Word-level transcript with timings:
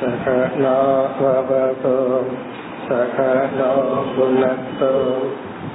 सकनाववतु 0.00 1.94
सकनो 2.88 3.70
पुनक्तु 4.16 4.90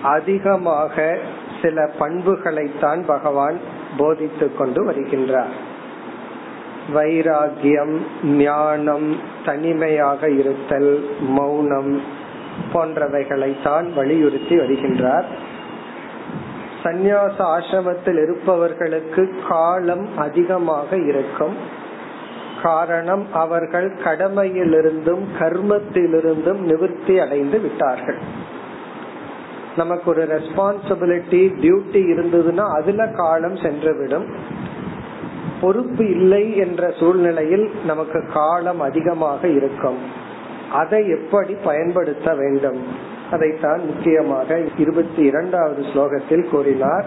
அதிகமாக 0.02 1.18
சில 1.62 1.90
பண்புகளைத்தான் 1.98 3.06
பகவான் 3.06 3.60
போதித்துக் 3.96 4.58
கொண்டு 4.58 4.84
வருகின்றார் 4.84 5.52
வைராகியம் 6.93 7.97
ஞானம் 8.23 9.17
தனிமையாக 9.45 10.29
இருத்தல் 10.29 11.09
மௌனம் 11.19 12.01
போன்றவைகளைத்தான் 12.73 13.93
வலியுறுத்தி 13.93 14.57
வருகின்றார். 14.57 15.25
சந்நியாச 16.83 17.37
ஆசிரமத்தில் 17.37 18.21
இருப்பவர்களுக்கு 18.23 19.35
காலம் 19.49 20.17
அதிகமாக 20.17 20.97
இருக்கும். 20.97 21.55
காரணம் 22.63 23.33
அவர்கள் 23.33 23.93
கடமையிலிருந்தும் 24.03 25.23
கர்மத்திலிருந்தும் 25.39 26.59
நிவர்த்தி 26.59 27.19
அடைந்து 27.19 27.59
விட்டார்கள். 27.59 28.17
நமக்கு 29.75 30.09
ஒரு 30.09 30.23
ரெஸ்பான்சிபிலிட்டி 30.23 31.41
டியூட்டி 31.61 32.01
இருந்ததுன்னா 32.13 32.73
அதுல 32.73 33.07
காலம் 33.07 33.55
சென்றுவிடும். 33.55 34.25
பொறுப்பு 35.65 36.09
இல்லை 36.09 36.57
என்ற 36.57 36.93
சூழ்நிலையில் 36.99 37.71
நமக்கு 37.85 38.29
காலம் 38.33 38.79
அதிகமாக 38.79 39.47
இருக்கும். 39.47 39.97
அதை 40.71 41.09
எப்படி 41.09 41.53
பயன்படுத்த 41.63 42.35
வேண்டும்? 42.35 42.79
அதைத்தான் 43.31 43.85
முக்கியமாக 43.85 44.61
இருபத்தி 44.77 45.21
இரண்டாவது 45.23 45.81
ஸ்லோகத்தில் 45.81 46.49
கூறினார். 46.49 47.05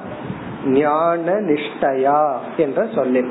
ஞான 0.66 1.32
நிஷ்டயா 1.32 2.38
என்ற 2.56 2.86
சொல்லில். 2.94 3.30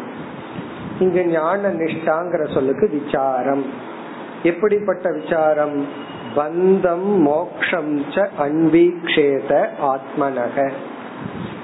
இங்கு 0.99 1.25
ஞான 1.25 1.73
நிஷ்டாங்கிற 1.73 2.53
சொல்லுக்கு 2.53 2.89
விசாரம். 2.89 3.65
எப்படிப்பட்ட 4.43 5.11
விசாரம்? 5.11 5.87
பந்தம் 6.35 7.17
மோக்ஷம் 7.17 8.01
ச 8.01 8.27
அன்வீக்ஷேத 8.39 9.67
ஆத்மனக. 9.81 10.71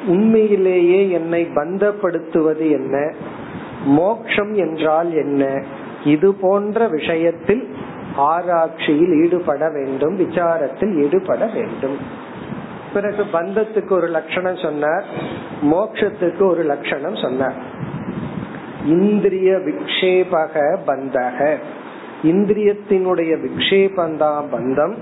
உண்மையிலேயே 0.05 1.09
என்னை 1.09 1.47
பந்தப்படுத்துவது 1.55 2.71
என்ன? 2.71 3.13
மோக்ஷம் 3.85 4.53
என்றால் 4.53 5.13
என்ன? 5.13 5.63
இது 6.03 6.33
போன்ற 6.33 6.87
விஷயத்தில் 6.87 7.75
ஆராய்ச்சியில் 8.15 9.23
ஈடுபட 9.23 9.69
வேண்டும் 9.69 10.19
விசாரத்தில் 10.19 11.01
ஈடுபட 11.01 11.45
வேண்டும். 11.45 11.97
பிறகு 12.93 13.23
பந்தத்துக்கு 13.33 13.91
ஒரு 13.91 14.07
லட்சணம் 14.07 14.57
சொன்னார் 14.57 15.03
மோக்ஷத்துக்கு 15.61 16.47
ஒரு 16.47 16.63
லட்சணம் 16.63 17.15
சொன்னார். 17.15 17.63
இந்திரிய 18.85 19.51
விக்ஷேபக 19.51 20.77
பந்தக. 20.87 21.55
இந்திரியத்தினுடைய 22.23 23.47
விக்ஷேபந்தான் 23.47 24.43
பந்தம் 24.51 24.95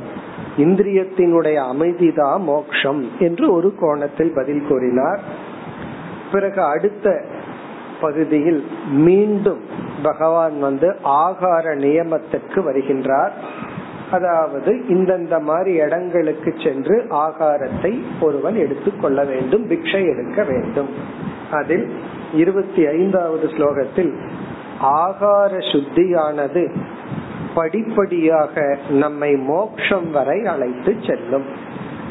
இந்திரியத்தினுடைய 0.57 1.53
அமைதிதான் 1.53 2.41
மோக்ஷம் 2.41 3.09
என்று 3.19 3.53
ஒரு 3.53 3.75
கோணத்தில் 3.79 4.33
பதில் 4.35 4.65
கூறினார். 4.67 5.19
பிறகு 6.31 6.63
அடுத்த 6.63 7.23
பகுதியில் 8.01 8.61
மீண்டும் 9.05 9.61
பகவான் 10.03 10.57
வந்து 10.59 10.89
ஆகார 11.03 11.75
நியமத்திற்கு 11.75 12.59
வருகின்றார். 12.67 13.35
அதாவது 14.11 14.71
இந்தந்த 14.89 15.35
மாதிரி 15.41 15.73
இடங்களுக்கு 15.73 16.51
சென்று 16.63 16.95
ஆகாரத்தை 17.25 17.91
ஒருவன் 18.21 18.55
எடுத்துக்கொள்ள 18.55 19.19
வேண்டும் 19.23 19.63
பிக்ஷை 19.69 20.01
எடுக்க 20.13 20.43
வேண்டும். 20.43 20.91
அதில் 21.51 21.85
இருபத்தி 22.33 22.83
ஐந்தாவது 22.87 23.47
ஸ்லோகத்தில் 23.47 24.11
ஆகார 25.03 25.51
சுத்தியானது 25.71 26.63
படிப்படியாக 27.55 28.63
நம்மை 28.89 29.31
மோக்ஷம் 29.35 30.09
வரை 30.11 30.39
அழைத்து 30.45 30.91
செல்லும். 31.07 31.47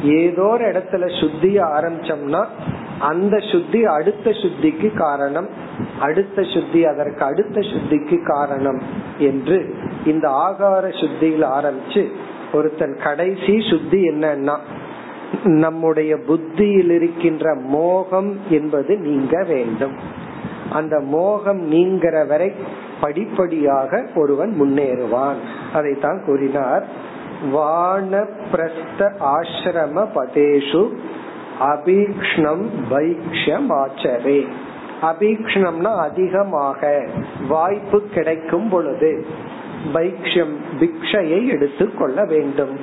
ஏதோ 0.03 0.43
ஒரு 0.43 0.65
இடத்துல 0.71 1.05
சுத்திய 1.19 1.57
ஆரம்பிச்சோம்னா 1.77 2.43
அந்த 3.01 3.39
சுத்தி 3.39 3.85
அடுத்த 3.85 4.29
சுத்திக்கு 4.29 4.97
காரணம். 4.97 5.49
அடுத்த 5.99 6.43
சுத்தி 6.43 6.85
அதற்கு 6.85 7.23
அடுத்த 7.25 7.59
சுத்திக்கு 7.59 8.27
காரணம் 8.27 8.81
என்று 9.17 9.75
இந்த 10.05 10.29
ஆகார 10.29 10.83
சுத்தியில் 10.89 11.45
ஆரம்பிச்சு 11.45 12.07
ஒருத்தன் 12.53 12.97
கடைசி 13.03 13.61
சுத்தி 13.69 14.09
என்னன்னா 14.09 14.57
நம்முடைய 15.43 16.17
புத்தியில் 16.17 16.89
இருக்கின்ற 16.89 17.55
மோகம் 17.55 18.39
என்பது 18.49 18.97
நீங்க 18.97 19.43
வேண்டும். 19.43 19.95
அந்த 20.71 20.99
மோகம் 20.99 21.71
நீங்கிற 21.71 22.27
வரை 22.27 22.51
படிப்படியாக 23.01 24.07
ஒருவன் 24.15 24.61
முன்னேறுவான். 24.61 25.39
அதைத்தான் 25.73 26.23
கூறினார். 26.25 26.87
வான 27.51 28.25
பிரஸ்த 28.51 29.11
ஆசிரம 29.19 30.07
பதேஷு 30.15 30.89
அபீக்ஷ்ணம் 31.61 32.69
பைக்ஷம் 32.89 33.67
ஆச்சரே 33.69 34.47
அதிகமாக 35.83 37.07
வாய்ப்பு 37.47 38.01
கிடைக்கும் 38.01 38.69
பொழுது 38.69 39.25
பைக்ஷம் 39.93 40.55
பிக்ஷையை 40.79 41.47
எடுத்துக்கொள்ள 41.47 42.25
வேண்டும். 42.25 42.79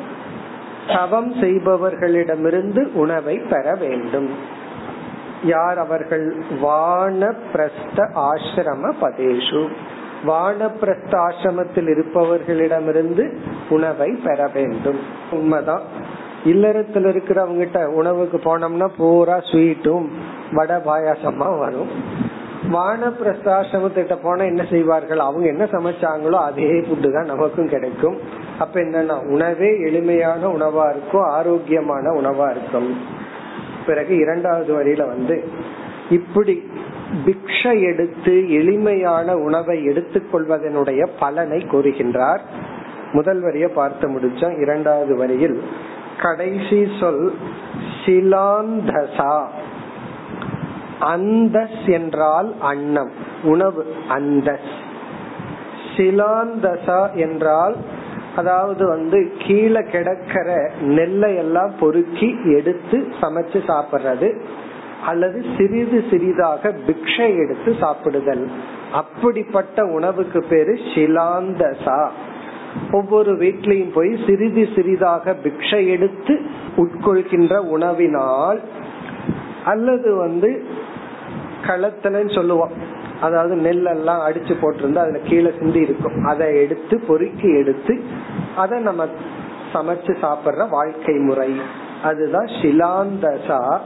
தவம் 0.89 1.35
செய்பவர்களிடமிருந்து 1.35 2.93
உணவை 2.93 3.39
பெற 3.39 3.75
வேண்டும். 3.75 4.31
யார் 5.45 5.79
அவர்கள்? 5.79 6.43
வான 6.61 7.35
பிரஸ்த 7.53 8.11
ஆசிரம 8.15 8.93
பதேஷு. 9.01 9.69
வானப்பிரஸ்த 10.27 11.11
ஆசிரமத்தில் 11.11 11.89
இருப்பவர்களிடமிருந்து 11.89 13.37
உணவை 13.69 14.11
பெற 14.25 14.51
வேண்டும். 14.55 14.99
உண்மைதான். 15.31 16.17
இல்லறத்துல 16.45 17.11
இருக்கிறவங்கிட்ட 17.13 17.85
உணவுக்கு 17.85 18.39
போனோம்னா 18.39 18.89
பூரா 18.97 19.39
ஸ்வீட்டும் 19.39 20.07
வடை 20.53 20.77
பாயாசமா 20.77 21.59
வரும். 21.59 21.91
வானப்பிரஸ்தாசிரமத்திட்ட 22.73 24.17
போனா 24.23 24.45
என்ன 24.45 24.65
செய்வார்கள்? 24.71 25.19
அவங்க 25.19 25.47
என்ன 25.47 25.65
சமைச்சாங்களோ 25.65 26.33
அதே 26.33 26.71
ஃபுட்டு 26.71 27.13
தான் 27.13 27.27
நமக்கும் 27.27 27.69
கிடைக்கும். 27.69 28.17
அப்ப 28.59 28.81
என்னன்னா 28.81 29.27
உணவே 29.27 29.81
எளிமையான 29.81 30.47
உணவா 30.47 30.91
இருக்கும் 30.91 31.23
ஆரோக்கியமான 31.23 32.11
உணவா 32.11 32.51
இருக்கும். 32.51 32.97
பிறகு 33.87 34.17
இரண்டாவது 34.17 34.83
வரியில 34.83 35.07
வந்து 35.07 35.45
இப்படி 36.11 36.71
பிக்ஷை 37.27 37.93
எடுத்து 37.93 38.51
எளிமையான 38.51 39.37
உணவை 39.37 39.87
எடுத்துக்கொள்வதனுடைய 39.87 41.07
பலனை 41.19 41.67
கூறுகின்றார். 41.73 42.39
முதல் 43.13 43.41
வரிய 43.41 43.69
பார்த்து 43.69 44.09
முடிச்சோம். 44.09 44.61
இரண்டாவது 44.61 45.17
வரியில் 45.17 45.63
கடைசி 46.23 46.81
சொல் 47.01 47.35
சிலாந்தசா. 48.05 49.33
அந்தஸ் 51.01 51.83
என்றால் 51.87 52.49
அன்னம் 52.61 53.11
உணவு 53.43 53.83
அந்த 54.09 54.59
சிலாந்தசா 55.97 57.15
என்றால் 57.15 57.77
அதாவது 58.37 58.89
வந்து 58.89 59.19
கீழே 59.39 59.83
கிடக்கிற 59.83 60.49
நெல்லை 60.81 61.37
எல்லாம் 61.37 61.73
பொறுக்கி 61.81 62.29
எடுத்து 62.45 62.99
சமைச்சு 63.21 63.61
சாப்பிடுறது 63.69 64.29
அல்லது 65.07 65.45
சிறிது 65.57 66.05
சிறிதாக 66.11 66.73
பிக்ஷை 66.87 67.29
எடுத்து 67.39 67.71
சாப்பிடுதல். 67.81 68.45
அப்படிப்பட்ட 68.93 69.85
உணவுக்கு 69.85 70.41
பேரு 70.43 70.73
சிலாந்தசா. 70.95 72.01
ஒவ்வொரு 72.93 73.33
வீட்லயும் 73.33 73.93
போய் 73.95 74.19
சிறிது 74.27 74.69
சிறிதாக 74.77 75.37
பிக்ஷை 75.45 75.87
எடுத்து 75.87 76.41
உட்கொள்கின்ற 76.77 77.55
உணவினால் 77.77 78.61
அல்லது 79.65 80.15
வந்து 80.15 80.65
களத்தலன்னு 81.67 82.35
சொல்லுவோம். 82.35 82.71
அதாவது 83.21 83.55
நெல் 83.57 83.85
எல்லாம் 83.85 84.21
அடிச்சு 84.21 84.55
போட்டிருந்தா 84.63 85.03
அதுல 85.05 85.19
கீழே 85.25 85.53
சிந்தி 85.59 85.81
இருக்கும். 85.81 86.25
அதை 86.25 86.57
எடுத்து 86.57 87.01
பொறுக்கி 87.01 87.57
எடுத்து 87.57 88.03
அதை 88.57 88.79
நம்ம 88.79 89.07
சமைச்சு 89.73 90.13
சாப்பிடுற 90.23 90.69
வாழ்க்கை 90.69 91.15
முறை. 91.15 91.61
அதுதான் 92.03 92.47
சிலாந்தசா 92.47 93.79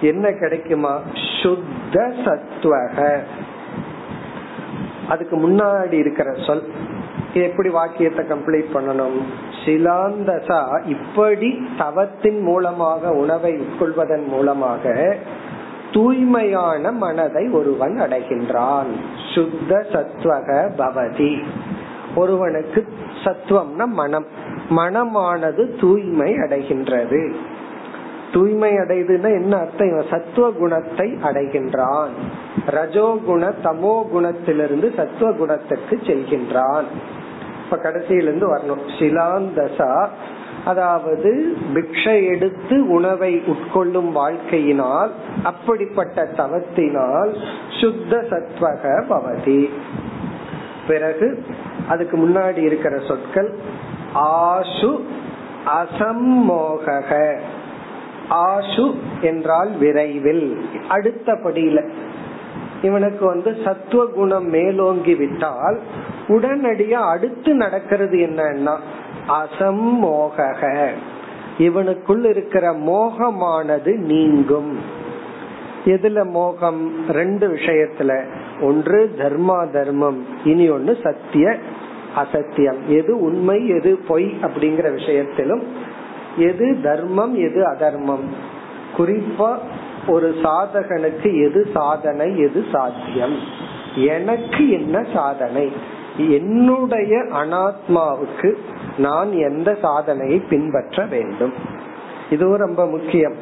என்ன 0.00 0.32
கிடைக்குமா? 0.32 1.00
சுத்த 1.42 2.12
சத்துவக 2.24 3.18
அதுக்கு 5.08 5.36
முன்னாடி 5.36 5.92
இருக்கிற 5.92 6.34
சொல். 6.46 6.62
எப்படி 7.34 7.68
வாக்கியத்தை 7.68 8.24
கம்ப்ளீட் 8.24 8.64
பண்ணணும்? 8.74 9.20
சிலாந்தசா 9.64 10.86
இப்படி 10.86 11.68
தவத்தின் 11.78 12.40
மூலமாக 12.40 13.10
உணவை 13.10 13.58
உட்கொள்வதன் 13.58 14.26
மூலமாக 14.26 15.16
தூய்மையான 15.92 16.92
மனதை 16.92 17.48
ஒருவன் 17.48 18.00
அடைகின்றான். 18.00 18.90
சுத்த 19.34 19.86
சத்வக 19.92 20.70
பவதி. 20.78 21.42
ஒருவனுக்கு 22.14 22.86
சத்துவம்னா 23.24 23.86
மனம். 23.86 24.26
மனமானது 24.70 25.80
தூய்மை 25.80 26.32
அடைகின்றது. 26.32 27.34
தூய்மை 28.32 28.72
அடையுதுன்னா 28.72 29.28
என்ன 29.28 29.56
அர்த்தம்? 29.56 29.88
இவன் 29.88 30.06
சத்துவ 30.10 30.50
குணத்தை 30.50 31.18
அடைகின்றான். 31.22 32.10
ரஜோகுண 32.66 33.52
தமோ 33.64 34.02
குணத்திலிருந்து 34.14 34.94
சத்துவ 34.96 35.32
குணத்துக்கு 35.32 36.00
செல்கின்றான். 36.02 36.84
இப்ப 37.70 37.90
கடைசியிலிருந்து 37.90 38.46
வரணும். 38.54 38.84
சிலாந்தசா 38.98 40.08
அதாவது 40.64 41.56
பிக்ஷை 41.74 42.28
எடுத்து 42.28 42.88
உணவை 42.88 43.42
உட்கொள்ளும் 43.46 44.10
வாழ்க்கையினால் 44.14 45.10
அப்படிப்பட்ட 45.42 46.24
தவத்தினால் 46.36 47.32
சுத்த 47.80 48.24
சத்வக 48.30 48.82
பவதி. 49.08 49.70
பிறகு 50.88 51.44
அதுக்கு 51.88 52.16
முன்னாடி 52.18 52.56
இருக்கிற 52.56 52.98
சொற்கள் 53.08 53.50
ஆசு 54.12 55.04
அசம்மோக 55.80 56.86
ஆசு 58.28 58.94
என்றால் 59.20 59.70
விரைவில். 59.70 60.64
அடுத்த 60.88 61.32
படியில 61.32 61.88
இவனுக்கு 62.82 63.26
வந்து 63.26 63.56
சத்துவ 63.64 64.06
குணம் 64.06 64.48
மேலோங்கி 64.48 65.14
விட்டால் 65.14 65.78
உடனடியா 66.30 67.10
அடுத்து 67.10 67.54
நடக்கிறது 67.54 68.18
என்னன்னா 68.18 68.76
அசம்மோக 69.28 70.88
இவனுக்குள் 71.58 72.24
இருக்கிற 72.24 72.72
மோகமானது 72.72 73.96
நீங்கும். 73.96 74.78
எதுல 75.84 76.30
மோகம்? 76.30 77.06
ரெண்டு 77.08 77.48
விஷயத்துல. 77.48 78.24
ஒன்று 78.62 79.14
தர்மா 79.18 79.70
தர்மம் 79.72 80.26
இனி 80.44 80.68
ஒன்னு 80.68 80.96
சத்திய 81.02 81.56
அசத்தியம். 82.16 82.86
எது 82.86 83.20
உண்மை 83.20 83.68
எது 83.68 83.96
பொய் 84.08 84.34
அப்படிங்கிற 84.42 84.92
விஷயத்திலும் 84.92 85.62
எது 86.36 86.80
தர்மம் 86.82 87.34
எது 87.34 87.66
அதர்மம். 87.66 88.24
குறிப்பா 88.96 89.58
ஒரு 90.06 90.34
சாதகனுக்கு 90.42 91.48
எது 91.48 91.68
சாதனை 91.74 92.40
எது 92.40 92.64
சாத்தியம்? 92.72 93.36
எனக்கு 93.94 94.70
என்ன 94.70 95.06
சாதனை? 95.14 95.98
என்னுடைய 96.28 97.16
அனாத்மாவுக்கு 97.16 98.54
நான் 98.96 99.32
எந்த 99.32 99.76
சாதனையை 99.82 100.38
பின்பற்ற 100.38 101.06
வேண்டும்? 101.06 101.52
இதுவும் 102.30 102.58
ரொம்ப 102.58 102.86
முக்கியம். 102.86 103.34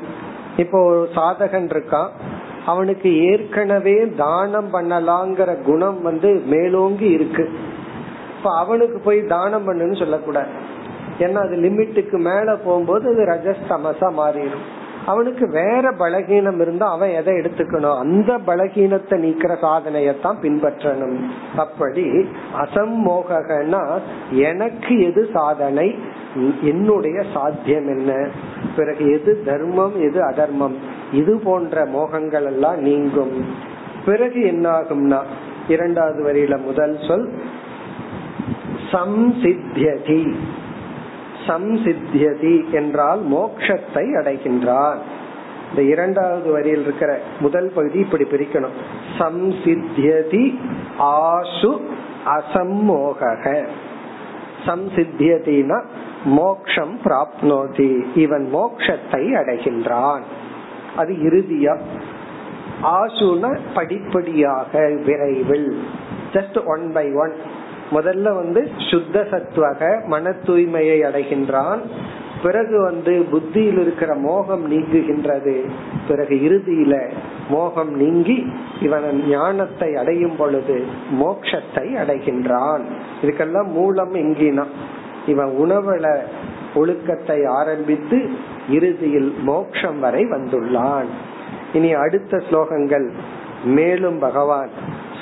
இப்போ 0.56 0.84
ஒரு 0.84 1.08
சாதகன் 1.14 1.69
இருக்கான். 1.69 2.08
அவனுக்கு 2.66 3.25
ஏற்கனவே 3.25 4.08
தானம் 4.16 4.75
பண்ணலாங்கிற 4.75 5.62
குணம் 5.62 6.02
வந்து 6.02 6.42
மேலோங்கி 6.46 7.04
இருக்கு. 7.04 7.50
இப்ப 8.38 8.56
அவனுக்கு 8.56 8.98
போய் 8.98 9.26
தானம் 9.26 9.69
பண்ணுன்னு 9.69 9.98
சொல்லக்கூடாது. 9.98 10.48
ஏன்னா 11.19 11.34
அது 11.34 11.56
லிமிட்டுக்கு 11.56 12.16
மேல 12.19 12.56
போகும்போது 12.56 13.08
அது 13.08 13.25
ரஜஸ்தமசா 13.25 14.12
மாறிடும். 14.20 14.77
அவனுக்கு 15.08 15.44
வேற 15.50 15.90
பலகீனம் 15.99 16.60
இருந்தா 16.60 16.87
அவன் 16.90 17.10
எதை 17.10 17.34
எடுத்துக்கணும்? 17.34 17.99
அந்த 17.99 18.38
பலகீனத்தை 18.46 19.16
நீக்கிற 19.25 19.52
சாதனையத்தான் 19.62 20.40
பின்பற்றணும். 20.43 21.16
அப்படி 21.56 22.05
அசம்மோகனா 22.58 23.82
எனக்கு 24.31 24.94
எது 25.02 25.28
சாதனை? 25.32 25.88
என்னுடைய 26.62 27.22
சாத்தியம் 27.34 27.88
என்ன? 27.88 28.28
பிறகு 28.76 29.12
எது 29.12 29.43
தர்மம் 29.44 30.00
எது 30.00 30.20
அதர்மம்? 30.25 30.76
இது 31.12 31.40
போன்ற 31.44 31.87
மோகங்கள் 31.87 32.44
எல்லாம் 32.44 32.81
நீங்கும். 32.81 33.46
பிறகு 34.04 34.40
என்னாகும்னா 34.44 35.20
இரண்டாவது 35.69 36.20
வரியில 36.25 36.64
முதல் 36.64 36.96
சொல் 37.08 37.28
சம்சித்தியதி. 38.93 40.22
சம்சித்தியதி 41.48 42.70
என்றால் 42.70 43.20
மோக்ஷத்தை 43.32 44.04
அடைகின்றான். 44.20 44.96
இந்த 45.70 45.82
இரண்டாவது 45.82 46.50
வரியில் 46.50 46.82
இருக்கிற 46.82 47.20
முதல் 47.40 47.72
பகுதி 47.74 47.98
இப்படி 47.98 48.24
பிரிக்கணும். 48.24 48.76
சம்சித்தியதி 49.18 50.58
ஆசு 50.98 51.80
அசம்மோக 52.26 53.20
சம்சித்தியதினா 54.66 55.84
மோக்ஷம் 56.24 56.98
பிராப்னோதி. 57.04 58.04
இவன் 58.14 58.50
மோக்ஷத்தை 58.54 59.22
அடைகின்றான். 59.34 60.20
அது 60.96 61.12
இறுதியா? 61.12 61.78
ஆசுன 62.82 63.58
படிப்படியாக 63.74 64.90
விரைவில். 65.04 65.82
ஜஸ்ட் 66.32 66.64
ஒன் 66.64 66.92
பை 66.92 67.12
ஒன் 67.12 67.32
முதல்ல 67.90 68.35
வந்து 68.35 68.68
சுத்த 68.90 69.26
சத்வக 69.30 70.07
மன 70.07 70.30
தூய்மையை 70.47 70.99
அடைகின்றான். 71.09 71.83
பிறகு 72.42 72.83
வந்து 72.83 73.12
புத்தியில் 73.30 73.78
இருக்கிற 73.80 74.14
மோகம் 74.14 74.64
நீங்குகின்றது. 74.73 75.54
பிறகு 76.09 76.35
இறுதியில 76.35 77.11
மோகம் 77.49 77.92
நீங்கி 77.97 78.47
இவன் 78.80 79.25
ஞானத்தை 79.28 79.95
அடையும் 79.95 80.37
பொழுது 80.37 80.76
மோக்ஷத்தை 81.21 81.87
அடைகின்றான். 82.02 82.85
இதுக்கெல்லாம் 83.23 83.71
மூலம் 83.71 84.14
எங்கினா 84.14 84.66
இவன் 85.26 85.52
உணவுல 85.64 86.07
ஒழுக்கத்தை 86.75 87.45
ஆரம்பித்து 87.45 88.30
இறுதியில் 88.71 89.35
மோக்ஷம் 89.42 89.99
வரை 90.00 90.23
வந்துள்ளான். 90.25 91.09
இனி 91.73 91.92
அடுத்த 91.92 92.42
ஸ்லோகங்கள் 92.50 93.07
மேலும் 93.64 94.18
பகவான் 94.18 94.71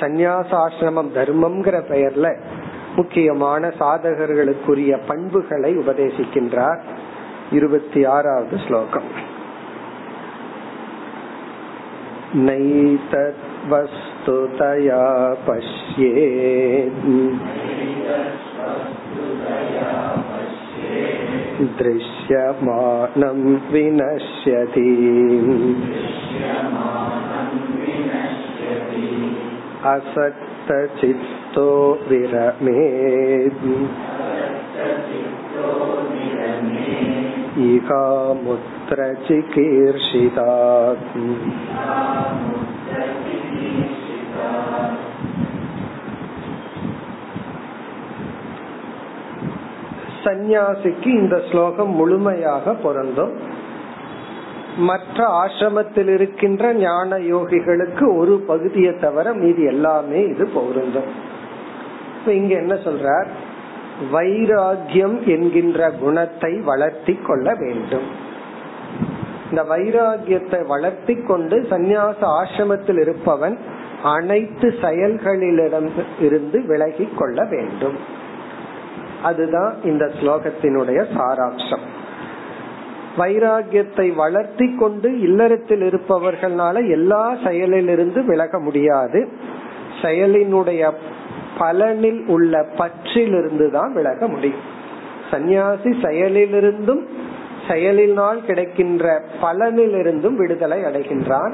சந்நியாசாசிரமம் 0.01 1.11
தர்மம்ங்கிற 1.15 1.77
பெயர்ல 1.91 2.27
முக்கியமான 2.96 3.74
சாதகர்களுக்குரிய 3.80 4.94
பண்புகளை 5.08 5.74
உபதேசிக்கின்றார் 5.78 6.82
இருபத்தி 7.52 8.02
ஆறாவது 8.08 8.58
ஸ்லோகம் 8.68 9.10
नैतत् 12.38 13.42
वस्तुतया 13.70 15.00
पश्येत् 15.46 17.02
दृश्यमानं 21.80 23.42
विनश्यति 23.72 24.88
असक्तचित्तो 31.56 31.68
विरमेत् 32.10 33.66
इहामुत्र 37.66 39.00
चिकीर्षितात् 39.26 41.08
சந்நியாசிக்கு 50.26 51.10
இந்த 51.20 51.36
ஸ்லோகம் 51.48 51.94
முழுமையாக 52.00 52.74
பொருந்தும் 52.84 53.32
மற்ற 54.80 55.18
ஆசிரமத்தில் 55.40 56.12
இருக்கின்ற 56.14 56.74
ஞான 56.80 57.18
யோகிகளுக்கு 57.32 58.06
ஒரு 58.18 58.34
பகுதியை 58.48 58.94
தவிர 59.00 59.34
மீதி 59.34 59.64
எல்லாமே 59.66 60.22
இது 60.24 60.46
பொருந்தும் 60.54 61.10
இப்ப 62.27 62.39
இங்க 62.39 62.55
என்ன 62.55 62.75
சொல்றார்? 62.75 63.27
வைராகியம் 64.13 65.27
என்கின்ற 65.27 65.91
குணத்தை 65.91 66.61
வளர்த்தி 66.61 67.19
கொள்ள 67.27 67.55
வேண்டும். 67.59 68.07
இந்த 69.51 69.63
வைராகியத்தை 69.63 70.67
வளர்த்தி 70.67 71.15
கொண்டு 71.15 71.61
சந்நியாச 71.71 72.17
ஆசிரமத்தில் 72.21 73.01
இருப்பவன் 73.01 73.59
அனைத்து 74.03 74.75
செயல்களிலிடம் 74.83 75.89
இருந்து 76.21 76.67
விலகி 76.67 77.09
கொள்ள 77.17 77.45
வேண்டும். 77.45 77.97
அதுதான் 79.23 79.75
இந்த 79.85 80.11
ஸ்லோகத்தினுடைய 80.21 81.05
சாராம்சம். 81.17 81.87
வைராகியத்தை 83.19 84.15
வளர்த்தி 84.15 84.75
கொண்டு 84.75 85.21
இல்லறத்தில் 85.21 85.81
இருப்பவர்களால 85.81 86.91
எல்லா 86.91 87.35
செயலிலிருந்து 87.35 88.25
விலக 88.25 88.61
முடியாது. 88.61 89.29
செயலினுடைய 90.03 90.93
பலனில் 91.59 92.27
உள்ள 92.27 92.67
பற்றிலிருந்து 92.77 93.71
தான் 93.71 93.93
விலக 93.93 94.29
முடியும். 94.29 94.65
சந்நியாசி 95.31 95.91
செயலிலிருந்தும் 96.03 97.03
செயலினால் 97.69 98.45
கிடைக்கின்ற 98.45 99.23
பலனிலிருந்தும் 99.43 100.35
விடுதலை 100.35 100.83
அடைகின்றான். 100.83 101.53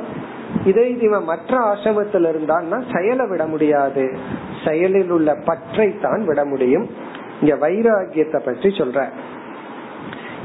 இதே 0.65 0.97
இவன் 1.01 1.25
மற்ற 1.25 1.59
ஆசிரமத்தில் 1.59 2.27
இருந்தான்னா 2.33 2.97
செயலை 2.97 3.27
விட 3.27 3.47
முடியாது. 3.47 4.19
செயலில் 4.65 5.11
உள்ள 5.11 5.35
பற்றை 5.35 6.01
தான் 6.01 6.25
விட 6.25 6.45
முடியும். 6.45 6.87
இங்க 7.41 7.69
வைராகியத்தை 7.69 8.39
பற்றி 8.39 8.69
சொல்ற. 8.69 9.09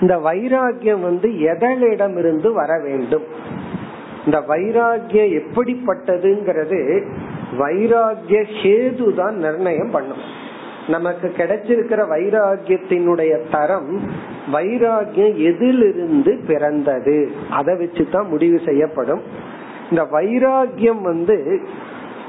இந்த 0.02 0.18
வைராகியம் 0.18 1.00
வந்து 1.00 1.30
எதனிடம் 1.30 2.18
இருந்து 2.18 2.54
வர 2.54 2.80
வேண்டும்? 2.84 3.24
இந்த 4.26 4.40
வைராகியம் 4.48 5.42
எப்படிப்பட்டதுங்கிறது 5.42 6.80
வைராகிய 7.58 8.46
ஹேது 8.62 9.16
தான் 9.16 9.36
நிர்ணயம் 9.36 9.92
பண்ணும். 9.92 10.46
நமக்கு 10.88 11.34
கிடைச்சிருக்கிற 11.38 12.02
வைராகியத்தினுடைய 12.10 13.40
தரம் 13.52 14.02
வைராகியம் 14.54 15.36
எதிலிருந்து 15.36 16.40
பிறந்தது. 16.48 17.32
அதை 17.50 17.76
வச்சுதான் 17.76 18.28
முடிவு 18.28 18.62
செய்யப்படும். 18.66 19.22
இந்த 19.90 20.04
வைராகியம் 20.04 21.02
வந்து 21.02 21.68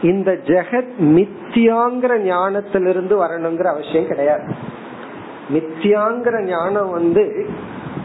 இந்த 0.03 0.33
ஜெகத் 0.33 0.91
மித்தியாங்கிற 0.99 2.19
ஞானத்திலிருந்து 2.23 3.15
வரணுங்கிற 3.25 3.65
அவசியம் 3.65 4.07
கிடையாது. 4.07 4.55
மித்தியாங்கிற 5.53 6.43
ஞானம் 6.43 6.91
வந்து 6.91 7.47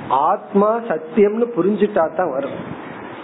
ஆத்மா 0.10 0.80
சத்தியம்னு 0.80 1.46
புரிஞ்சுட்டா 1.58 2.15
தான் 2.15 2.32
வரும். 2.32 2.82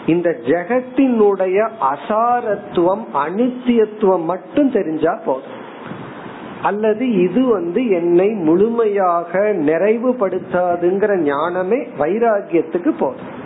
இந்த 0.07 0.29
ஜெகத்தினுடைய 0.43 1.69
அசாரத்துவம் 1.81 3.03
அனித்தியத்துவம் 3.13 4.23
மட்டும் 4.23 4.71
தெரிஞ்சா 4.71 5.19
போதும். 5.25 5.57
அல்லது 6.61 7.23
இது 7.23 7.45
வந்து 7.45 7.89
என்னை 7.89 8.29
முழுமையாக 8.29 9.39
நிறைவுபடுத்தாதுங்கிற 9.39 11.21
ஞானமே 11.21 11.87
வைராகியத்துக்கு 11.99 12.89
போதும். 12.99 13.37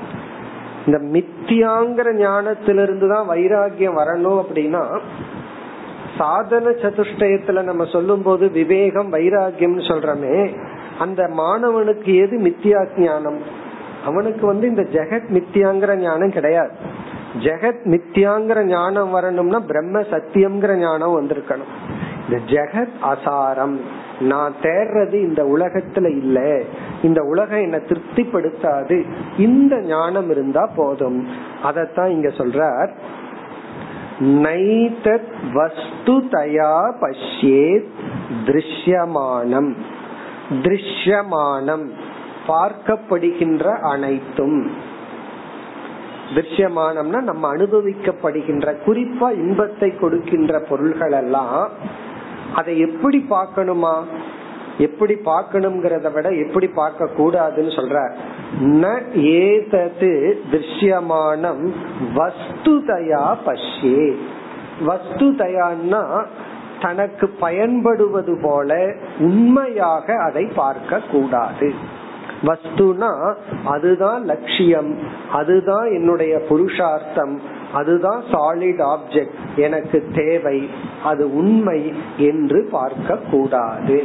இந்த 0.86 1.00
மித்தியாங்கிற 1.00 2.14
ஞானத்திலிருந்து 2.14 3.08
தான் 3.10 3.30
வைராகியம் 3.30 3.98
வரணும் 3.98 4.44
அப்படின்னா 4.44 5.00
சாதன 6.18 6.70
சதுஷ்டயத்துல 6.70 7.64
நம்ம 7.64 7.86
சொல்லும் 7.86 8.22
போது 8.22 8.50
விவேகம் 8.50 9.14
வைராகியம்னு 9.14 9.88
சொல்றமே 9.92 10.52
அந்த 11.00 11.30
மாணவனுக்கு 11.38 12.16
எது 12.16 12.40
மித்தியா 12.40 12.88
ஞானம் 12.98 13.40
அவனுக்கு 14.04 14.46
வந்து 14.46 14.68
இந்த 14.68 14.82
ஜெகத் 14.82 15.30
மித்தியாங்கிற 15.34 15.96
ஞானம் 15.96 16.32
கிடையாது. 16.32 16.72
ஜெகத் 17.40 17.84
மித்தியாங்கிற 17.84 18.64
ஞானம் 18.64 19.10
வரணும்னா 19.10 19.60
பிரம்ம 19.60 20.00
சத்தியம்ங்கிற 20.00 20.76
ஞானம் 20.76 21.22
வந்திருக்கணும். 21.22 21.72
இந்த 22.30 22.44
ஜெகத் 22.48 22.90
அசாரம். 23.02 23.80
நான் 24.20 24.54
தேடுறது 24.62 25.14
இந்த 25.14 25.44
உலகத்துல 25.44 26.18
இல்ல. 26.18 26.62
இந்த 27.02 27.24
உலகம் 27.24 27.62
என்ன 27.62 27.78
திருப்திப்படுத்தாது. 27.78 29.04
இந்த 29.38 29.80
ஞானம் 29.80 30.30
இருந்தா 30.30 30.72
போதும். 30.76 31.28
அதத்தான் 31.64 32.08
இங்க 32.08 32.28
சொல்றார். 32.28 32.90
நைதத் 34.20 35.34
வஸ்து 35.54 36.14
தயா 36.14 36.94
பஷ்யேத் 37.02 37.88
திருஷ்யமானம். 38.46 39.76
திருஷ்யமானம். 40.62 42.12
பார்க்கப்படுகின்ற 42.48 43.80
அனைத்தும். 43.82 44.72
திருஷ்யமானம்னா 46.36 47.22
நம்ம 47.22 47.54
அனுபவிக்கப்படுகின்ற 47.54 48.76
குறிப்பா 48.86 49.28
இன்பத்தை 49.32 49.90
கொடுக்கின்ற 49.96 50.60
பொருள்கள் 50.60 51.12
எல்லாம் 51.12 51.70
அதை 52.56 52.80
எப்படி 52.80 53.26
பார்க்கணுமா? 53.30 53.96
எப்படி 54.78 55.14
பார்க்கணுங்கிறத 55.26 56.12
விட 56.14 56.30
எப்படி 56.30 56.68
பார்க்க 56.68 57.10
கூடாதுன்னு 57.18 57.72
சொல்ற. 57.80 57.98
ந 58.60 58.86
ஏதது 59.42 60.44
திருஷ்யமானம் 60.52 61.64
வஸ்துதயா 62.16 63.26
பஷ்யே. 63.46 64.16
வஸ்துதயான்னா 64.88 66.26
தனக்கு 66.82 67.30
பயன்படுவது 67.40 68.40
போல 68.42 68.96
உண்மையாக 69.20 70.16
அதை 70.18 70.46
பார்க்க 70.56 71.02
கூடாது 71.12 71.74
வஸ்துனா 72.44 73.36
அதுதான் 73.66 74.24
லட்சியம் 74.24 74.98
அதுதான் 75.32 75.86
என்னுடைய 75.86 76.42
புருஷார்த்தம் 76.50 77.42
அதுதான் 77.74 78.24
சாலிட் 78.32 78.82
ஆப்ஜெக்ட் 78.96 79.38
எனக்கு 79.56 80.08
தேவை 80.16 80.70
அது 81.04 81.36
உண்மை 81.36 81.94
என்று 82.18 82.68
பார்க்க 82.72 83.18
கூடாது 83.32 84.04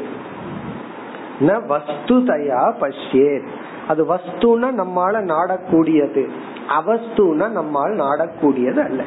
ந 1.40 1.50
வஸ்துதயா 1.72 2.62
பஷ்யேத். 2.80 3.48
அது 3.88 4.04
வஸ்துனா 4.04 4.68
நம்மால 4.80 5.20
நாடக்கூடியது 5.34 6.28
அவஸ்துனா 6.68 7.48
நம்மால் 7.50 7.94
நாடக்கூடியது 7.94 8.80
அல்ல 8.84 9.02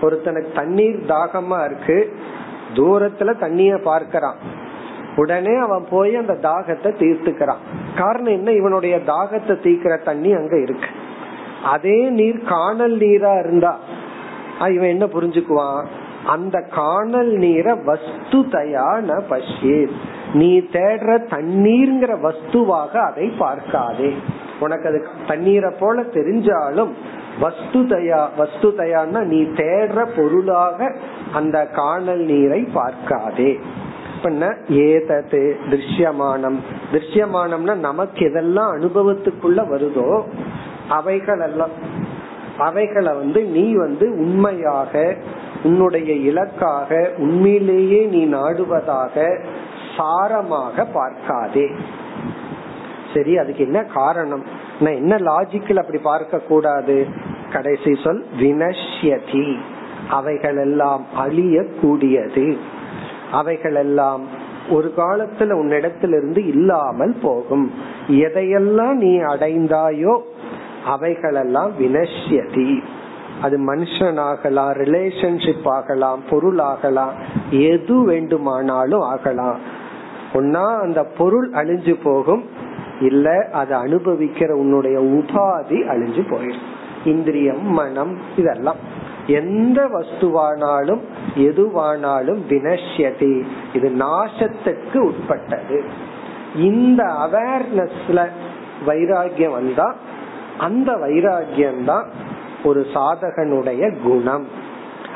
ஒருத்தனுக்கு 0.00 0.52
தண்ணீர் 0.52 1.00
தாகமா 1.08 1.64
இருக்கு 1.64 2.16
தூரத்துல 2.74 3.38
தண்ணிய 3.38 3.74
பார்க்கறான். 3.74 4.38
உடனே 5.16 5.54
அவன் 5.56 5.84
போய் 5.90 6.16
அந்த 6.16 6.32
தாகத்தை 6.32 6.90
தீர்த்துக்கிறான். 7.00 7.62
காரணம் 7.96 8.32
என்ன? 8.32 8.52
இவனுடைய 8.52 8.96
தாகத்தை 8.96 9.54
தீக்கிற 9.56 10.02
தண்ணி 10.04 10.32
அங்க 10.32 10.60
இருக்கு. 10.60 10.88
அதே 11.64 12.08
நீர் 12.08 12.42
காணல் 12.44 12.96
நீரா 12.98 13.38
இருந்தா 13.38 13.78
இவன் 14.60 14.88
என்ன 14.88 15.06
புரிஞ்சுக்குவான்? 15.06 15.84
அந்த 16.26 16.60
காணல் 16.60 17.28
நீரை 17.28 17.74
வஸ்து 17.84 18.38
தயா 18.50 18.86
ந 19.08 19.20
பஷ்யேத் 19.30 19.96
நீ 20.32 20.58
தேடுற 20.58 21.10
தண்ணீர்ங்கிற 21.30 22.12
வஸ்துவாக 22.20 22.96
அதை 23.10 23.32
பார்க்காதே. 23.38 24.16
உனக்கு 24.60 24.88
அது 24.88 25.06
தண்ணீரை 25.26 25.72
போல 25.80 26.02
தெரிஞ்சாலும் 26.02 26.92
வஸ்து 27.40 27.80
தயா 27.82 28.28
வஸ்து 28.36 28.74
தயான்னா 28.76 29.20
நீ 29.22 29.42
தேடுற 29.42 30.06
பொருளாக 30.16 30.96
அந்த 31.32 31.66
காணல் 31.66 32.18
நீரை 32.18 32.68
பார்க்காதே. 32.74 33.60
ஏதது 34.68 35.56
திருஷ்யமானம். 35.70 36.58
திருஷ்யமானம்னா 36.92 37.74
நமக்கு 37.74 38.26
எதெல்லாம் 38.26 38.72
அனுபவத்துக்குள்ள 38.78 39.66
வருதோ 39.70 40.22
அவைகள் 40.88 41.40
எல்லாம் 41.40 42.04
அவைகளை 42.58 43.14
வந்து 43.14 43.42
நீ 43.42 43.74
வந்து 43.74 44.10
உண்மையாக 44.10 45.16
உன்னுடைய 45.64 46.12
இலக்காக 46.12 47.12
உண்மையிலேயே 47.18 48.04
நீ 48.04 48.26
நாடுவதாக 48.26 49.44
சாரமாக 49.96 50.86
பார்க்காதே. 50.92 51.70
சரி 53.14 53.38
அதுக்கு 53.38 53.64
என்ன 53.64 53.84
காரணம்? 53.84 54.44
நான் 54.80 54.94
என்ன 54.94 55.16
லாஜிக்கல் 55.16 55.76
அப்படி 55.76 55.98
பார்க்க 55.98 56.38
கூடாது 56.38 57.06
கடைசி 57.52 57.96
சொல் 58.04 58.24
வினஷ்யதி. 58.40 59.56
அவைகள் 60.08 60.56
எல்லாம் 60.56 61.06
அழியக்கூடியது. 61.18 61.72
கூடியது 61.80 62.56
எல்லாம் 63.62 64.20
ஒரு 64.70 64.94
காலத்துல 64.96 65.52
உன்னிடத்திலிருந்து 65.52 66.46
இல்லாமல் 66.46 67.16
போகும். 67.22 67.72
எதையெல்லாம் 68.08 68.92
நீ 68.92 69.18
அடைந்தாயோ 69.18 70.20
அவைகளெல்லாம் 70.86 71.72
வினஷ்யதி. 71.80 72.82
அது 73.42 73.74
மனுஷனாகலாம் 73.74 74.74
ரிலேஷன்ஷிப் 74.74 75.68
ஆகலாம் 75.68 76.22
பொருள் 76.30 76.58
ஆகலாம் 76.58 77.12
எது 77.50 78.04
வேண்டுமானாலும் 78.04 79.00
ஆகலாம். 79.00 79.58
ஒன்னா 80.32 80.80
அந்த 80.80 81.04
பொருள் 81.18 81.50
அழிஞ்சு 81.50 81.96
போகும் 82.02 82.44
இல்ல 83.00 83.48
அதை 83.52 83.78
அனுபவிக்கிற 83.78 84.50
உன்னுடைய 84.50 85.00
உபாதி 85.00 85.88
அழிஞ்சு 85.88 86.22
போயிடும். 86.30 87.08
இந்திரியம் 87.08 87.72
மனம் 87.72 88.18
இதெல்லாம். 88.36 88.76
எந்த 89.26 89.88
வஸ்துவானாலும் 89.88 91.00
எதுவானாலும் 91.36 92.40
வினஷ்யதி. 92.48 93.44
இது 93.72 93.88
நாசத்துக்கு 93.98 94.96
உட்பட்டது. 94.96 95.84
இந்த 96.56 97.04
அவேர்னஸ்ல 97.04 98.28
வைராகியம் 98.86 99.50
வந்தா 99.50 99.94
அந்த 100.58 100.92
வைராகியம் 100.92 101.84
தான் 101.84 102.06
ஒரு 102.64 102.86
சாதகனுடைய 102.94 104.02
குணம். 104.02 104.46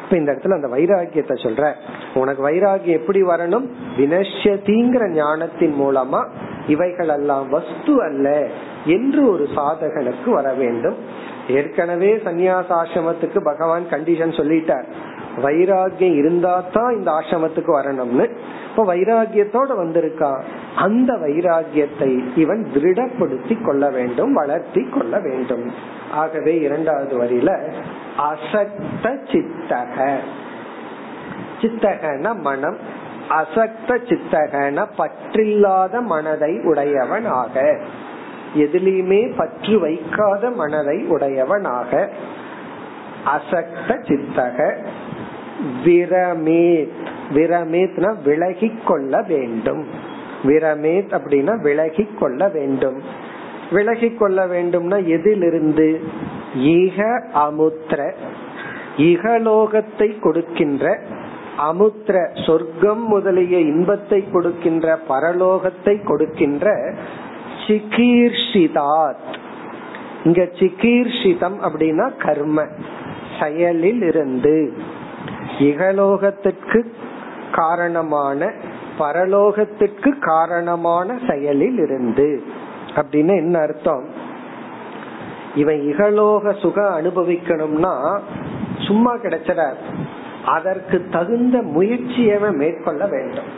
இப்ப 0.04 0.16
இந்த 0.16 0.32
இடத்துல 0.32 0.54
அந்த 0.54 0.68
வைராகியத்தை 0.68 1.34
சொல்ற 1.42 1.72
உனக்கு 2.14 2.48
வைராகியம் 2.48 2.98
எப்படி 3.00 3.22
வரணும்? 3.22 3.66
வினஷ்யதிங்கிற 3.98 5.10
ஞானத்தின் 5.10 5.74
மூலமா 5.80 6.26
இவைகள் 6.66 7.08
எல்லாம் 7.08 7.48
வஸ்து 7.48 8.02
அல்ல 8.02 8.48
என்று 8.84 9.32
ஒரு 9.32 9.48
சாதகனுக்கு 9.56 10.30
வர 10.30 10.52
வேண்டும். 10.52 10.96
ஏற்கனவே 11.50 12.10
சந்நியாச 12.24 12.68
ஆசிரமத்துக்கு 12.82 13.40
பகவான் 13.44 13.86
கண்டிஷன் 13.90 14.38
சொல்லிட்டார். 14.40 14.86
வைராகியம் 15.42 16.16
இருந்தா 16.16 16.64
தான் 16.72 16.96
இந்த 16.96 17.10
ஆசிரமத்துக்கு 17.10 17.72
வரணும்னு. 17.78 18.26
இப்ப 18.70 18.84
வைராகியத்தோட 18.94 19.70
வந்திருக்கான் 19.82 20.42
அந்த 20.74 21.12
வைராகியத்தை 21.14 22.10
இவன் 22.36 22.62
திருடப்படுத்தி 22.74 23.56
கொள்ள 23.64 23.90
வேண்டும் 23.90 24.32
வளர்த்தி 24.32 24.82
கொள்ள 24.88 25.18
வேண்டும். 25.18 25.64
ஆகவே 26.12 26.54
இரண்டாவது 26.60 27.14
வரியில 27.22 27.50
அசக்த 28.30 29.14
சித்தக. 29.30 29.96
சித்தகன 31.60 32.34
மனம் 32.40 32.78
அசக்த 33.28 33.98
சித்தகன 34.08 34.84
பற்றில்லாத 34.98 36.00
மனதை 36.02 36.52
உடையவன் 36.64 37.26
ஆக 37.32 37.56
எதிலையுமே 38.54 39.36
பற்று 39.36 39.78
வைக்காத 39.78 40.50
மனதை 40.50 41.04
உடையவனாக. 41.04 42.10
அசக்த 43.24 43.94
சித்தக 43.94 44.76
விரமேத். 45.84 46.88
விரமேத்னா 47.34 48.22
விலகி 48.24 48.72
கொள்ள 48.86 49.22
வேண்டும். 49.22 49.86
விரமேத் 50.42 51.10
அப்படின்னா 51.10 51.60
விலகி 51.60 52.08
கொள்ள 52.18 52.48
வேண்டும். 52.48 53.02
விலகி 53.72 54.10
கொள்ள 54.10 54.46
வேண்டும்னா 54.46 55.04
எதிலிருந்து? 55.04 56.00
ஈக 56.56 57.24
அமுத்திர 57.32 58.14
இகலோகத்தை 58.96 60.20
கொடுக்கின்ற 60.20 60.98
அமுத்திர 61.56 62.30
சொர்க்கம் 62.46 63.06
முதலிய 63.06 63.58
இன்பத்தை 63.58 64.24
கொடுக்கின்ற 64.32 64.98
பரலோகத்தை 65.08 66.06
கொடுக்கின்ற 66.06 66.94
சிகீர்ஷிதாத். 67.66 69.30
இங்க 70.24 70.42
சிகீர்ஷிதம் 70.42 71.56
அப்படின்னா 71.66 72.06
கர்ம 72.18 72.66
செயலில் 73.40 74.02
இருந்து 74.02 74.72
இகலோகத்திற்கு 75.58 76.80
காரணமான 77.52 78.52
பரலோகத்திற்கு 78.98 80.18
காரணமான 80.18 81.18
செயலில் 81.28 81.78
இருந்து 81.78 82.42
அப்படின்னு 82.94 83.34
என்ன 83.36 83.58
அர்த்தம்? 83.58 84.04
இவன் 85.54 85.80
இகலோக 85.80 86.58
சுகம் 86.58 86.96
அனுபவிக்கணும்னா 86.98 87.94
சும்மா 88.78 89.14
கிடைச்சிடார் 89.16 89.80
அதற்கு 90.46 91.06
தகுந்த 91.10 91.62
முயற்சியை 91.62 92.38
மேற்கொள்ள 92.38 93.06
வேண்டும். 93.06 93.50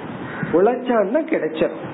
உழைச்சான்னா 0.52 1.20
கிடைச்சிடும் 1.32 1.84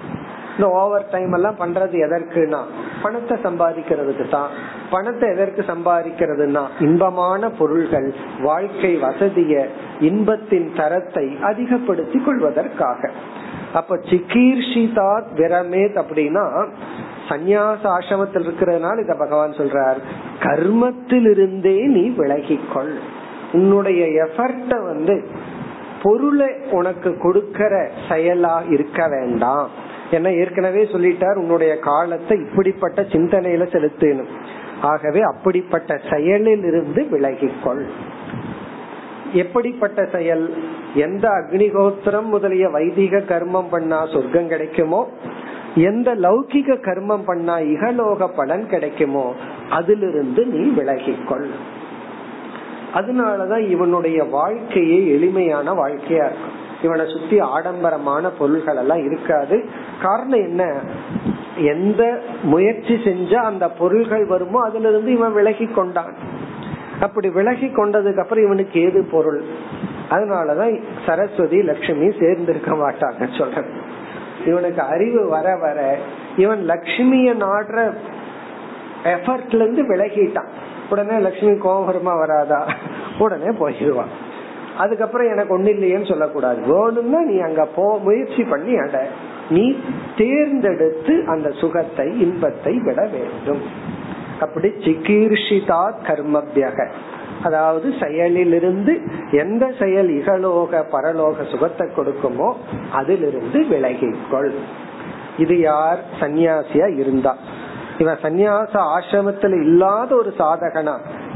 இந்த 0.58 0.70
ஓவர் 0.70 1.04
டைம் 1.10 1.32
எல்லாம் 1.32 1.58
பண்றது 1.60 1.96
எதற்குனா 2.04 2.60
பணத்தை 3.02 3.36
சம்பாதிக்கிறதுக்கு 3.42 4.28
தான். 4.28 4.48
பணத்தை 4.90 5.30
எதற்கு 5.30 5.64
சம்பாதிக்கிறதுனா 5.66 6.62
இன்பமான 6.80 7.50
பொருள்கள் 7.50 8.14
வாழ்க்கை 8.40 8.96
வசதிய 8.96 9.66
இன்பத்தின் 10.00 10.72
தரத்தை 10.76 11.36
அதிகப்படுத்திக் 11.42 12.24
கொள்வதற்காக. 12.24 13.10
அப்ப 13.74 13.96
சிகீர்ஷிதா 13.96 15.22
விரமேத் 15.34 15.98
அப்படின்னா 16.02 16.44
சந்நியாச 17.28 17.82
ஆசிரமத்தில் 17.96 18.46
இருக்கிறதுனால 18.46 19.02
இத 19.02 19.14
பகவான் 19.14 19.50
சொல்றார். 19.50 19.98
கர்மத்திலிருந்தே 20.40 21.86
நீ 21.86 22.08
விலகிக்கொள். 22.18 22.94
உன்னுடைய 23.52 24.04
எஃபர்ட்ட 24.24 24.82
வந்து 24.82 25.28
பொருளை 26.02 26.54
உனக்கு 26.70 27.10
கொடுக்கற 27.10 27.88
செயலா 28.08 28.56
இருக்க 28.70 29.08
வேண்டாம். 29.08 29.86
ஏன்னா 30.10 30.38
ஏற்கனவே 30.38 30.82
சொல்லிட்டார் 30.82 31.36
உன்னுடைய 31.36 31.78
காலத்தை 31.78 32.38
இப்படிப்பட்ட 32.38 33.02
சிந்தனையில 33.02 33.66
செலுத்தணும் 33.66 34.28
ஆகவே 34.80 35.20
அப்படிப்பட்ட 35.20 36.00
செயலில் 36.10 36.64
இருந்து 36.64 37.06
விலகிக்கொள். 37.12 37.84
எப்படிப்பட்ட 39.32 40.08
செயல்? 40.12 40.54
எந்த 40.94 41.28
அக்னிகோத்திரம் 41.28 42.22
முதலிய 42.22 42.68
வைதிக 42.68 43.18
கர்மம் 43.18 43.68
பண்ணா 43.70 44.06
சொர்க்கம் 44.06 44.48
கிடைக்குமோ? 44.48 45.08
எந்த 45.74 46.14
லௌகிக 46.14 46.76
கர்மம் 46.80 47.24
பண்ணா 47.24 47.58
இகலோக 47.58 48.28
பலன் 48.36 48.68
கிடைக்குமோ? 48.68 49.34
அதிலிருந்து 49.70 50.46
நீ 50.46 50.82
விலகிக்கொள். 50.82 51.46
அதனாலதான் 52.94 53.68
இவனுடைய 53.68 54.24
வாழ்க்கையே 54.24 55.08
எளிமையான 55.08 55.72
வாழ்க்கையா 55.72 56.30
இருக்கும். 56.30 56.57
இவனை 56.82 57.06
சுத்தி 57.06 57.40
ஆடம்பரமான 57.40 58.28
பொருள்கள் 58.28 58.76
எல்லாம் 58.76 59.04
இருக்காது. 59.04 59.68
காரணம் 60.02 60.38
என்ன? 60.38 60.80
எந்த 61.56 62.20
முயற்சி 62.42 62.94
செஞ்சா 62.94 63.34
அந்த 63.34 63.68
பொருள்கள் 63.68 64.26
வருமோ 64.26 64.60
அதுல 64.60 64.88
இருந்து 64.88 65.12
இவன் 65.12 65.32
விலகி 65.32 65.66
கொண்டான். 65.66 66.14
அப்படி 67.00 67.28
விலகி 67.28 67.66
கொண்டதுக்கு 67.66 68.18
அப்புறம் 68.18 68.44
இவனுக்கு 68.44 68.80
ஏது 68.80 69.04
பொருள்? 69.04 69.44
அதனாலதான் 70.10 70.82
சரஸ்வதி 71.06 71.62
லட்சுமி 71.62 72.06
சேர்ந்திருக்க 72.06 72.70
மாட்டாங்க 72.74 73.28
சொல்ற 73.38 73.64
இவனுக்கு 74.46 74.82
அறிவு 74.82 75.28
வர 75.28 75.56
வர 75.56 75.98
இவன் 76.36 76.68
லட்சுமிய 76.68 77.34
நாடுற 77.34 77.94
எஃபர்ட்ல 79.04 79.54
இருந்து 79.54 79.82
விலகிட்டான். 79.82 80.48
உடனே 80.90 81.18
லட்சுமி 81.18 81.52
கோபுரமா 81.52 82.18
வராதா? 82.18 82.66
உடனே 83.18 83.56
போயிடுவான். 83.56 84.26
அதுக்கப்புறம் 84.78 85.30
எனக்கு 85.32 85.52
ஒண்ணு 85.58 85.70
இல்லையேன்னு 85.76 86.08
சொல்லக்கூடாது. 86.08 86.60
வேணும்னா 86.72 87.20
நீ 87.30 87.36
அங்க 87.38 87.62
போ 87.76 87.86
முயற்சி 88.06 88.42
பண்ணி 88.44 88.74
அட. 88.76 88.96
நீ 89.50 89.64
தேர்ந்தெடுத்து 90.16 91.14
அந்த 91.26 91.48
சுகத்தை 91.60 92.08
இன்பத்தை 92.20 92.74
விட 92.86 93.00
வேண்டும். 93.12 93.62
அப்படி 94.40 94.68
சிகீர்ஷிதா 94.84 95.82
கர்மபியக 96.08 96.88
அதாவது 97.42 97.88
செயலிலிருந்து 98.00 98.92
எந்த 99.32 99.64
செயல் 99.78 100.10
இகலோக 100.10 100.80
பரலோக 100.92 101.44
சுகத்தை 101.50 101.86
கொடுக்குமோ 101.96 102.48
அதிலிருந்து 102.92 103.58
விலகிக்கொள். 103.70 104.52
இது 105.38 105.56
யார்? 105.60 106.00
சன்னியாசியா 106.20 106.86
இருந்தா. 106.98 107.32
இவன் 107.98 108.22
சந்நியாச 108.22 108.74
ஆசிரமத்துல 108.96 109.60
இல்லாத 109.60 110.14
ஒரு 110.14 110.34
சாதகனா 110.38 110.94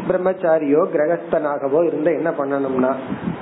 பிரம்மச்சாரியோ 0.09 0.83
கிரகஸ்தனாகவோ 0.94 1.87
இருந்த 1.87 2.11
என்ன 2.11 2.31
பண்ணணும்னா 2.31 2.92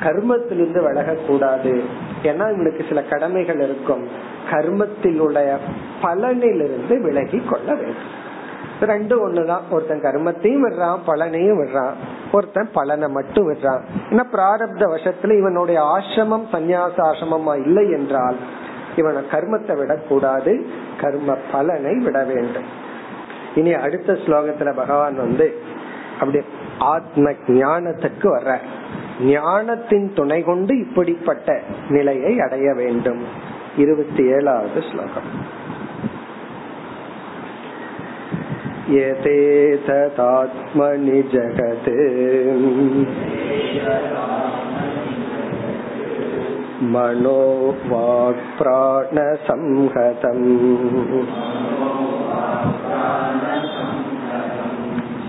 கர்மத்திலிருந்து 0.01 0.83
விலக 0.87 1.13
கூடாது 1.13 1.83
ஏன்னா 2.23 2.47
இவனுக்கு 2.53 2.85
சில 2.89 3.03
கடமைகள் 3.03 3.61
இருக்கும். 3.61 4.09
கர்மத்தினுடைய 4.51 5.57
பலனிலிருந்து 6.03 7.01
விலகி 7.03 7.39
கொள்ள 7.51 7.75
வேண்டும். 7.75 8.19
ரெண்டு 8.81 9.29
ஒண்ணுதான். 9.29 9.65
ஒருத்தன் 9.71 10.03
கர்மத்தையும் 10.03 10.65
விடுறான் 10.65 10.99
பலனையும் 11.07 11.59
விடுறான். 11.61 11.97
ஒருத்தன் 12.33 12.71
பலனை 12.73 13.09
மட்டும் 13.09 13.53
விடுறான். 13.53 13.83
ஏன்னா 14.11 14.25
பிராரப்த 14.33 14.85
வசத்துல 14.95 15.39
இவனுடைய 15.39 15.81
ஆசிரமம் 15.83 16.47
சந்நியாச 16.53 16.97
ஆசிரமமா 16.97 17.63
இல்லை 17.67 17.91
என்றால் 17.91 18.37
இவனை 18.97 19.23
கர்மத்தை 19.31 19.77
விடக்கூடாது. 19.77 20.67
கர்ம 21.01 21.37
பலனை 21.53 21.95
விட 21.99 22.25
வேண்டும். 22.25 22.89
இனி 23.56 23.74
அடுத்த 23.78 24.14
ஸ்லோகத்துல 24.26 24.72
பகவான் 24.76 25.18
வந்து 25.18 25.48
அப்படி 26.20 26.40
ஆத்ம 26.88 27.34
ஞானத்துக்கு 27.56 28.28
வர்ற 28.28 28.54
ஞானத்தின் 29.28 30.08
துணை 30.14 30.40
கொண்டு 30.44 30.74
இப்படிப்பட்ட 30.78 31.58
நிலையை 31.90 32.34
அடைய 32.40 32.70
வேண்டும் 32.74 33.22
இருபத்தி 33.78 34.24
ஏழாவது 34.30 34.82
ஸ்லோகம் 34.90 35.30
यथेतदात्मनि 39.88 41.22
जगत् 41.32 41.90
मनो 46.86 47.42
वाक्प्राणसंहतम् 47.90 48.66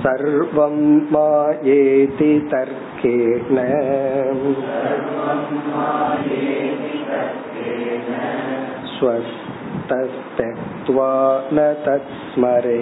सर्वं 0.02 0.76
मायेति 1.12 2.32
तर्केण 2.52 3.56
स्वस्तस्त्यक्त्वा 8.96 11.10
न 11.52 11.58
तत्स्मरे 11.86 12.76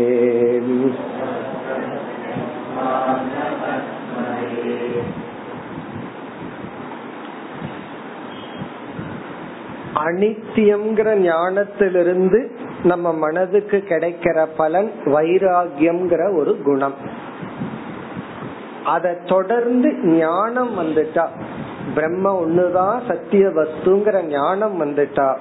அனித்தியம்ங்கிற 10.04 11.08
ஞானத்திலிருந்து 11.26 12.38
நம்ம 12.83 13.13
மனதுக்கு 13.13 13.83
கிடைக்கிற 13.89 14.47
பலன் 14.57 14.91
வைராகியம்ங்கிற 15.05 16.37
ஒரு 16.37 16.61
குணம். 16.61 16.93
அதை 18.85 19.15
தொடர்ந்து 19.25 19.93
ஞானம் 20.03 20.79
வந்துட்டா 20.79 21.27
பிரம்ம 21.95 22.41
ஒண்ணுதான் 22.41 22.99
சத்திய 23.07 23.47
வஸ்துங்கிற 23.47 24.23
ஞானம் 24.23 24.85
வந்துட்டா 24.85 25.37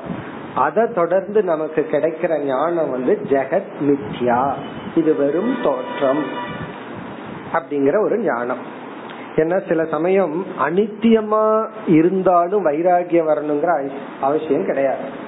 அதை 0.55 0.87
தொடர்ந்து 0.95 1.43
நமக்கு 1.43 1.89
கிடைக்கிற 1.91 2.45
ஞானம் 2.45 2.91
வந்து 2.91 3.19
ஜெகத் 3.23 3.73
மித்யா. 3.81 4.53
இது 4.95 5.17
வெறும் 5.17 5.57
தோற்றம் 5.63 6.23
அப்படிங்கிற 7.53 8.05
ஒரு 8.05 8.19
ஞானம். 8.19 8.77
ஏன்னா 9.37 9.69
சில 9.69 9.85
சமயம் 9.85 10.47
அனித்தியமா 10.69 11.69
இருந்தாலும் 11.87 12.67
வைராகியம் 12.67 13.29
வரணுங்கிற 13.29 13.91
அவசியம் 14.21 14.65
கிடையாது. 14.65 15.27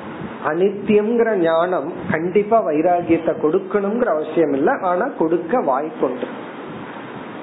அனித்தியம்ங்கிற 0.48 1.36
ஞானம் 1.36 1.92
கண்டிப்பா 2.10 2.66
வைராகியத்தை 2.66 3.32
கொடுக்கணுங்கிற 3.42 4.04
அவசியம் 4.04 4.52
இல்லை 4.52 4.74
ஆனா 4.82 5.06
கொடுக்க 5.18 5.60
வாய்ப்புண்டு. 5.60 6.28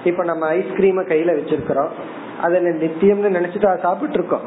இப்ப 0.04 0.24
நம்ம 0.24 0.54
ஐஸ்கிரீம 0.54 1.04
கையில 1.12 1.36
வச்சிருக்கிறோம். 1.38 1.94
அதை 2.42 2.62
நித்தியம்னு 2.62 3.30
நினைச்சிட்டு 3.38 3.66
அதை 3.66 3.80
சாப்பிட்டு 3.82 4.14
இருக்கோம் 4.14 4.42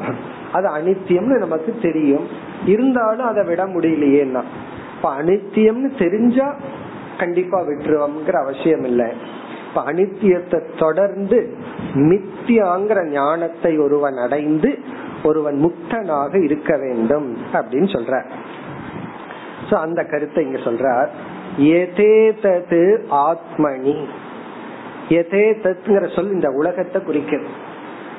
அது 0.51 0.67
அனித்தியம்னு 0.77 1.37
நமக்கு 1.37 1.75
தெரியும். 1.81 2.27
இருந்தாலும் 2.65 3.27
அதை 3.27 3.43
விட 3.45 3.65
முடியலையேன்னா. 3.65 4.43
இப்ப 4.95 5.15
அனித்தியம்னு 5.21 5.97
தெரிஞ்சா 5.97 6.55
கண்டிப்பா 7.17 7.59
விட்டுருவோம்ங்கிற 7.61 8.37
அவசியம் 8.43 8.83
இல்லை 8.83 9.07
இப்ப 9.67 9.91
அனித்தியத்தை 9.91 10.59
தொடர்ந்து 10.77 11.55
மித்தியாங்கிற 11.93 13.09
ஞானத்தை 13.11 13.77
ஒருவன் 13.77 14.17
அடைந்து 14.17 14.79
ஒருவன் 15.23 15.65
முக்தனாக 15.65 16.43
இருக்க 16.43 16.77
வேண்டும் 16.77 17.37
அப்படின்னு 17.53 17.89
சொல்ற. 17.89 18.23
அந்த 19.71 20.03
கருத்தை 20.03 20.43
இங்க 20.45 20.57
சொல்றார். 20.57 21.07
எதேதது 21.57 23.03
ஆத்மனி. 23.11 24.05
எதேதத்ங்கிற 25.09 26.15
சொல் 26.15 26.31
இந்த 26.31 26.49
உலகத்தை 26.49 27.03
குறிக்கிறது 27.03 27.47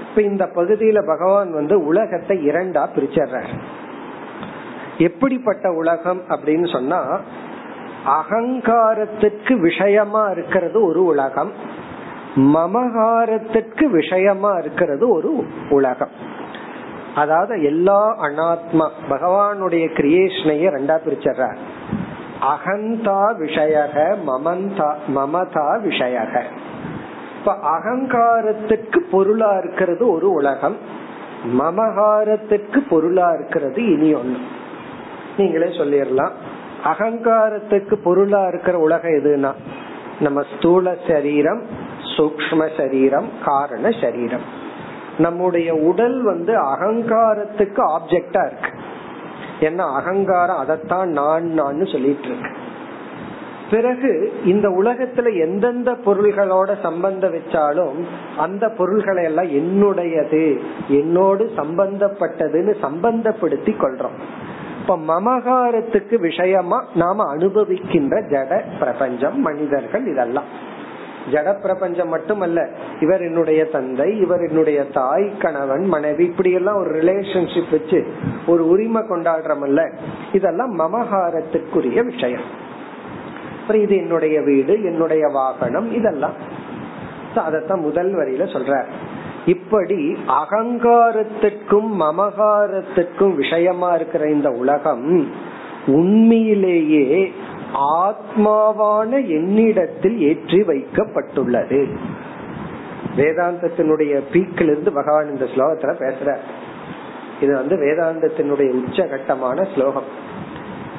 இப்ப 0.09 0.23
இந்த 0.23 0.51
பகுதியில 0.55 1.07
பகவான் 1.07 1.53
வந்து 1.53 1.85
உலகத்தை 1.85 2.47
இரண்டா 2.49 2.87
பிரிச்சர்றார். 2.95 3.61
எப்படிப்பட்ட 4.99 5.73
உலகம் 5.73 6.23
அப்படின்னு 6.29 6.73
சொன்னா 6.73 7.21
அகங்காரத்துக்கு 8.07 9.61
விஷயமா 9.61 10.27
இருக்கிறது 10.29 10.85
ஒரு 10.85 11.05
உலகம் 11.05 11.53
மமகாரத்திற்கு 12.37 13.85
விஷயமா 13.85 14.53
இருக்கிறது 14.53 15.09
ஒரு 15.09 15.45
உலகம். 15.71 16.41
அதாவது 17.15 17.63
எல்லா 17.63 18.17
அனாத்மா 18.23 18.89
பகவானுடைய 19.11 19.85
கிரியேஷனையே 19.97 20.69
ரெண்டா 20.77 20.97
பிரிச்சர்ற. 21.07 21.57
அகந்தா 22.41 23.35
விஷயக 23.41 24.17
மமந்தா 24.27 24.95
மமதா 25.17 25.81
விஷயக. 25.87 26.43
இப்ப 27.39 27.55
அகங்காரத்துக்கு 27.79 28.99
பொருளா 29.11 29.59
இருக்கிறது 29.59 30.11
ஒரு 30.11 30.33
உலகம் 30.33 30.77
மமகாரத்துக்கு 31.59 32.79
பொருளா 32.89 33.33
இருக்கிறது 33.33 33.93
இனி 33.93 34.15
ஒண்ணு. 34.15 34.37
நீங்களே 35.37 35.67
சொல்லிடலாம். 35.67 36.33
அகங்காரத்துக்கு 36.85 37.95
பொருளா 37.95 38.47
இருக்கிற 38.47 38.79
உலகம் 38.79 39.11
எதுனா 39.11 39.53
நம்ம 40.21 40.43
ஸ்தூல 40.57 40.97
சரீரம் 41.09 41.63
சூக்ம 42.17 42.77
சரீரம் 42.77 43.29
காரண 43.45 43.91
சரீரம். 44.01 44.61
நம்முடைய 45.23 45.75
உடல் 45.75 46.23
வந்து 46.23 46.53
அகங்காரத்துக்கு 46.53 47.83
ஆப்ஜெக்டா 47.97 48.43
இருக்கு. 48.47 48.71
ஏன்னா 49.61 49.95
அகங்காரம்? 49.95 50.59
அதைத்தான் 50.59 51.09
நான் 51.09 51.45
நான் 51.45 51.87
சொல்லிட்டு 51.87 52.29
இருக்கு. 52.29 52.61
பிறகு 53.71 54.33
இந்த 54.45 54.69
உலகத்துல 54.69 55.41
எந்தெந்த 55.41 55.91
பொருள்களோட 56.07 56.71
சம்பந்தம் 56.83 57.35
வச்சாலும் 57.35 58.05
அந்த 58.39 58.69
பொருள்களை 58.69 59.25
எல்லாம் 59.25 59.53
என்னுடையது 59.61 60.61
என்னோடு 60.89 61.51
சம்பந்தப்பட்டதுன்னு 61.57 62.75
சம்பந்தப்படுத்தி 62.83 63.73
கொள்றோம். 63.73 64.19
இப்ப 64.81 64.97
மமகாரத்துக்கு 64.97 66.21
விஷயமா 66.21 66.85
நாம 66.95 67.37
அனுபவிக்கின்ற 67.37 68.15
ஜட 68.31 68.63
பிரபஞ்சம் 68.79 69.41
மனிதர்கள் 69.41 70.07
இதெல்லாம். 70.07 70.71
ஜட 71.31 71.61
பிரபஞ்சம் 71.61 72.09
மட்டுமல்ல 72.09 72.69
இவர் 73.01 73.21
என்னுடைய 73.21 73.65
தந்தை 73.65 74.19
இவர் 74.19 74.41
என்னுடைய 74.41 74.85
தாய் 74.85 75.37
கணவன் 75.39 75.85
மனைவி 75.85 76.25
இப்படி 76.25 76.51
எல்லாம் 76.51 76.77
ஒரு 76.77 76.91
ரிலேஷன்ஷிப் 76.91 77.71
வச்சு 77.71 78.07
ஒரு 78.47 78.69
உரிமை 78.69 79.03
கொண்டாடுறமல்ல. 79.03 79.97
இதெல்லாம் 80.33 80.79
மமகாரத்துக்குரிய 80.79 82.05
விஷயம். 82.05 82.71
அப்புறம் 83.61 83.83
இது 83.83 83.97
என்னுடைய 83.97 84.41
வீடு 84.41 84.83
என்னுடைய 84.83 85.27
வாகனம் 85.27 85.93
இதெல்லாம். 85.93 86.61
அதத்தான் 87.35 87.81
முதல் 87.81 88.15
வரியில 88.15 88.43
சொல்ற 88.43 88.85
இப்படி 89.47 90.17
அகங்காரத்துக்கும் 90.29 91.91
மமகாரத்துக்கும் 92.01 93.35
விஷயமா 93.35 93.95
இருக்கிற 93.95 94.31
இந்த 94.31 94.51
உலகம் 94.51 95.29
உண்மையிலேயே 95.87 97.33
ஆத்மாவான 97.75 99.11
என்னிடத்தில் 99.29 100.21
ஏற்றி 100.21 100.61
வைக்கப்பட்டுள்ளது. 100.63 101.97
வேதாந்தத்தினுடைய 103.17 104.21
பீக்கிலிருந்து 104.33 104.91
பகவான் 104.91 105.33
இந்த 105.33 105.45
ஸ்லோகத்துல 105.45 105.93
பேசுற 105.99 106.37
இது 107.41 107.55
வந்து 107.55 107.77
வேதாந்தத்தினுடைய 107.77 108.83
உச்சகட்டமான 108.83 109.75
ஸ்லோகம். 109.75 110.31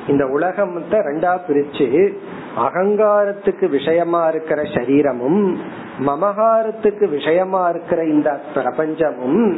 இந்த 0.08 0.26
உலகத்தை 0.26 1.00
ரெண்டா 1.00 1.38
பிரிச்சு 1.48 2.14
அகங்காரத்துக்கு 2.58 3.70
விஷயமா 3.70 4.28
இருக்கிற 4.28 4.62
சரீரமும் 4.62 5.58
மமகாரத்துக்கு 6.00 7.10
விஷயமா 7.10 7.70
இருக்கிற 7.70 8.04
இந்த 8.04 8.42
பிரபஞ்சமும் 8.56 9.56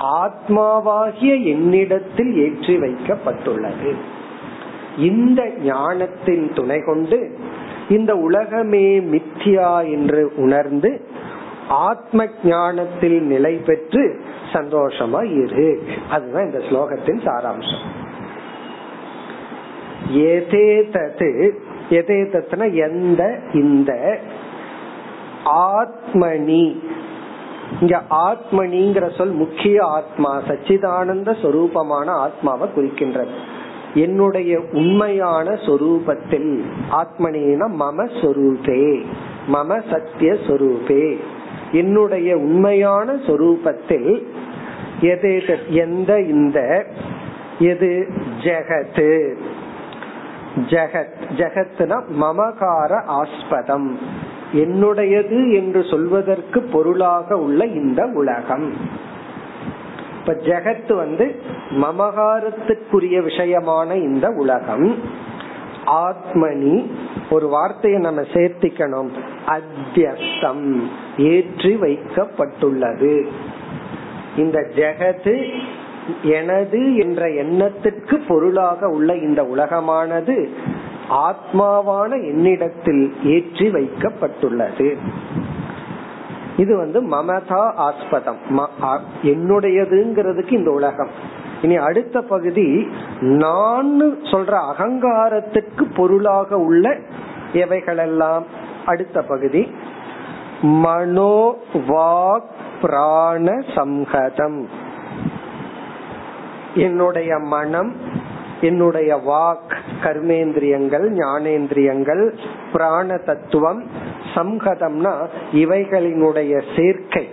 ஆத்மாவாகிய 0.00 1.44
என்னிடத்தில் 1.44 2.36
ஏற்றி 2.36 2.76
வைக்கப்பட்டுள்ளது. 2.76 3.94
இந்த 4.98 5.50
ஞானத்தின் 5.62 6.52
துணை 6.54 6.80
கொண்டு 6.86 7.36
இந்த 7.88 8.16
உலகமே 8.16 9.00
மித்தியா 9.00 9.90
என்று 9.90 10.32
உணர்ந்து 10.36 11.06
ஆத்ம 11.68 12.26
ஞானத்தில் 12.44 13.22
நிலை 13.22 13.54
பெற்று 13.54 14.20
சந்தோஷமா 14.52 15.42
இரு. 15.42 15.82
அதுதான் 16.10 16.44
இந்த 16.44 16.58
ஸ்லோகத்தின் 16.58 17.26
சாராம்சம். 17.26 17.84
எதே 20.12 21.52
எதேதத்துனா 21.90 22.72
எந்த 22.72 23.40
இந்த 23.52 24.20
ஆத்மனி. 25.44 26.78
இங்க 27.80 28.02
ஆத்மனிங்கிற 28.10 29.16
சொல் 29.16 29.30
முக்கிய 29.30 29.84
ஆத்மா 29.84 30.40
சச்சிதானந்த 30.40 31.36
சொரூபமான 31.42 32.06
ஆத்மாவை 32.06 32.68
குறிக்கின்றது. 32.76 33.34
என்னுடைய 33.94 34.60
உண்மையான 34.72 35.50
சொரூபத்தில். 35.50 36.62
ஆத்மனினா 36.90 37.70
மம 37.80 38.08
சொரூபே 38.20 39.04
மம 39.52 39.82
சத்திய 39.90 40.32
சொரூபே. 40.32 41.16
என்னுடைய 41.72 42.36
உண்மையான 42.36 43.12
சொரூபத்தில் 43.12 44.22
எது 45.00 45.42
எந்த 45.68 46.20
இந்த 46.20 46.86
எது 47.58 48.08
ஜெகத்து 48.40 49.34
ஜெகத் 50.56 51.06
ஜெகத்னா 51.36 52.02
மமகார 52.20 53.02
ஆஸ்பதம். 53.06 53.98
என்னுடையது 54.54 55.52
என்று 55.52 55.84
சொல்வதற்கு 55.84 56.62
பொருளாக 56.62 57.38
உள்ள 57.38 57.64
இந்த 57.64 58.06
உலகம். 58.14 58.72
இப்ப 60.18 60.32
ஜெகத் 60.32 60.94
வந்து 60.94 61.40
மமகாரத்துக்குரிய 61.70 63.22
விஷயமான 63.22 63.94
இந்த 63.94 64.28
உலகம். 64.28 64.98
ஆத்மனி 65.86 66.90
ஒரு 67.30 67.48
வார்த்தையை 67.48 68.00
நம்ம 68.00 68.20
சேர்த்திக்கணும். 68.20 69.08
அத்தியஸ்தம் 69.46 70.82
ஏற்றி 71.18 71.74
வைக்கப்பட்டுள்ளது. 71.74 73.26
இந்த 74.36 74.60
ஜெகத்து 74.60 75.48
எனது 76.22 76.96
என்ற 76.96 77.30
எண்ணத்திற்கு 77.30 78.18
பொருளாக 78.18 78.88
உள்ள 78.88 79.16
இந்த 79.16 79.42
உலகமானது 79.42 80.48
ஆத்மாவான 81.10 82.10
என்னிடத்தில் 82.10 83.16
ஏற்றி 83.24 83.68
வைக்கப்பட்டுள்ளது. 83.68 84.96
இது 86.58 86.76
வந்து 86.76 87.00
மமதா 87.02 87.62
ஆஸ்பதம். 87.78 88.38
என்னுடையதுங்கிறதுக்கு 89.22 90.52
இந்த 90.52 90.70
உலகம். 90.70 91.12
இனி 91.62 91.76
அடுத்த 91.76 92.20
பகுதி 92.20 92.88
நான் 93.20 94.00
சொல்ற 94.22 94.52
அகங்காரத்துக்கு 94.72 95.84
பொருளாக 95.96 96.58
உள்ள 96.58 96.96
எவைகளெல்லாம்? 97.52 98.42
அடுத்த 98.86 99.22
பகுதி 99.22 99.62
மனோ 100.60 101.56
வாக் 101.74 102.50
பிராண 102.82 103.52
சம்ஹதம். 103.74 104.64
என்னுடைய 106.74 107.38
மனம் 107.38 107.92
என்னுடைய 108.60 109.16
வாக் 109.16 109.74
கர்மேந்திரியங்கள் 110.02 111.06
ஞானேந்திரியங்கள் 111.18 112.24
பிராண 112.72 113.16
தத்துவம் 113.16 113.82
சம்ஹதம்னா 114.38 115.26
இவைகளினுடைய 115.52 116.62
சேர்க்கை. 116.76 117.28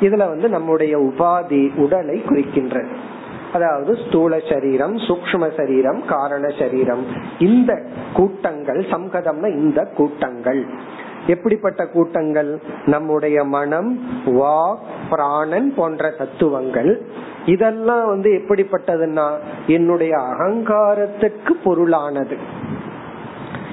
இதுல 0.00 0.16
வந்து 0.16 0.48
நம்முடைய 0.48 0.98
உபாதி 0.98 1.76
உடலை 1.76 2.22
குறிக்கின்றது. 2.28 2.94
அதாவது 3.52 3.96
ஸ்தூல 4.06 4.38
சரீரம் 4.50 4.96
சூக்ம 4.96 5.56
சரீரம் 5.56 6.02
காரண 6.06 6.48
சரீரம். 6.58 7.06
இந்த 7.38 7.82
கூட்டங்கள் 8.14 8.78
சம்கதம்னா 8.78 9.56
இந்த 9.56 9.84
கூட்டங்கள். 9.96 10.66
எப்படிப்பட்ட 11.26 11.86
கூட்டங்கள்? 11.86 12.60
நம்முடைய 12.86 13.44
மனம் 13.44 14.22
வா 14.24 14.78
பிராணன் 15.10 15.74
போன்ற 15.74 16.10
தத்துவங்கள். 16.10 17.06
இதெல்லாம் 17.46 18.06
வந்து 18.06 18.30
எப்படிப்பட்டதுன்னா 18.30 19.30
என்னுடைய 19.66 20.16
அகங்காரத்துக்கு 20.16 21.52
பொருளானது. 21.64 22.36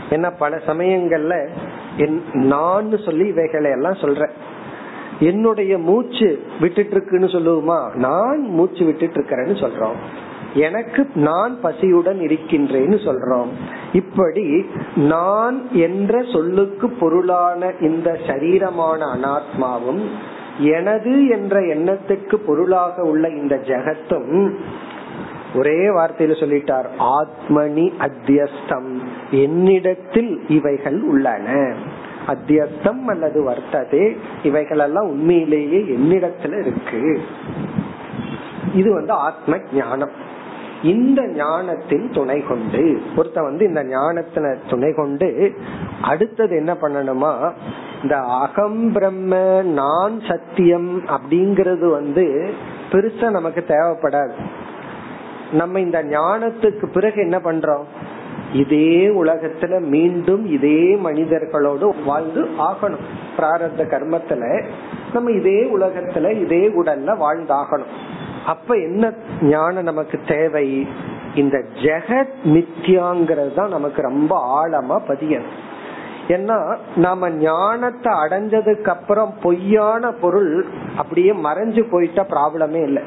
என்ன 0.10 0.30
பல 0.30 0.60
சமயங்கள்ல 0.68 1.48
நான் 2.34 2.98
சொல்லி 2.98 3.28
இவைகளை 3.28 3.72
எல்லாம் 3.72 3.96
சொல்றேன். 3.96 4.30
என்னுடைய 5.20 5.78
மூச்சு 5.78 6.42
விட்டுட்டு 6.60 6.92
இருக்குன்னு 6.92 7.26
சொல்லுவோமா? 7.26 7.96
நான் 7.96 8.40
மூச்சு 8.40 8.86
விட்டுட்டு 8.86 9.22
இருக்கிறேன்னு 9.22 9.68
சொல்றோம். 9.68 9.96
எனக்கு 10.54 11.10
நான் 11.16 11.58
பசியுடன் 11.64 12.22
இருக்கின்றேன்னு 12.22 12.98
சொல்றோம். 13.06 13.48
இப்படி 13.94 14.66
நான் 14.96 15.72
என்ற 15.72 16.24
சொல்லுக்கு 16.34 16.90
பொருளான 16.90 17.74
இந்த 17.82 18.18
சரீரமான 18.28 19.06
அனாத்மாவும் 19.16 20.06
எனது 20.60 21.28
என்ற 21.28 21.60
எண்ணத்துக்கு 21.60 22.36
பொருளாக 22.36 23.02
உள்ள 23.02 23.30
இந்த 23.30 23.56
ஜெகத்தும் 23.56 24.54
ஒரே 25.56 25.88
வார்த்தையில 25.88 26.40
சொல்லிட்டார் 26.40 26.86
ஆத்மனி 27.00 27.92
அத்தியஸ்தம். 28.00 29.02
என்னிடத்தில் 29.32 30.42
இவைகள் 30.48 31.02
உள்ளன. 31.02 31.74
அத்தியஸ்தம் 32.28 33.04
அல்லது 33.08 33.50
வர்த்ததே 33.50 34.18
இவைகளெல்லாம் 34.44 35.10
உண்மையிலேயே 35.10 35.78
என்னிடத்துல 35.78 36.60
இருக்கு. 36.60 37.22
இது 38.76 38.94
வந்து 38.94 39.14
ஆத்ம 39.14 39.58
ஞானம். 39.74 40.30
இந்த 40.84 41.28
ஞானத்தின் 41.28 42.12
துணை 42.12 42.42
கொண்டு 42.42 43.02
ஒருத்த 43.16 43.42
வந்து 43.42 43.66
இந்த 43.66 43.84
ஞானத்தின 43.84 44.56
துணை 44.70 44.94
கொண்டு 44.94 45.54
அடுத்தது 46.02 46.56
என்ன 46.56 46.74
பண்ணணுமா 46.74 47.52
இந்த 48.02 48.18
அகம் 48.18 48.92
பிரம்ம 48.92 49.62
நான் 49.62 50.20
சத்தியம் 50.28 51.06
அப்படிங்கறது 51.06 51.90
வந்து 51.92 52.54
பெருசா 52.92 53.30
நமக்கு 53.30 53.66
தேவைப்படாது. 53.68 54.34
நம்ம 55.54 55.80
இந்த 55.80 56.04
ஞானத்துக்கு 56.04 56.86
பிறகு 56.86 57.22
என்ன 57.22 57.38
பண்றோம்? 57.38 57.84
இதே 58.54 59.08
உலகத்துல 59.08 59.80
மீண்டும் 59.80 60.46
இதே 60.46 60.96
மனிதர்களோடு 60.96 62.04
வாழ்ந்து 62.06 62.42
ஆகணும். 62.42 63.06
பிராரத்த 63.38 63.78
கர்மத்துல 63.78 64.64
நம்ம 65.14 65.32
இதே 65.32 65.64
உலகத்துல 65.76 66.42
இதே 66.42 66.68
உடல்ல 66.68 67.16
வாழ்ந்தாகணும். 67.16 67.92
அப்ப 68.46 68.76
என்ன 68.76 69.14
ஞானம் 69.42 69.84
நமக்கு 69.84 70.20
தேவை? 70.28 70.88
இந்த 71.36 71.64
ஜெகத் 71.74 72.34
மித்யாங்கிறது 72.44 73.54
தான் 73.54 73.70
நமக்கு 73.70 74.02
ரொம்ப 74.02 74.64
ஆழமா 74.64 75.00
பதியும் 75.08 75.70
ஏன்னா 76.28 76.78
நாம 76.96 77.30
ஞானத்தை 77.30 78.14
அடைஞ்சதுக்கு 78.14 78.88
அப்புறம் 78.88 79.34
பொய்யான 79.42 80.12
பொருள் 80.12 80.66
அப்படியே 80.98 81.32
மறைஞ்சு 81.32 81.86
போயிட்டா 81.92 82.26
ப்ராப்ளமே 82.30 82.82
இல்லை. 82.84 83.04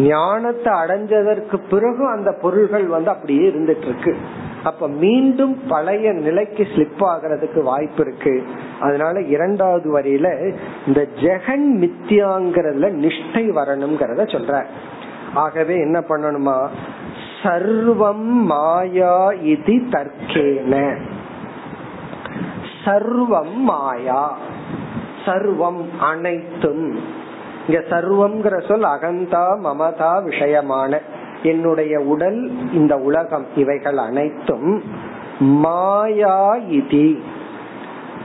ஞானத்தை 0.00 0.72
அடைஞ்சதற்கு 0.72 1.60
பிறகு 1.70 2.06
அந்த 2.06 2.38
பொருள்கள் 2.42 2.86
வந்து 2.86 3.10
அப்படியே 3.10 3.48
இருந்துட்டு 3.48 3.82
இருக்கு 3.82 4.16
அப்ப 4.64 4.88
மீண்டும் 4.88 5.62
பழைய 5.68 6.12
நிலைக்கு 6.12 6.66
ஸ்லிப் 6.74 7.00
ஆகிறதுக்கு 7.00 7.62
வாய்ப்பு 7.62 8.06
இருக்கு. 8.06 8.42
அதனால 8.80 9.20
இரண்டாவது 9.20 9.98
வரியில 9.98 10.56
இந்த 10.86 11.06
ஜெகன் 11.14 11.66
மித்தியாங்கிறதுல 11.78 12.90
நிஷ்டை 12.94 13.50
வரணுங்கிறத 13.50 14.22
சொல்ற. 14.22 14.64
ஆகவே 15.34 15.74
என்ன 15.74 16.00
பண்ணணுமா? 16.00 16.68
சர்வம் 17.42 18.44
மாயா 18.44 19.30
இது 19.30 19.72
தர்க்கேன. 19.72 21.00
சர்வம் 22.84 23.54
மாயா. 23.54 24.38
சர்வம் 25.26 25.84
அனைத்தும். 26.00 27.18
இங்க 27.66 27.80
சர்வம்ங்கிற 27.80 28.68
சொல் 28.68 28.82
அகந்தா 28.82 29.58
மமதா 29.64 30.24
விஷயமான. 30.24 30.98
என்னுடைய 31.42 32.00
உடல் 32.00 32.72
இந்த 32.72 32.96
உலகம் 32.96 33.46
இவைகள் 33.56 33.96
அனைத்தும் 33.96 34.82
மாயா 35.38 36.56
இதி. 36.56 37.20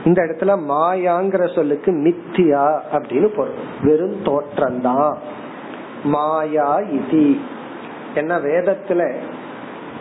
இந்த 0.04 0.22
இடத்துல 0.22 0.58
மாயாங்கிற 0.68 1.54
சொல்லுக்கு 1.54 1.92
மித்தியா 1.92 2.80
அப்படின்னு 2.92 3.36
பொருள். 3.36 3.54
வெறும் 3.82 4.22
தோற்றம்தான். 4.24 5.16
மாயா 6.04 6.78
இதி. 6.78 7.40
என்ன 8.14 8.38
வேதத்துல 8.38 9.14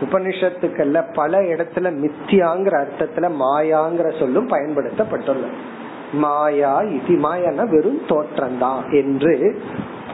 உபனிஷத்துக்கள்ல 0.01 1.13
பல 1.13 1.41
இடத்துல 1.41 2.09
மித்தியாங்கிற 2.09 2.85
அர்த்தத்துல 2.85 3.31
மாயாங்கிற 3.39 4.19
சொல்லும் 4.19 4.47
பயன்படுத்தப்பட்டுள்ளது. 4.47 5.73
மாயா 6.15 6.73
இது 6.81 7.13
மாயானா 7.17 7.69
வெறும் 7.69 8.01
தோற்றம்தான் 8.07 8.83
என்று 8.91 9.61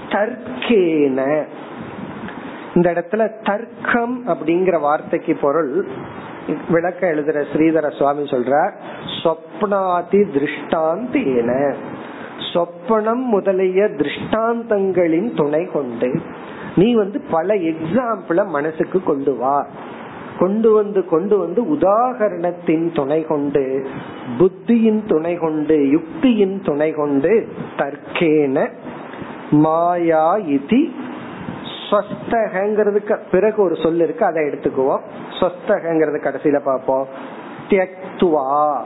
தர்க்கேன. 0.09 1.19
இந்த 2.75 2.87
இடத்துல 2.91 3.27
தர்க்கம் 3.43 4.15
அப்படிங்கிற 4.27 4.79
வார்த்தைக்கு 4.79 5.35
பொருள். 5.35 5.87
விளக்க 6.69 7.11
எழுதுற 7.13 7.43
ஸ்ரீதர 7.53 7.97
சுவாமி 7.97 8.23
சொல்ற 8.23 8.71
சொப்னாதி 9.23 10.21
திருஷ்டாந்தேன. 10.35 11.73
சொப்பனம் 12.53 13.23
முதலிய 13.33 13.83
திருஷ்டாந்தங்களின் 13.83 15.29
துணை 15.35 15.63
கொண்டு 15.73 16.09
நீ 16.75 16.93
வந்து 16.93 17.21
பல 17.31 17.53
எக்ஸாம்பிள 17.53 18.45
மனசுக்கு 18.47 19.03
கொண்டு 19.03 19.35
வா. 19.35 19.57
கொண்டு 20.41 20.73
வந்து 20.73 21.05
கொண்டு 21.05 21.37
வந்து 21.37 21.61
உதாகரணத்தின் 21.63 22.95
துணை 22.95 23.21
கொண்டு 23.23 23.87
புத்தியின் 24.39 25.05
துணை 25.05 25.35
கொண்டு 25.35 25.75
யுக்தியின் 25.77 26.61
துணை 26.63 26.91
கொண்டு 26.91 27.47
தர்க்கேன 27.77 28.69
மாயா 29.51 30.37
இதி 30.37 30.91
ஸ்வஸ்தகங்கிறதுக்கு 31.89 33.17
பிறகு 33.31 33.63
ஒரு 33.63 33.75
சொல் 33.75 33.99
இருக்கு 33.99 34.25
அதை 34.25 34.43
எடுத்துக்குவோம். 34.43 34.99
ஸ்வஸ்தகங்கிறது 35.39 36.19
கடைசியில 36.21 36.59
பார்ப்போம். 36.63 37.07
தியக்துவா. 37.69 38.79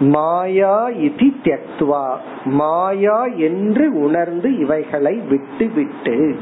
மாயா 0.00 0.88
இதி 0.88 1.28
தியக்துவா. 1.44 2.06
மாயா 2.44 3.24
என்று 3.24 4.00
உணர்ந்து 4.00 4.58
இவைகளை 4.58 5.14
விட்டு 5.30 5.68
விட்டு 5.74 6.36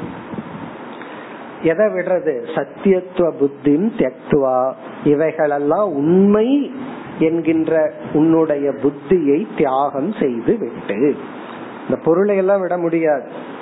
எதை 1.63 1.87
விடுறது? 1.87 2.41
சத்தியத்துவ 2.55 3.33
புத்தின் 3.41 3.91
தியக்துவா. 3.97 4.73
இவைகளெல்லாம் 5.05 5.93
உண்மை 5.95 6.73
என்கின்ற 7.19 7.93
உன்னுடைய 8.13 8.71
புத்தியை 8.71 9.47
தியாகம் 9.57 10.13
செய்து 10.13 10.59
விட்டு. 10.59 11.17
இந்த 11.89 12.03
பொருளை 12.05 12.37
எல்லாம் 12.37 12.61
விட 12.61 12.79
முடியாது. 12.79 13.55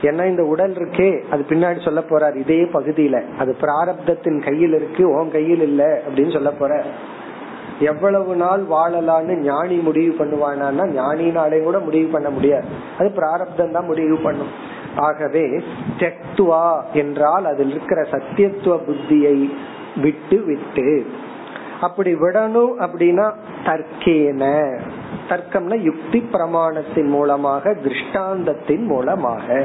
ஏன்னா 0.00 0.26
இந்த 0.26 0.44
உடல் 0.44 0.72
இருக்கே 0.72 1.22
அது 1.30 1.44
பின்னாடி 1.48 1.84
சொல்ல 1.84 2.00
போறார் 2.00 2.34
இதே 2.34 2.62
பகுதியில. 2.62 3.22
அது 3.38 3.56
பிராரப்தத்தின் 3.60 4.44
கையில் 4.44 4.74
இருக்கு 4.74 5.10
உன் 5.10 5.30
கையில் 5.30 5.60
இல்ல 5.60 6.02
அப்படின்னு 6.08 6.32
சொல்ல 6.32 6.50
போற. 6.50 6.82
எவ்வளவு 7.78 8.36
நாள் 8.36 8.62
வாழலான்னு 8.62 9.36
ஞானி 9.36 9.76
முடிவு 9.76 10.24
பண்ணுவானா 10.24 11.00
ஞானினாலே 11.00 11.62
கூட 11.62 11.78
முடிவு 11.78 12.08
பண்ண 12.12 12.30
முடியாது. 12.30 12.64
அது 12.98 13.10
பிராரப்தம் 13.10 13.72
தான் 13.72 13.84
முடிவு 13.84 14.16
பண்ணும். 14.16 14.80
ஆகவே 14.96 15.62
தெக்துவா 15.98 16.82
என்றால் 16.92 17.46
அதில் 17.46 17.70
இருக்கிற 17.70 18.02
சத்தியத்துவ 18.02 18.78
புத்தியை 18.88 19.52
விட்டு 19.96 20.44
விட்டு. 20.44 21.06
அப்படி 21.80 22.14
விடணும் 22.14 22.72
அப்படின்னா 22.78 23.32
தர்க்கேன. 23.64 24.74
தர்க்கம்னா 25.28 25.80
யுக்தி 25.80 26.28
பிரமாணத்தின் 26.32 27.08
மூலமாக 27.08 27.74
திருஷ்டாந்தத்தின் 27.84 28.84
மூலமாக. 28.84 29.64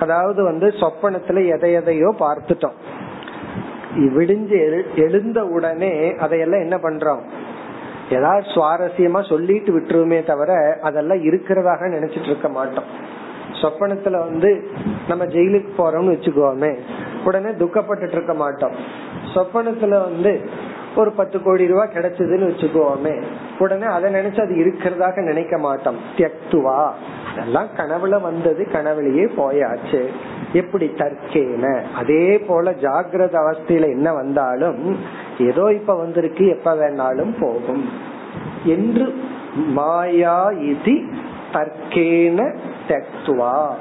அதாவது 0.00 0.42
வந்து 0.42 0.66
சொப்பனத்துல 0.66 1.46
எதை 1.54 1.72
எதையோ 1.72 2.14
பார்த்துட்டோம். 2.18 2.78
விடிஞ்சு 3.94 4.82
எழுந்த 4.96 5.44
உடனே 5.44 6.14
அதையெல்லாம் 6.14 6.60
என்ன 6.60 6.76
பண்றோம்? 6.76 7.20
ஏதாவது 8.10 8.46
சுவாரஸ்யமா 8.46 9.28
சொல்லிட்டு 9.28 9.78
விட்டுருமே 9.78 10.24
தவிர 10.24 10.78
அதெல்லாம் 10.82 11.18
இருக்கிறதாக 11.18 11.88
நினைச்சிட்டு 11.88 12.24
இருக்க 12.24 12.48
மாட்டோம். 12.48 13.14
சொப்பனத்துல 13.62 14.18
வந்து 14.18 14.70
நம்ம 15.08 15.24
ஜெயிலுக்கு 15.24 15.70
போறோம்னு 15.78 16.14
வச்சுக்கோமே 16.14 16.76
உடனே 17.24 17.48
துக்கப்பட்டு 17.48 18.12
இருக்க 18.12 18.34
மாட்டோம் 18.34 18.72
சொப்பனத்துல 19.34 19.88
வந்து 19.88 20.48
ஒரு 20.96 21.10
பத்து 21.12 21.42
கோடி 21.42 21.66
ரூபாய் 21.66 21.92
கிடைச்சதுன்னு 21.94 22.48
வச்சுக்கோமே 22.50 23.22
உடனே 23.58 23.84
அதை 23.84 24.12
நினைச்சு 24.12 24.40
அது 24.40 24.54
இருக்கிறதாக 24.54 25.22
நினைக்க 25.22 25.58
மாட்டோம் 25.58 25.96
தியக்துவா. 26.16 26.90
அதெல்லாம் 27.30 27.68
கனவுல 27.76 28.20
வந்தது 28.20 28.66
கனவுலயே 28.72 29.24
போயாச்சு. 29.36 30.06
எப்படி 30.52 30.86
தற்கேன? 30.86 31.82
அதே 31.94 32.38
போல 32.38 32.70
ஜாகிரத 32.70 33.34
அவஸ்தையில 33.42 33.88
என்ன 33.88 34.12
வந்தாலும் 34.12 34.96
ஏதோ 35.38 35.72
இப்ப 35.72 35.96
வந்திருக்கு 35.96 36.46
எப்ப 36.48 36.74
வேணாலும் 36.74 37.34
போகும். 37.40 37.84
என்று 38.64 39.14
மாயா 39.54 40.50
இது 40.50 41.02
தற்கேன 41.52 42.54
தத்துவா 42.88 43.74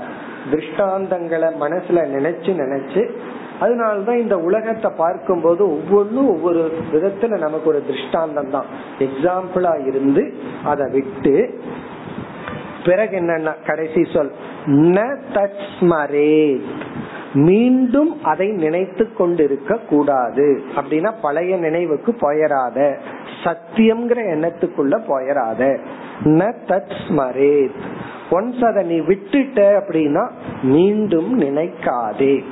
திருஷ்டாந்தங்களை 0.51 1.49
மனசுல 1.61 1.99
நினைச்சு 2.15 2.51
நினைச்சு 2.63 3.03
அதனாலதான் 3.61 4.17
இந்த 4.17 4.37
உலகத்தை 4.37 4.91
பார்க்கும்போது 4.97 5.71
ஒவ்வொன்றும் 5.71 6.29
ஒவ்வொரு 6.29 6.77
விதத்துல 6.93 7.37
நமக்கு 7.37 7.69
ஒரு 7.69 7.83
திருஷ்டாந்தம் 7.85 8.49
தான். 8.49 8.65
எக்ஸாம்பிளா 8.99 9.87
இருந்து 9.87 10.33
அதை 10.63 10.85
விட்டு 10.91 11.61
பிறகு 12.85 13.19
என்னன்னா 13.19 13.53
கடைசி 13.65 14.01
சொல் 14.13 14.31
ந 14.67 14.99
தஸ்மரே 15.33 16.61
மீண்டும் 17.33 18.23
அதை 18.23 18.47
நினைத்து 18.51 19.13
கொண்டிருக்க 19.13 19.77
கூடாது. 19.89 20.61
அப்படின்னா 20.75 21.13
பழைய 21.21 21.57
நினைவுக்கு 21.57 22.11
போயராத 22.11 22.97
சத்தியம்ங்கிற 23.43 24.19
எண்ணத்துக்குள்ள 24.35 24.95
போயராத. 25.07 25.79
ந 26.23 26.53
தத்ஸ்மரே. 26.67 27.69
ஒன்ஸ் 28.31 28.65
அதை 28.65 28.83
நீ 28.83 28.99
விட்டுட்ட 28.99 29.81
அப்படின்னா 29.81 30.29
மீண்டும் 30.63 31.41
நினைக்காதே. 31.41 32.43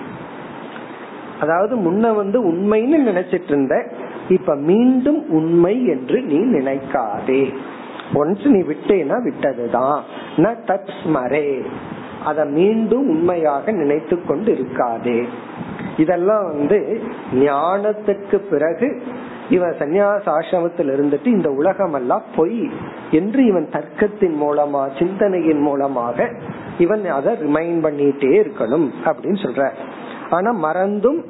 அதாவது 1.42 1.76
முன்ன 1.76 2.16
வந்து 2.16 2.42
உண்மைன்னு 2.42 3.08
நினைச்சிட்டு 3.08 3.48
இருந்த 3.48 3.92
இப்ப 4.30 4.56
மீண்டும் 4.56 5.30
உண்மை 5.30 5.86
என்று 5.86 6.22
நீ 6.22 6.38
நினைக்காதே. 6.38 7.54
ஒன்ஸ் 8.14 8.46
நீ 8.46 8.60
விட்டேனா 8.60 9.30
விட்டதுதான். 9.30 10.00
ந 10.38 10.56
தத் 10.68 10.90
ஸ்மரே. 11.04 11.66
அத 12.26 12.46
மீண்டும் 12.46 13.10
உண்மையாக 13.10 13.72
நினைத்து 13.72 14.26
கொண்டு 14.26 14.52
இருக்காதே. 14.54 15.28
இதெல்லாம் 15.98 16.48
வந்து 16.48 17.02
ஞானத்துக்கு 17.34 18.36
பிறகு 18.36 19.04
இவன் 19.54 19.76
சன்னியாச 19.80 20.24
ஆசிரமத்தில் 20.26 20.92
இருந்துட்டு 20.96 21.26
இந்த 21.26 21.50
உலகம் 21.50 21.94
எல்லாம் 21.94 22.24
பொய் 22.36 22.72
என்று 23.12 23.46
இவன் 23.46 23.70
தர்க்கத்தின் 23.72 24.39
மூலமா 24.42 24.98
சிந்தனையின் 25.00 25.62
மூலமாக 25.62 26.30
இவன் 26.78 27.06
அதை 27.06 27.34
ரிமைண்ட் 27.34 27.86
பண்ணிட்டே 27.86 28.34
இருக்கணும் 28.42 28.92
அப்படின்னு 29.06 29.42
சொல்ற. 29.46 29.72
ஆனா 30.30 30.52
மறந்தும் 30.52 31.26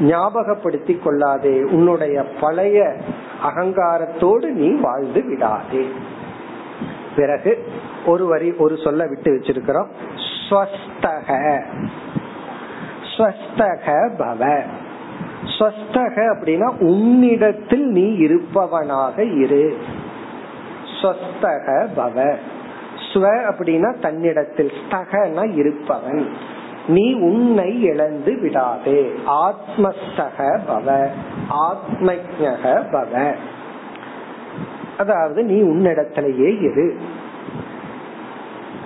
ஞாபகப்படுத்தி 0.00 0.98
கொள்ளாதே. 0.98 1.62
உன்னுடைய 1.62 2.22
பழைய 2.40 2.96
அகங்காரத்தோடு 3.44 4.46
நீ 4.48 4.68
வாழ்ந்து 4.80 5.24
விடாதே. 5.24 5.86
பிறகு 7.16 7.64
ஒரு 8.06 8.26
வரி 8.26 8.52
ஒரு 8.52 8.76
சொல்ல 8.76 9.06
விட்டு 9.06 9.30
வச்சிருக்கிறோம். 9.32 9.88
ஸ்வஸ்தக. 10.50 11.60
ஸ்வஸ்தக 13.16 14.10
பவ. 14.18 14.62
ஸ்வஸ்தக 15.44 16.34
அப்படின்னா 16.34 16.78
உன்னிடத்தில் 16.78 17.86
நீ 17.86 18.16
இருப்பவனாக 18.26 19.18
இரு. 19.18 19.78
ஸ்வஸ்தக 21.02 21.88
பவ. 21.96 22.36
ஸ்வ 23.12 23.28
அப்படின்னா 23.48 23.98
தன்னிடத்தில் 23.98 24.70
ஸ்தகனா 24.70 25.54
இருப்பவன். 25.54 26.28
நீ 26.88 27.12
உன்னை 27.12 27.82
இழந்து 27.82 28.38
விடாதே. 28.40 29.12
ஆத்மஸ்தக 29.26 30.58
பவ. 30.68 31.08
ஆத்மஜக 31.50 32.84
பவ. 32.92 33.34
அதாவது 34.98 35.42
நீ 35.42 35.62
உன்னிடத்திலேயே 35.62 36.62
இரு. 36.62 36.96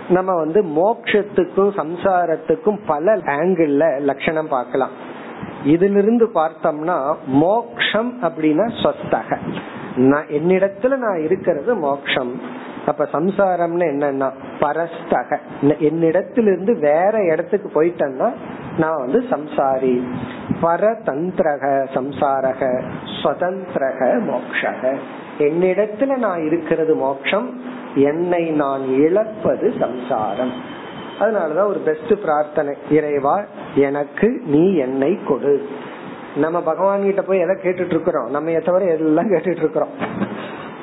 நம்ம 0.09 0.35
வந்து 0.35 0.63
மோக்ஷத்துக்கும் 0.63 1.77
சம்சாரத்துக்கும் 1.77 2.79
பல 2.87 3.17
ஆங்கிள் 3.17 4.01
லட்சணம் 4.01 4.49
பார்க்கலாம். 4.49 5.04
இதிலிருந்து 5.65 6.31
பார்த்தோம்னா 6.35 7.15
மோக்ஷம் 7.27 8.23
அப்படின்னா 8.23 8.71
சொத்தக. 8.83 9.39
நான் 9.97 10.27
என்னிடத்துல 10.27 10.97
நான் 10.97 11.21
இருக்கிறது 11.21 11.75
மோக்ஷம். 11.75 12.41
அப்ப 12.87 13.09
சம்சாரம்னு 13.13 13.85
என்னன்னா 13.85 14.31
பரஸ்தக. 14.61 15.39
என்னிடத்திலிருந்து 15.63 16.79
வேற 16.79 17.25
இடத்துக்கு 17.25 17.83
போயிட்டேன்னா 17.83 18.33
நான் 18.79 18.97
வந்து 18.97 19.25
சம்சாரி. 19.31 20.03
பரதந்திரக 20.63 21.87
சம்சாரக 21.95 22.83
சுதந்திரக 23.23 24.21
மோக்ஷக. 24.31 24.97
என்னிடத்துல 25.39 26.17
நான் 26.17 26.47
இருக்கிறது 26.47 26.95
மோக்ஷம் 26.95 27.61
என்னை 27.95 28.51
நான் 28.51 28.87
இழப்பது 28.87 29.75
சம்சாரம். 29.79 30.53
அதனாலதான் 31.19 31.67
ஒரு 31.67 31.79
பெஸ்ட் 31.79 32.23
பிரார்த்தனை. 32.23 32.77
இறைவா 32.91 33.45
எனக்கு 33.75 34.43
நீ 34.47 34.75
என்னை 34.75 35.19
கொடு. 35.29 35.69
நம்ம 36.37 36.61
பகவான் 36.61 37.03
கிட்ட 37.03 37.23
போய் 37.23 37.39
எதை 37.39 37.57
கேட்டுட்டு 37.57 37.87
இருக்கிறோம் 37.87 38.31
நம்ம 38.31 38.51
தவிர 38.51 38.85
எல்லாம் 38.85 39.31
கேட்டுட்டு 39.31 39.57
இருக்கிறோம் 39.57 39.89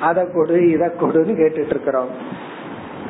அதை 0.02 0.24
கொடு 0.34 0.70
இத 0.70 0.94
கொடுன்னு 1.02 1.40
கேட்டுட்டு 1.42 1.66
இருக்கிறோம் 1.66 2.40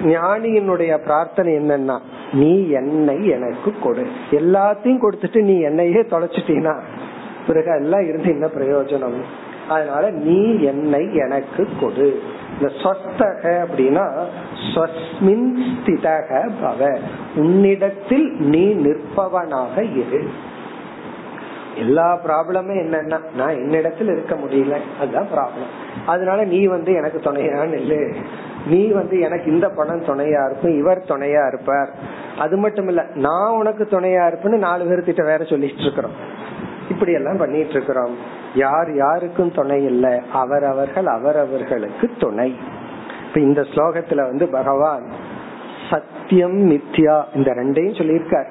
ஞானியினுடைய 0.04 0.98
பிரார்த்தனை 0.98 1.58
என்னன்னா 1.58 2.00
நீ 2.34 2.70
என்னை 2.70 3.28
எனக்கு 3.28 3.74
கொடு. 3.82 4.08
எல்லாத்தையும் 4.32 5.02
கொடுத்துட்டு 5.02 5.42
நீ 5.42 5.60
என்னையே 5.60 6.00
தொலைச்சிட்டீனா? 6.00 6.76
பிறகு 7.48 7.72
எல்லாம் 7.72 8.08
இருந்து 8.08 8.30
என்ன 8.30 8.46
பிரயோஜனம்? 8.46 9.20
அதனால 9.68 10.10
நீ 10.10 10.60
என்னை 10.60 11.16
எனக்கு 11.16 11.68
கொடு. 11.82 12.22
இந்த 12.62 12.74
சொத்தக 12.74 13.66
அப்படின்னா 13.66 14.06
ஸ்வஸ்மின் 14.74 15.48
ஸ்திதக 15.76 16.50
பவ. 16.64 17.00
உன்னிடத்தில் 17.36 18.36
நீ 18.40 18.74
நிற்பவனாக 18.74 19.82
இரு. 19.82 20.30
எல்லா 21.78 22.20
ப்ராப்ளமும் 22.26 22.82
என்னன்னா 22.84 23.20
நான் 23.36 23.56
என்னிடத்துல 23.56 24.12
இருக்க 24.12 24.36
முடியல. 24.36 24.78
அதுதான் 25.00 25.28
ப்ராப்ளம் 25.36 25.70
அதனால 26.06 26.44
நீ 26.44 26.66
வந்து 26.66 26.94
எனக்கு 26.94 27.32
துணையான்னு 27.32 27.74
இல்ல 27.74 28.18
நீ 28.68 28.88
வந்து 28.88 29.20
எனக்கு 29.20 29.52
இந்த 29.52 29.70
படம் 29.70 30.06
துணையா 30.06 30.46
இருக்கும் 30.46 30.78
இவர் 30.78 31.04
துணையா 31.08 31.48
இருப்பார். 31.48 31.90
அது 32.38 32.58
மட்டும் 32.58 32.88
இல்ல 32.88 33.06
நான் 33.16 33.52
உனக்கு 33.52 33.88
துணையா 33.92 34.24
இருப்பேன்னு 34.28 34.58
நாலு 34.58 34.84
பேர்த்திட்ட 34.84 35.26
வேற 35.26 35.44
சொல்லிட்டு 35.44 35.82
இருக்கிறோம். 35.82 36.12
இப்படி 36.90 37.12
எல்லாம் 37.12 37.38
பண்ணிட்டு 37.38 37.70
இருக்கிறோம். 37.70 38.40
யார் 38.56 38.96
யாருக்கும் 38.96 39.52
துணை 39.52 39.84
இல்லை 39.84 40.20
அவரவர்கள் 40.32 41.06
அவரவர்களுக்கு 41.06 42.12
துணை. 42.18 42.56
இப்ப 43.28 43.40
இந்த 43.40 43.62
ஸ்லோகத்துல 43.62 44.16
வந்து 44.16 44.48
பகவான் 44.48 45.06
சத்தியம் 45.90 46.70
மித்யா 46.70 47.24
இந்த 47.36 47.52
ரெண்டையும் 47.52 47.98
சொல்லியிருக்கார். 47.98 48.46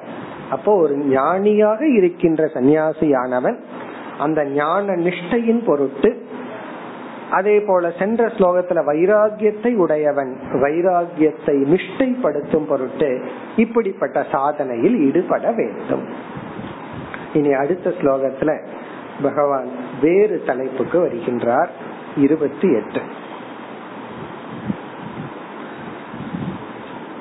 அப்போ 0.49 0.75
ஒரு 0.75 0.97
ஞானியாக 0.97 1.87
இருக்கின்ற 1.87 2.45
சன்னியாசியானவன் 2.45 3.57
அந்த 4.19 4.45
ஞான 4.45 4.95
நிஷ்டையின் 4.95 5.65
பொருட்டு 5.65 6.25
அதே 7.31 7.59
போல 7.59 7.91
சென்ற 7.99 8.27
ஸ்லோகத்துல 8.27 8.79
வைராகியத்தை 8.87 9.75
உடையவன் 9.75 10.37
வைராகியத்தை 10.53 11.55
நிஷ்டைப்படுத்தும் 11.73 12.67
பொருட்டு 12.67 13.25
இப்படிப்பட்ட 13.55 14.25
சாதனையில் 14.31 14.97
ஈடுபட 14.99 15.51
வேண்டும். 15.51 16.05
இனி 17.33 17.53
அடுத்த 17.53 17.89
ஸ்லோகத்துல 17.89 18.65
பகவான் 19.21 19.69
வேறு 20.00 20.38
தலைப்புக்கு 20.46 20.98
வருகின்றார் 21.00 21.70
இருபத்தி 22.16 22.68
எட்டு 22.72 23.00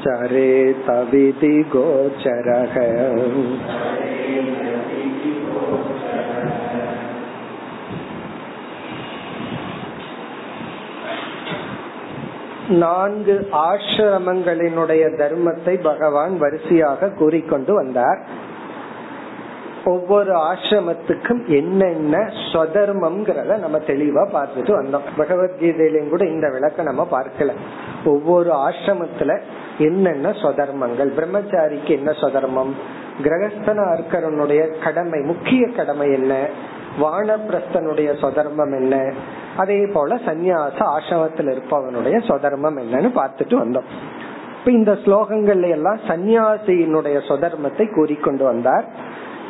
चरेतविधि 0.03 1.55
गोचरः 1.73 2.75
நான்கு 12.73 13.33
ஆசிரமங்களினுடைய 13.63 15.03
தர்மத்தை 15.21 15.75
பகவான் 15.81 16.35
வரிசையாக 16.37 17.09
கூறிக்கொண்டு 17.09 17.73
வந்தார் 17.73 18.19
ஒவ்வொரு 19.92 20.32
ஆசிரமத்துக்கும் 20.50 21.42
என்னென்ன 21.58 22.16
ஸ்வதர்மம்ங்கிறத 22.46 23.58
நம்ம 23.64 23.78
தெளிவா 23.90 24.24
பார்த்துட்டு 24.36 24.72
வந்தோம். 24.78 25.06
பகவத்கீதையிலும் 25.18 26.08
கூட 26.08 26.24
இந்த 26.34 26.46
விளக்க 26.50 26.82
நம்ம 26.82 27.06
பார்க்கல. 27.10 27.52
ஒவ்வொரு 28.04 28.50
ஆசிரமத்துல 28.66 29.34
என்னென்ன 29.78 30.28
சொதர்மங்கள் 30.42 31.10
பிரம்மச்சாரிக்கு 31.18 31.92
என்ன 31.98 32.10
சொதர்மம் 32.22 32.72
கிரகஸ்தனா 33.22 33.84
இருக்கிறனுடைய 33.96 34.62
கடமை 34.84 35.20
முக்கிய 35.20 35.62
கடமை 35.76 36.06
என்ன 36.12 36.34
வானப்பிரஸ்தனுடைய 37.00 38.10
சொதர்மம் 38.22 38.74
என்ன 38.80 38.94
அதே 39.56 39.80
போல 39.94 40.16
சந்நியாச 40.26 40.78
ஆசிரமத்தில் 40.94 41.50
இருப்பவனுடைய 41.54 42.16
சொதர்மம் 42.28 42.78
என்னன்னு 42.82 43.10
பார்த்துட்டு 43.20 43.56
வந்தோம். 43.62 43.88
இப்ப 44.58 44.70
இந்த 44.70 44.92
ஸ்லோகங்கள்ல 45.04 45.68
எல்லாம் 45.76 46.00
சந்நியாசியினுடைய 46.08 47.18
சொதர்மத்தை 47.28 47.84
கூறிக்கொண்டு 47.94 48.44
வந்தார். 48.44 48.86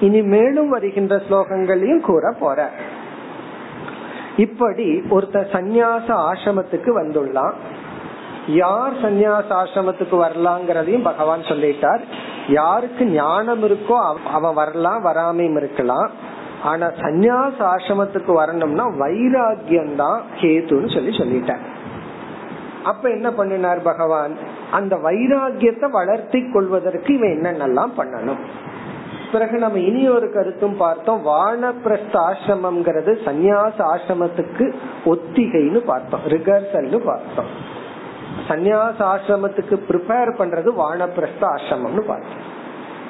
இனி 0.01 0.23
மேலும் 0.23 0.69
வருகின்ற 0.69 1.17
ஸ்லோகங்களையும் 1.17 2.01
கூற 2.01 2.33
போற. 2.41 2.71
இப்படி 4.37 4.87
ஒருத்தர் 5.11 5.53
சந்நியாச 5.53 6.07
ஆசிரமத்துக்கு 6.31 6.91
வந்துள்ளான். 7.01 7.55
யார் 8.47 8.95
சந்நியாச 9.03 9.49
ஆசிரமத்துக்கு 9.63 10.17
வரலாங்கிறதையும் 10.25 11.03
பகவான் 11.03 11.41
சொல்லிட்டார். 11.41 12.03
யாருக்கு 12.49 13.07
ஞானம் 13.07 13.63
இருக்கோ 13.63 13.97
அவன் 14.33 14.55
வரலாம் 14.55 15.05
வராமையும் 15.05 15.57
இருக்கலாம். 15.57 16.11
ஆனா 16.63 16.87
சந்நியாச 16.87 17.57
ஆசிரமத்துக்கு 17.75 18.33
வரணும்னா 18.33 18.87
வைராகியம் 18.89 19.95
தான் 19.95 20.23
கேதுன்னு 20.41 20.95
சொல்லி 20.95 21.13
சொல்லிட்டார். 21.17 21.67
அப்ப 22.85 23.11
என்ன 23.11 23.31
பண்ணினார் 23.33 23.83
பகவான்? 23.83 24.37
அந்த 24.71 24.97
வைராகியத்தை 24.97 25.91
வளர்த்தி 25.91 26.51
கொள்வதற்கு 26.51 27.15
இவன் 27.15 27.35
என்னென்னலாம் 27.37 27.93
பண்ணணும்? 27.97 28.43
பிறகு 29.33 29.59
நம்ம 29.59 29.79
இனி 29.79 30.09
ஒரு 30.09 30.33
கருத்தும் 30.33 30.77
பார்த்தோம். 30.77 31.27
வானப்பிரஸ்த 31.27 32.17
ஆசிரமம்ங்கிறது 32.29 33.15
சந்நியாச 33.25 33.79
ஆசிரமத்துக்கு 33.95 34.73
ஒத்திகைன்னு 35.05 35.79
பார்த்தோம். 35.79 36.21
ரிகர்சல் 36.27 37.03
பார்த்தோம். 37.05 37.51
சந்நியாச 38.49 38.99
ஆசிரமத்துக்கு 39.15 39.79
ப்ரிப்பேர் 39.89 40.31
பண்றது 40.39 40.71
வானப்பிரஸ்த 40.83 41.43
ஆசிரமம்னு 41.43 42.05
பார்த்தோம். 42.13 42.57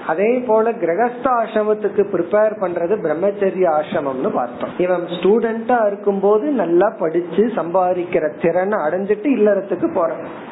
அதே 0.07 0.39
போல 0.39 0.71
கிரகஸ்த 0.71 1.27
ஆசிரமத்துக்கு 1.41 2.03
ப்ரிப்பேர் 2.12 2.55
பண்றது 2.61 2.95
பிரம்மச்சரிய 3.05 3.66
ஆசிரமம்னு 3.79 4.31
பார்த்தோம். 4.33 4.71
இவன் 4.79 5.01
ஸ்டூடெண்டா 5.01 5.87
இருக்கும் 5.87 6.21
போது 6.21 6.51
நல்லா 6.51 6.95
படிச்சு 6.99 7.45
சம்பாதிக்கிற 7.57 8.31
திறனை 8.43 8.79
அடைஞ்சிட்டு 8.87 9.29
இல்லறத்துக்கு 9.39 9.95
போறான். 9.95 10.47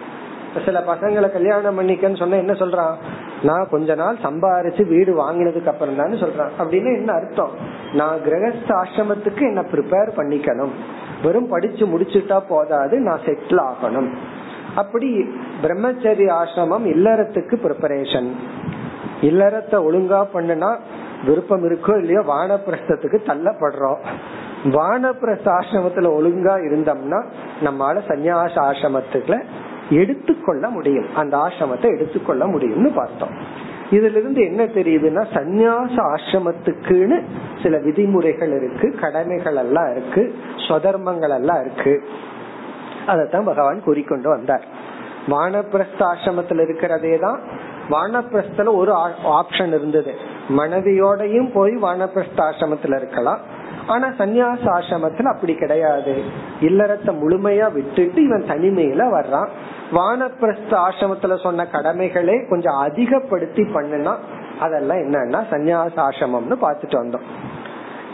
சில 0.64 0.80
பசங்களை 0.88 1.32
கல்யாணம் 1.32 1.78
பண்ணிக்கன்னு 1.78 2.16
சொன்ன 2.16 2.36
என்ன 2.36 2.52
சொல்றான்? 2.52 2.94
நான் 3.42 3.68
கொஞ்ச 3.70 3.94
நாள் 3.94 4.16
சம்பாரிச்சு 4.22 4.86
வீடு 4.86 5.12
வாங்கினதுக்கு 5.22 5.66
அப்புறம் 5.66 5.96
தான் 5.96 6.22
சொல்றான். 6.22 6.52
அப்படின்னு 6.58 6.90
என்ன 6.96 7.12
அர்த்தம்? 7.12 7.50
நான் 7.92 8.18
கிரகஸ்த 8.26 8.70
ஆசிரமத்துக்கு 8.82 9.40
என்ன 9.40 9.60
ப்ரிப்பேர் 9.72 10.10
பண்ணிக்கணும். 10.16 10.72
வெறும் 11.22 11.48
படிச்சு 11.48 11.86
முடிச்சுட்டா 11.86 12.40
போதாது 12.48 13.00
நான் 13.00 13.24
செட்டில் 13.26 13.62
ஆகணும். 13.70 14.10
அப்படி 14.74 15.08
பிரம்மச்சரிய 15.62 16.30
ஆசிரமம் 16.40 16.86
இல்லறத்துக்கு 16.94 17.54
ப்ரிப்பரேஷன் 17.66 18.30
இல்லறத்தை 19.20 19.78
ஒழுங்கா 19.88 20.24
பண்ணுனா 20.34 20.78
விருப்பம் 21.26 21.64
இருக்கோ 21.68 21.98
இல்லையோ 21.98 22.22
வானப்பிரஸ்தத்துக்கு 22.32 23.18
தள்ளப்படுறோம். 23.30 24.00
வானப்பிரஸ்த 24.64 25.48
ஆசிரமத்துல 25.58 26.10
ஒழுங்கா 26.18 26.54
இருந்தோம்னா 26.66 27.20
நம்மளால 27.64 28.00
சன்னியாச 28.08 28.54
ஆசிரமத்துக்குள்ள 28.68 29.38
எடுத்துக்கொள்ள 29.90 30.68
முடியும். 30.68 31.16
அந்த 31.16 31.36
ஆசிரமத்தை 31.36 31.94
எடுத்துக்கொள்ள 31.94 32.46
முடியும்னு 32.46 32.94
பார்த்தோம். 32.94 33.64
இதுல 33.90 34.16
இருந்து 34.16 34.44
என்ன 34.44 34.64
தெரியுதுன்னா 34.64 35.26
சந்நியாச 35.34 36.14
ஆசிரமத்துக்குன்னு 36.14 37.22
சில 37.62 37.78
விதிமுறைகள் 37.78 38.48
இருக்கு 38.48 38.98
கடமைகள் 39.00 39.56
எல்லாம் 39.56 39.90
இருக்கு 39.90 40.34
சுதர்மங்கள் 40.68 41.30
எல்லாம் 41.30 41.60
இருக்கு. 41.60 42.02
அதத்தான் 43.06 43.44
பகவான் 43.44 43.82
கூறிக்கொண்டு 43.82 44.28
வந்தார். 44.28 44.64
வானப்பிரஸ்த 45.28 45.98
ஆசிரமத்துல 45.98 46.62
இருக்கிறதே 46.62 47.18
தான். 47.18 47.40
வானப்பிரஸ்தல 47.90 48.74
ஒரு 48.74 48.92
ஆப்ஷன் 49.24 49.68
இருந்தது. 49.68 50.14
மனைவியோடையும் 50.48 51.50
போய் 51.52 51.72
வானப்பிரஸ்த 51.72 52.36
ஆசிரமத்துல 52.36 52.96
இருக்கலாம். 52.96 53.38
ஆனா 53.86 54.06
சந்நியாச 54.06 54.62
ஆசிரமத்துல 54.64 55.22
அப்படி 55.22 55.54
கிடையாது. 55.54 56.22
இல்லறத்தை 56.60 57.14
முழுமையா 57.20 57.72
விட்டுட்டு 57.72 58.22
இவன் 58.22 58.44
தனிமையில 58.48 59.02
வர்றான். 59.16 59.48
வானப்பிரஸ்த 59.92 60.70
ஆசிரமத்துல 60.70 61.42
சொன்ன 61.42 61.66
கடமைகளே 61.66 62.46
கொஞ்சம் 62.48 62.74
அதிகப்படுத்தி 62.74 63.62
பண்ணுனா 63.62 64.16
அதெல்லாம் 64.60 64.98
என்னன்னா 64.98 65.42
சந்நியாச 65.50 65.92
ஆசிரமம்னு 65.96 66.56
பாத்துட்டு 66.62 66.96
வந்தோம். 67.02 67.26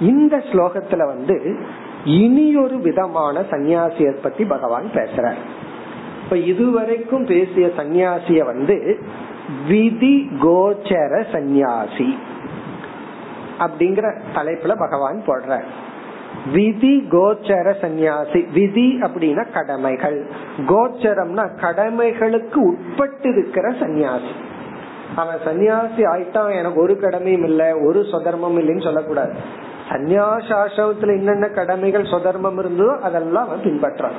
இந்த 0.01 0.37
ஸ்லோகத்துல 0.37 1.07
வந்து 1.07 1.59
இனி 2.05 2.57
ஒரு 2.57 2.79
விதமான 2.79 3.41
சன்னியாசிய 3.41 4.16
பத்தி 4.23 4.45
பகவான் 4.45 4.87
பேசுறார். 4.95 5.41
இப்ப 6.25 6.37
இதுவரைக்கும் 6.37 7.25
பேசிய 7.25 7.66
சன்னியாசிய 7.77 8.45
வந்து 8.45 8.99
விதி 9.68 10.31
கோச்சர 10.43 11.33
சந்நியாசி. 11.33 12.18
அப்படிங்கிற 13.65 14.21
தலைப்புல 14.35 14.79
பகவான் 14.79 15.23
போடுற 15.27 15.61
விதி 16.53 17.09
கோச்சர 17.11 17.81
சந்நியாசி. 17.81 18.49
விதி 18.53 18.99
அப்படின்னா 19.01 19.53
கடமைகள். 19.53 20.31
கோச்சரம்னா 20.59 21.49
கடமைகளுக்கு 21.61 22.55
உட்பட்டு 22.55 23.29
இருக்கிற 23.29 23.73
சந்நியாசி. 23.81 24.33
அவன் 25.17 25.37
சன்னியாசி 25.45 25.97
ஆயிட்டான் 25.97 26.57
எனக்கு 26.59 26.81
ஒரு 26.81 27.01
கடமையும் 27.01 27.45
இல்ல 27.45 27.79
ஒரு 27.79 28.01
சொதர்மம் 28.01 28.59
இல்லைன்னு 28.59 28.83
சொல்லக்கூடாது. 28.83 29.35
சன்னியாசாசிரமத்துல 29.89 31.17
என்னென்ன 31.17 31.49
கடமைகள் 31.49 32.03
சொதர்மம் 32.03 32.59
இருந்ததோ 32.59 33.01
அதெல்லாம் 33.01 33.49
அவன் 33.49 33.61
பின்பற்றான். 33.61 34.19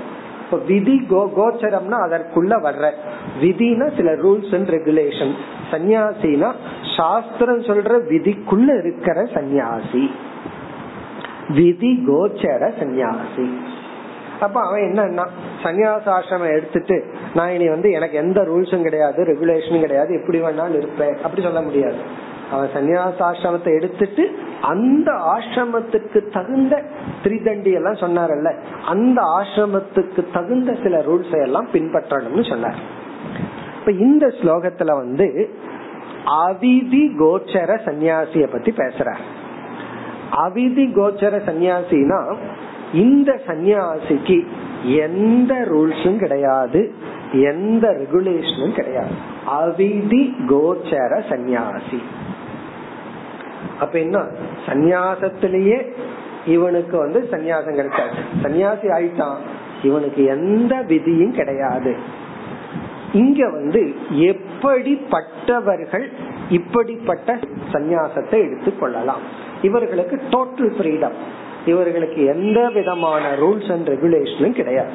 இப்ப 0.54 0.66
விதி 0.66 0.96
கோ 1.10 1.20
கோச்சரம்னா 1.38 1.98
அதற்குள்ள 2.06 2.54
வர்ற. 2.66 2.86
விதினா 3.42 3.86
சில 3.98 4.10
ரூல்ஸ் 4.12 4.52
அண்ட் 4.56 4.70
ரெகுலேஷன் 4.70 5.32
சன்னியாசினா 5.72 6.50
சாஸ்திரம் 6.98 7.62
சொல்ற 7.62 7.94
விதிக்குள்ள 8.12 8.68
இருக்கிற 8.80 9.26
சந்நியாசி. 9.34 10.04
விதி 11.50 11.92
கோச்சர 12.08 12.70
சன்னியாசி 12.80 13.48
அப்ப 14.40 14.58
அவன் 14.68 14.86
என்னன்னா 14.90 15.26
சன்னியாசாசிரமம் 15.64 16.56
எடுத்துட்டு 16.58 16.98
நான் 17.34 17.50
இனி 17.50 17.70
வந்து 17.70 17.92
எனக்கு 17.92 18.18
எந்த 18.18 18.42
ரூல்ஸும் 18.42 18.86
கிடையாது 18.88 19.24
ரெகுலேஷனும் 19.24 19.86
கிடையாது 19.86 20.14
எப்படி 20.22 20.42
வேணாலும் 20.42 20.78
இருப்பேன் 20.78 21.18
அப்படி 21.24 21.42
சொல்ல 21.42 21.62
முடியாது. 21.62 22.00
அவன் 22.54 22.74
சன்னியாசாசிரமத்தை 22.76 23.72
எடுத்துட்டு 23.78 24.24
அந்த 24.62 25.12
ஆசிரமத்துக்கு 25.36 26.20
தகுந்த 26.34 26.74
திரிதண்டி 27.24 27.72
எல்லாம் 27.80 28.02
சொன்னாரல்ல 28.04 28.52
அந்த 28.86 29.22
ஆசிரமத்துக்கு 29.38 30.24
தகுந்த 30.34 30.78
சில 30.84 30.98
ரூல்ஸ் 31.08 31.36
எல்லாம் 31.42 31.70
பின்பற்றணும்னு 31.74 32.46
சொன்னார். 32.50 32.80
இப்ப 33.80 33.92
இந்த 34.06 34.26
ஸ்லோகத்துல 34.40 34.92
வந்து 34.96 35.28
அவிதி 36.46 37.06
கோச்சர 37.22 37.72
சன்னியாசிய 37.86 38.46
பத்தி 38.52 38.72
பேசுற 38.72 39.10
அவிதி 40.46 40.86
கோச்சர 40.98 41.36
சன்னியாசினா 41.48 42.20
இந்த 42.94 43.32
சந்நியாசிக்கு 43.48 44.38
எந்த 45.06 45.54
ரூல்ஸும் 45.72 46.18
கிடையாது 46.18 46.82
எந்த 47.50 47.86
ரெகுலேஷனும் 48.00 48.74
கிடையாது. 48.74 49.14
அவிதி 49.60 50.24
கோச்சர 50.50 51.14
சந்நியாசி. 51.30 52.00
அப்ப 53.80 54.00
என்ன? 54.00 54.26
சந்நியாசத்திலேயே 54.66 55.92
இவனுக்கு 56.46 56.98
வந்து 56.98 57.28
சந்நியாசம் 57.32 57.76
கிடைக்காது 57.76 58.12
சன்னியாசி 58.44 58.90
ஆயிட்டான். 58.90 59.36
இவனுக்கு 59.84 60.24
எந்த 60.24 60.82
விதியும் 60.82 61.32
கிடையாது. 61.32 61.96
இங்க 63.14 63.50
வந்து 63.50 63.94
எப்படிப்பட்டவர்கள் 64.10 66.12
இப்படிப்பட்ட 66.50 67.40
சந்நியாசத்தை 67.74 68.32
எடுத்துக் 68.32 68.80
கொள்ளலாம்? 68.80 69.20
இவர்களுக்கு 69.62 70.22
டோட்டல் 70.30 70.60
ஃப்ரீடம் 70.60 71.14
இவர்களுக்கு 71.66 72.26
எந்த 72.26 72.70
விதமான 72.70 73.36
ரூல்ஸ் 73.36 73.72
அண்ட் 73.72 73.88
ரெகுலேஷனும் 73.88 74.52
கிடையாது. 74.52 74.92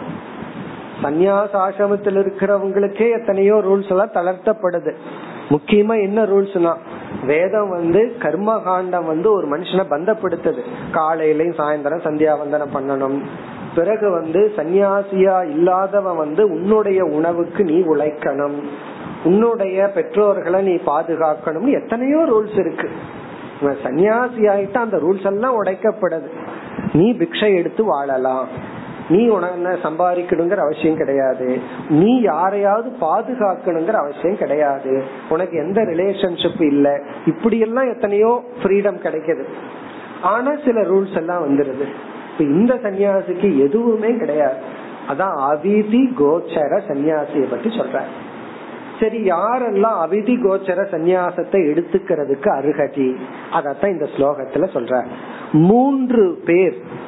சந்நியாச 1.03 1.49
ஆசிரமத்தில் 1.53 2.15
இருக்கிறவங்களுக்கே 2.17 3.21
எத்தனையோ 3.21 3.55
ரூல்ஸ் 3.55 3.89
எல்லாம் 3.89 4.11
தளர்த்தப்படுது. 4.15 4.95
முக்கியமா 5.49 6.01
என்ன 6.01 6.25
ரூல்ஸ்னா 6.25 6.77
வேதம் 7.27 7.69
வந்து 7.69 8.17
கர்ம 8.21 8.59
காண்டம் 8.59 9.07
வந்து 9.07 9.33
ஒரு 9.33 9.59
மனுஷனை 9.59 9.85
பந்தப்படுத்துது. 9.91 10.61
காலையிலயும் 10.93 11.59
சாயந்தரம் 11.59 12.05
சந்தியாவந்தனம் 12.05 12.75
பண்ணணும். 12.75 13.21
பிறகு 13.75 14.11
வந்து 14.11 14.53
சன்னியாசியா 14.57 15.51
இல்லாதவன் 15.51 16.17
வந்து 16.17 16.51
உன்னுடைய 16.51 17.05
உணவுக்கு 17.05 17.65
நீ 17.65 17.81
உழைக்கணும். 17.81 18.63
உன்னுடைய 19.25 19.91
பெற்றோர்களை 19.95 20.63
நீ 20.63 20.75
பாதுகாக்கணும் 20.75 21.83
எத்தனையோ 21.83 22.19
ரூல்ஸ் 22.19 22.59
இருக்கு. 22.59 22.91
சன்னியாசி 23.63 24.39
ஆயிட்டா 24.39 24.77
அந்த 24.77 24.97
ரூல்ஸ் 24.97 25.25
எல்லாம் 25.25 25.65
உடைக்கப்படுது. 25.65 26.29
நீ 26.93 27.13
பிக்ஷை 27.13 27.57
எடுத்து 27.57 27.85
வாழலாம். 27.85 28.49
நீ 29.09 29.29
உன 29.29 29.47
சம்பாதிக்கணுங்கிற 29.83 30.57
அவசியம் 30.57 30.97
கிடையாது. 30.97 31.59
நீ 31.89 32.21
யாரையாவது 32.21 32.91
பாதுகாக்கணுங்கிற 33.01 33.93
அவசியம் 33.93 34.39
கிடையாது. 34.39 35.05
உனக்கு 35.29 35.59
எந்த 35.59 35.83
ரிலேஷன்ஷிப் 35.83 36.63
இல்ல. 36.63 37.01
இப்படி 37.27 37.59
எல்லாம் 37.59 37.89
எத்தனையோ 37.89 38.45
ஃப்ரீடம் 38.63 39.01
கிடைக்குது. 39.03 39.45
ஆனா 40.23 40.53
சில 40.65 40.81
ரூல்ஸ் 40.81 41.17
எல்லாம் 41.17 41.49
வந்துருது. 41.49 41.85
இப்ப 42.33 42.45
இந்த 42.45 42.75
சன்னியாசிக்கு 42.75 43.59
எதுவுமே 43.59 44.17
கிடையாது. 44.17 44.57
அதான் 45.09 45.39
அவிதி 45.51 46.09
கோச்சர 46.21 46.81
சன்னியாசிய 46.89 47.51
பத்தி 47.51 47.69
சொல்ற 47.69 48.01
சரி 49.01 49.23
யாரெல்லாம் 49.23 49.99
அவிதி 50.05 50.35
கோச்சர 50.43 50.85
சந்நியாசத்தை 50.91 51.59
எடுத்துக்கிறதுக்கு 51.73 52.49
அருகதி? 52.49 53.17
அதத்தான் 53.53 53.91
இந்த 53.91 54.09
ஸ்லோகத்துல 54.17 54.67
சொல்ற 54.75 55.05
மூன்று 55.53 56.41
பேர் 56.45 57.07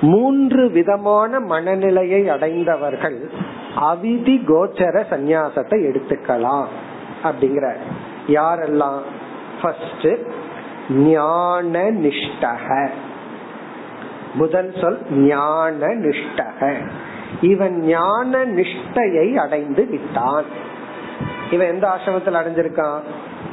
மூன்று 0.00 0.70
விதமான 0.70 1.40
மனநிலையை 1.40 2.28
அடைந்தவர்கள் 2.28 3.30
அவிதி 3.76 4.36
கோச்சர 4.46 5.04
சந்நியாசத்தை 5.10 5.78
எடுத்துக்கலாம் 5.90 6.66
அப்படிங்கிற 7.22 7.74
யாரெல்லாம்? 8.28 9.00
ஃபர்ஸ்ட் 9.62 10.08
ஞான 10.90 11.90
நிஷ்டக 11.90 12.88
முதல் 14.34 14.74
சொல் 14.80 14.98
ஞான 15.10 15.86
நிஷ்டக 15.86 16.74
இவன் 17.40 17.78
ஞான 17.78 18.44
நிஷ்டையை 18.44 19.34
அடைந்து 19.34 19.86
விட்டான். 19.86 20.44
இவன் 21.50 21.66
எந்த 21.66 21.88
ஆசிரமத்தில் 21.88 22.38
அடைஞ்சிருக்கான்? 22.40 23.00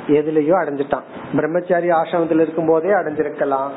எதுலயோ 0.08 0.54
அடைஞ்சிட்டான். 0.54 1.04
பிரம்மச்சாரி 1.36 1.90
ஆசிரமத்தில் 1.90 2.40
இருக்கும் 2.40 2.68
போதே 2.68 2.90
அடைஞ்சிருக்கலாம். 2.90 3.70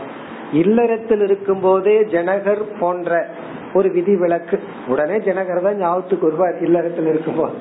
இல்லறத்தில் 0.53 1.21
இருக்கும் 1.21 1.61
போதே 1.61 2.03
ஜனகர் 2.03 2.63
போன்ற 2.81 3.27
ஒரு 3.75 3.91
விதி 3.91 4.17
விளக்கு 4.17 4.63
உடனே 4.87 5.17
ஜனகர் 5.17 5.63
தான் 5.63 5.77
ஞாபகத்துக்கு 5.77 6.27
வருவார் 6.27 6.59
இல்லறத்தில் 6.61 7.07
இருக்கும் 7.07 7.35
போது 7.35 7.55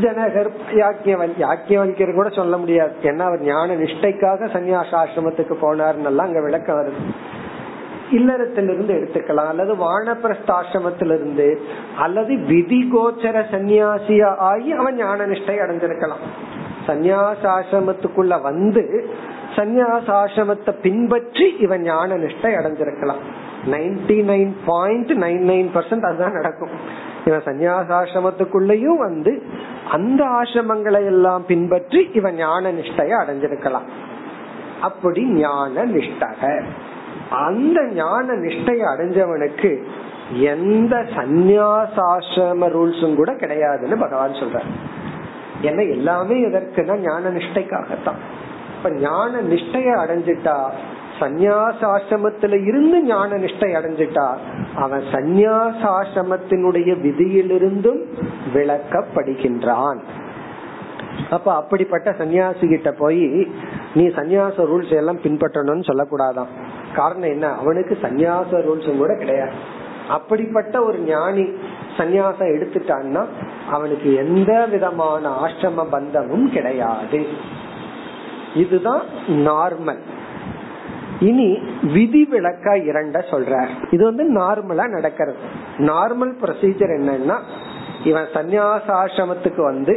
ஜனகர் 0.00 0.50
யாக்கியவன் 0.72 1.32
யாக்கியவன்கர் 1.38 2.14
கூட 2.14 2.28
சொல்ல 2.28 2.56
முடியாது. 2.56 2.92
ஏன்னா 3.02 3.20
அவர் 3.20 3.40
ஞான 3.40 3.74
நிஷ்டைக்காக 3.74 4.48
சன்னியாச 4.52 4.90
ஆசிரமத்துக்கு 4.90 5.66
அங்க 6.20 6.40
விளக்க 6.40 6.72
வருது. 6.72 7.14
இல்லறத்திலிருந்து 8.12 8.94
எடுத்துக்கலாம் 8.94 9.48
அல்லது 9.48 9.74
வானப்பிரஸ்தாசிரமத்திலிருந்து 9.74 11.58
அல்லது 11.96 12.36
விதி 12.36 12.88
கோச்சர 12.92 13.44
சன்னியாசியா 13.50 14.36
ஆகி 14.36 14.72
அவன் 14.72 14.96
ஞான 14.96 15.26
நிஷ்டை 15.26 15.56
அடைஞ்சிருக்கலாம் 15.58 16.24
சந்நியாசாசிரமத்துக்குள்ள 16.86 18.42
வந்து 18.42 19.10
சந்நியாசாசிரமத்தை 19.56 20.72
பின்பற்றி 20.82 21.56
இவன் 21.60 21.82
ஞான 21.82 22.14
நிஷ்டை 22.14 22.52
அடைஞ்சிருக்கலாம். 22.58 23.22
Ninety 23.66 24.18
nine 24.30 24.52
point 24.66 25.12
nine 25.12 25.44
nine 25.52 25.68
percent 25.74 26.06
அதுதான் 26.06 26.32
நடக்கும். 26.32 26.70
இவன் 27.24 27.42
சந்நியாசாசிரமத்துக்குள்ளயும் 27.44 28.98
வந்து 28.98 29.42
அந்த 29.90 30.24
ஆசிரமங்களை 30.24 31.04
எல்லாம் 31.04 31.44
பின்பற்றி 31.46 32.10
இவன் 32.12 32.34
ஞான 32.34 32.72
நிஷ்டைய 32.72 33.12
அடைஞ்சிருக்கலாம். 33.22 33.88
அப்படி 34.80 35.24
ஞான 35.24 35.84
நிஷ்டக. 35.84 36.64
அந்த 37.30 37.78
ஞான 37.92 38.32
நிஷ்டைய 38.32 38.82
அடைஞ்சவனுக்கு 38.92 39.82
எந்த 40.40 41.06
சந்நியாசாசிரம 41.16 42.68
ரூல்ஸும் 42.76 43.14
கூட 43.14 43.32
கிடையாதுன்னு 43.32 43.96
பகவான் 44.00 44.40
சொல்றார். 44.40 44.70
ஏன்னா 45.62 45.90
எல்லாமே 45.90 46.36
எதற்குன்னா 46.46 46.96
ஞான 46.98 47.30
நிஷ்டைக்காகத்தான். 47.30 48.20
இப்ப 48.86 48.98
ஞான 48.98 49.40
நிஷ்டைய 49.40 49.88
அடைஞ்சிட்டா 50.02 50.70
சந்நியாசாசிரமத்துல 51.20 52.66
இருந்து 52.66 53.02
ஞான 53.02 53.36
நிஷ்டை 53.36 53.70
அடைஞ்சிட்டா 53.78 54.36
அவன் 54.74 55.02
சந்நியாசாசிரமத்தினுடைய 55.12 56.90
விதியிலிருந்தும் 57.04 58.00
விளக்கப்படுகின்றான். 58.54 59.98
அப்ப 61.30 61.54
அப்படிப்பட்ட 61.54 62.10
சன்னியாசி 62.10 62.68
கிட்ட 62.68 62.92
போய் 62.92 63.48
நீ 63.94 64.06
சன்னியாச 64.06 64.56
ரூல்ஸ் 64.56 64.94
எல்லாம் 64.94 65.20
பின்பற்றணும்னு 65.20 65.86
சொல்லக்கூடாதான். 65.86 66.52
காரணம் 66.94 67.28
என்ன? 67.28 67.52
அவனுக்கு 67.52 67.98
சந்நியாச 68.02 68.46
ரூல்ஸும் 68.50 68.96
கூட 68.96 69.14
கிடையாது. 69.14 69.52
அப்படிப்பட்ட 70.08 70.84
ஒரு 70.84 70.98
ஞானி 70.98 71.42
சந்நியாசம் 71.96 72.52
எடுத்துட்டான்னா 72.56 73.24
அவனுக்கு 73.70 74.14
எந்த 74.14 74.66
விதமான 74.66 75.30
ஆசிரம 75.46 75.86
பந்தமும் 75.90 76.52
கிடையாது. 76.52 77.26
இதுதான் 78.62 79.04
நார்மல் 79.48 80.02
இனி 81.28 81.48
விதி 81.94 82.22
விளக்கா 82.32 82.72
இரண்ட 82.88 83.18
சொல்ற 83.30 83.52
இது 83.90 84.02
வந்து 84.04 84.24
நார்மலா 84.40 84.86
நடக்கிறது. 84.96 85.38
நார்மல் 85.90 86.32
ப்ரொசீஜர் 86.42 86.92
என்னன்னா 86.98 87.36
இவன் 88.04 88.28
சந்நியாசாசிரமத்துக்கு 88.34 89.62
வந்து 89.70 89.94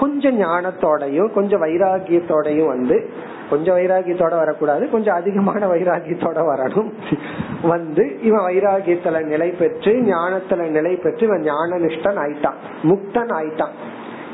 கொஞ்சம் 0.00 0.36
ஞானத்தோடையும் 0.40 1.30
கொஞ்சம் 1.32 1.62
வைராகியத்தோடையும் 1.62 2.70
வந்து 2.74 2.96
கொஞ்சம் 3.50 3.76
வைராகியத்தோட 3.78 4.34
வரக்கூடாது 4.42 4.84
கொஞ்சம் 4.90 5.16
அதிகமான 5.20 5.60
வைராகியத்தோட 5.72 6.38
வரணும். 6.50 6.88
வந்து 7.72 8.04
இவன் 8.22 8.46
வைராகியத்துல 8.48 9.20
நிலை 9.32 9.48
பெற்று 9.60 9.92
ஞானத்துல 10.12 10.68
நிலை 10.76 10.94
பெற்று 11.04 11.26
இவன் 11.26 11.44
ஞான 11.50 11.78
நிஷ்டன் 11.86 12.20
ஆயிட்டான் 12.24 12.60
முக்தன் 12.90 13.34
ஆயிட்டான். 13.38 13.74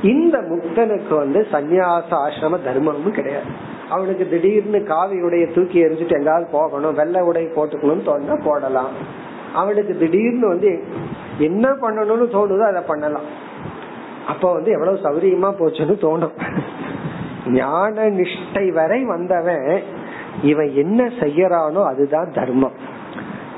இந்த 0.03 0.39
முக்தனுக்கு 0.39 1.15
வந்து 1.17 1.47
சந்நியாச 1.53 2.11
ஆசிரம 2.11 2.59
தர்மமும் 2.67 3.11
கிடையாது. 3.11 3.47
அவனுக்கு 3.89 4.29
திடீர்னு 4.29 4.85
காவி 4.85 5.23
உடைய 5.23 5.47
தூக்கி 5.47 5.85
எரிஞ்சிட்டு 5.85 6.19
எங்காவது 6.19 6.49
போகணும் 6.53 6.95
வெள்ளை 6.95 7.21
உடை 7.21 7.45
போட்டுக்கணும்னு 7.45 8.09
தோணுனா 8.09 8.45
போடலாம். 8.45 8.89
அவனுக்கு 9.55 9.99
திடீர்னு 9.99 10.49
வந்து 10.49 10.85
என்ன 11.39 11.69
பண்ணணும்னு 11.71 12.27
தோணுதோ 12.35 12.61
அதை 12.61 12.83
பண்ணலாம். 12.87 13.47
அப்ப 14.27 14.53
வந்து 14.53 14.71
எவ்வளவு 14.71 14.99
சௌரியமா 14.99 15.53
போச்சுன்னு 15.59 15.97
தோணும். 16.05 16.33
ஞான 17.47 18.11
நிஷ்டை 18.11 18.73
வரை 18.73 19.05
வந்தவன் 19.05 19.83
இவன் 20.43 20.75
என்ன 20.75 21.05
செய்யறானோ 21.05 21.85
அதுதான் 21.85 22.33
தர்மம். 22.35 22.73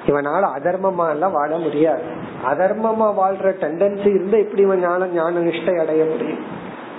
இவனால 0.07 0.43
அதர்மமா 0.59 1.11
எல்லாம் 1.11 1.33
வாழ 1.33 1.57
முடியாது. 1.57 2.20
அதர்மமா 2.47 3.15
வாழ்ற 3.19 3.51
டெண்டன்சி 3.61 4.07
இருந்தா 4.07 4.37
எப்படி 4.37 4.63
இவன் 4.63 4.81
ஞான 4.81 5.07
ஞான 5.07 5.39
நிஷ்டை 5.39 5.81
அடைய 5.81 6.05
முடியும்? 6.05 6.45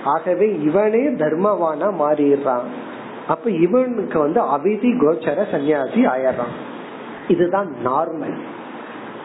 ஆகவே 0.04 0.60
இவனே 0.60 1.08
தர்மவானா 1.08 1.92
மாறிடுறான். 2.00 2.68
அப்ப 3.28 3.50
இவனுக்கு 3.50 4.18
வந்து 4.18 4.40
அவிதி 4.42 4.90
கோச்சர 4.98 5.44
சன்னியாசி 5.52 6.00
ஆயிடுறான். 6.06 6.54
இதுதான் 7.28 7.74
நார்மல் 7.84 8.36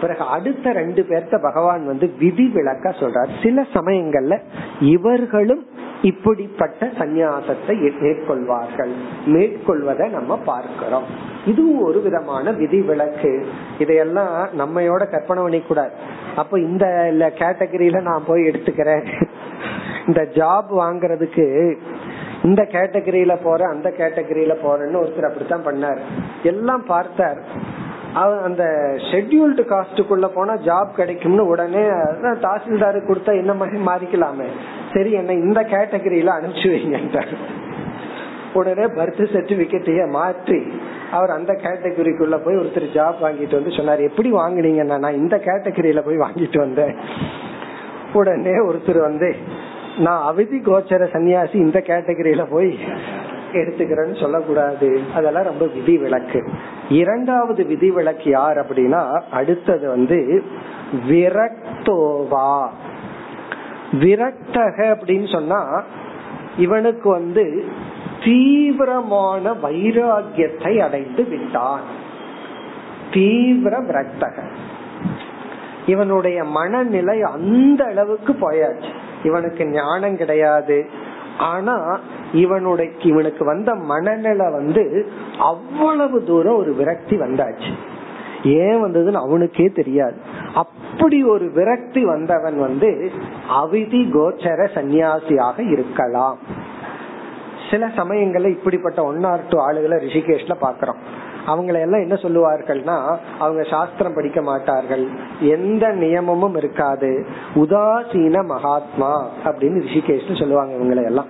பிறகு 0.02 0.24
அடுத்த 0.24 0.72
ரெண்டு 0.72 1.06
பேர்த்த 1.10 1.42
பகவான் 1.42 1.86
வந்து 1.86 2.12
விதி 2.20 2.48
விளக்க 2.54 2.90
சொல்றார். 2.90 3.30
சில 3.44 3.66
சமயங்கள்ல 3.74 4.40
இவர்களும் 4.80 5.66
இப்படிப்பட்ட 6.02 6.86
சந்நியாசத்தை 6.86 7.92
மேற்கொள்வார்கள். 8.02 8.92
மேற்கொள்வதை 9.26 10.10
நம்ம 10.10 10.38
பார்க்கிறோம். 10.38 11.04
இதுவும் 11.46 11.82
ஒரு 11.82 12.02
விதமான 12.02 12.52
விதி 12.52 12.82
விளக்கு 12.82 13.48
இதையெல்லாம் 13.80 14.48
நம்மையோட 14.60 15.10
கற்பனை 15.10 15.44
பண்ணிக்கூடாது. 15.44 15.90
அப்ப 16.36 16.60
இந்த 16.60 16.86
கேட்டகரியில 17.18 18.02
நான் 18.02 18.24
போய் 18.28 18.42
எடுத்துக்கிறேன். 18.42 19.28
இந்த 20.08 20.22
ஜாப் 20.22 20.66
வாங்குறதுக்கு 20.78 21.78
இந்த 22.44 22.64
கேட்டகரியில 22.64 23.38
போற 23.44 23.70
அந்த 23.70 23.94
கேட்டகரியில 23.98 24.56
போறேன்னு 24.64 25.02
ஒருத்தர் 25.04 25.30
அப்படித்தான் 25.30 25.66
பண்ணார். 25.66 26.00
எல்லாம் 26.44 26.86
பார்த்தார். 26.86 27.42
அந்த 28.20 28.64
ஷெட்யூல்டு 29.12 29.64
காஸ்டுக்குள்ள 29.72 30.28
போனா 30.28 30.54
ஜாப் 30.54 30.92
கிடைக்கும்னு 30.96 31.46
உடனே 31.46 31.84
தாசில்தாரு 32.46 33.00
கொடுத்தா 33.08 33.38
என்ன 33.38 33.54
மாதிரி 33.54 33.78
மாறிக்கலாமே? 33.78 34.48
சரி 34.94 35.12
என்ன 35.12 35.34
இந்த 35.34 35.62
கேட்டகரியில 35.62 36.36
அனுப்பிச்சு 36.38 36.70
வைங்க 36.74 37.26
உடனே 38.54 38.84
பர்த் 38.84 39.24
சர்டிபிகேட்டைய 39.34 40.10
மாற்றி 40.10 40.72
அவர் 41.12 41.30
அந்த 41.30 41.54
கேட்டகரிக்குள்ள 41.54 42.38
போய் 42.38 42.56
ஒருத்தர் 42.56 42.88
ஜாப் 42.94 43.20
வாங்கிட்டு 43.22 43.52
வந்து 43.52 43.72
சொன்னார் 43.72 44.00
எப்படி 44.00 44.32
வாங்கினீங்கன்னா 44.32 45.00
நான் 45.00 45.16
இந்த 45.16 45.38
கேட்டகரியில 45.38 46.02
போய் 46.02 46.18
வாங்கிட்டு 46.18 46.58
வந்தேன். 46.58 46.96
உடனே 48.14 48.52
ஒருத்தர் 48.52 49.02
வந்து 49.02 49.36
நான் 49.98 50.24
அவதி 50.24 50.58
கோச்சர 50.58 51.04
சன்னியாசி 51.14 51.54
இந்த 51.54 51.80
கேட்டகரியில 51.80 52.46
போய் 52.50 52.80
எடுத்துக்கிறேன்னு 53.58 54.20
சொல்லக்கூடாது. 54.20 55.02
அதெல்லாம் 55.16 55.44
ரொம்ப 55.44 55.66
விதி 55.66 55.98
விளக்கு 55.98 56.50
இரண்டாவது 56.90 57.66
விதி 57.66 57.92
விளக்கு 57.92 58.30
யார் 58.30 58.58
அப்படின்னா 58.58 59.22
அடுத்தது 59.32 59.90
வந்து 59.90 60.44
விரக்தோவா. 61.10 62.68
விரக்தக 63.92 64.78
அப்படின்னு 64.78 65.32
சொன்னா 65.32 65.84
இவனுக்கு 66.58 67.10
வந்து 67.10 67.66
தீவிரமான 68.24 69.52
வைராகியத்தை 69.52 70.78
அடைந்து 70.78 71.24
விட்டான். 71.24 71.82
தீவிர 73.12 73.82
விரக்தக. 73.82 74.44
இவனுடைய 75.86 76.44
மனநிலை 76.44 77.22
அந்த 77.22 77.86
அளவுக்கு 77.86 78.34
போயாச்சு. 78.34 78.94
இவனுக்கு 79.24 79.68
ஞானம் 79.68 80.18
கிடையாது. 80.18 80.90
ஆனா 81.38 82.00
இவனுடைய 82.34 82.92
இவனுக்கு 83.02 83.46
வந்த 83.46 83.76
மனநிலை 83.76 84.52
வந்து 84.52 85.06
அவ்வளவு 85.40 86.24
தூரம் 86.24 86.58
ஒரு 86.58 86.74
விரக்தி 86.74 87.20
வந்தாச்சு. 87.20 87.74
ஏன் 88.44 88.84
வந்ததுன்னு 88.84 89.14
அவனுக்கே 89.14 89.66
தெரியாது. 89.66 90.16
அப்படி 90.54 91.24
ஒரு 91.24 91.52
விரக்தி 91.52 92.06
வந்தவன் 92.06 92.60
வந்து 92.60 93.12
அவிதி 93.50 94.02
கோச்சர 94.12 94.68
சந்நியாசியாக 94.74 95.72
இருக்கலாம். 95.72 96.38
சில 97.72 97.88
சமயங்கள்ல 97.88 98.50
இப்படிப்பட்ட 98.50 99.04
ஒன் 99.04 99.24
ஆர் 99.24 99.48
டூ 99.50 99.60
ஆளுகளை 99.68 99.96
ரிஷிகேஷ்ல 99.96 100.54
பாக்குறோம் 100.62 100.96
அவங்களை 101.48 101.80
எல்லாம் 101.80 102.02
என்ன 102.02 102.14
சொல்லுவார்கள்னா 102.14 103.18
அவங்க 103.40 103.64
சாஸ்திரம் 103.64 104.14
படிக்க 104.14 104.42
மாட்டார்கள். 104.42 105.08
எந்த 105.40 105.88
நியமமும் 105.88 106.56
இருக்காது. 106.56 107.26
உதாசீன 107.56 108.46
மகாத்மா 108.46 109.28
அப்படின்னு 109.46 109.82
ரிஷிகேஷ்னு 109.86 110.40
சொல்லுவாங்க 110.40 110.74
இவங்களை 110.74 111.06
எல்லாம் 111.06 111.26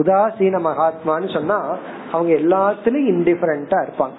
உதாசீன 0.00 0.60
மகாத்மான்னு 0.68 1.32
சொன்னா 1.32 1.76
அவங்க 2.12 2.32
எல்லாத்துலயும் 2.34 3.10
இன்டிஃபரண்டா 3.12 3.78
இருப்பாங்க. 3.86 4.16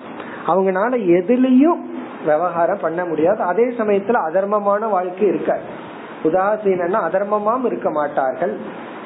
அவங்கனால 0.47 0.93
எதுலயும் 1.19 1.79
விவகாரம் 2.25 2.79
பண்ண 2.81 3.05
முடியாது. 3.05 3.41
அதே 3.41 3.65
சமயத்துல 3.65 4.17
அதர்மமான 4.29 4.89
வாழ்க்கை 4.89 5.27
இருக்க 5.27 5.59
உதாசீனா 6.23 6.99
அதர்மமாம் 7.07 7.65
இருக்க 7.65 7.89
மாட்டார்கள். 7.89 8.57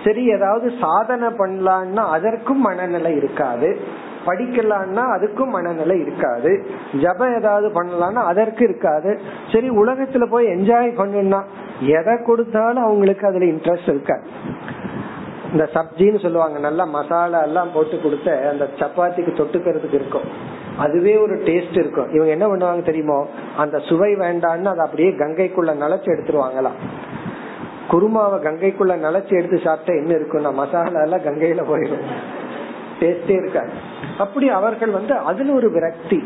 சரி 0.03 0.31
ஏதாவது 0.31 0.71
சாதனை 0.79 1.27
பண்ணலான்னா 1.27 2.03
அதற்கும் 2.09 2.61
மனநிலை 2.61 3.15
இருக்காது. 3.15 3.77
படிக்கலான்னா 4.25 5.03
அதுக்கும் 5.15 5.47
மனநிலை 5.47 5.99
இருக்காது. 5.99 6.65
ஜபம் 7.01 7.35
ஏதாவது 7.35 7.67
பண்ணலாம்னா 7.69 8.23
அதற்கு 8.23 8.63
இருக்காது. 8.63 9.19
சரி 9.53 9.69
உலகத்துல 9.69 10.25
போய் 10.25 10.45
என்ஜாய் 10.45 10.91
பண்ணுனா 10.99 11.41
எதை 11.79 12.17
கொடுத்தாலும் 12.21 12.83
அவங்களுக்கு 12.83 13.27
அதுல 13.27 13.45
இன்ட்ரெஸ்ட் 13.45 13.89
இருக்காது. 13.89 14.23
இந்த 15.53 15.65
சப்ஜின்னு 15.73 16.19
சொல்லுவாங்க 16.21 16.59
நல்லா 16.59 16.83
மசாலா 16.83 17.39
எல்லாம் 17.41 17.71
போட்டு 17.73 17.95
கொடுத்த 18.01 18.29
அந்த 18.51 18.65
சப்பாத்திக்கு 18.79 19.31
தொட்டுக்கிறதுக்கு 19.39 19.97
இருக்கும். 19.99 20.27
அதுவே 20.77 21.17
ஒரு 21.17 21.35
டேஸ்ட் 21.47 21.77
இருக்கும். 21.81 22.11
இவங்க 22.13 22.31
என்ன 22.35 22.45
பண்ணுவாங்க 22.47 22.83
தெரியுமோ 22.83 23.17
அந்த 23.57 23.79
சுவை 23.79 24.11
வேண்டான்னு 24.15 24.71
அதை 24.73 24.83
அப்படியே 24.85 25.09
கங்கைக்குள்ள 25.09 25.73
நிலச்சி 25.83 26.09
எடுத்துருவாங்களாம். 26.13 26.79
குருமாவை 27.87 28.37
கங்கைக்குள்ள 28.47 28.93
நிலச்சி 29.05 29.33
எடுத்து 29.39 29.59
சாப்பிட்டா 29.63 29.93
என்ன 30.01 30.11
இருக்கும்னா 30.19 30.53
மசாலா 30.61 31.01
எல்லாம் 31.01 31.25
கங்கையில 31.27 31.63
போயிடும். 31.71 32.05
டேஸ்டே 32.99 33.35
இருக்காது. 33.41 33.71
அப்படி 34.17 34.49
அவர்கள் 34.49 34.89
வந்து 34.89 35.13
அதுல 35.15 35.53
ஒரு 35.53 35.69
விரக்தி. 35.71 36.19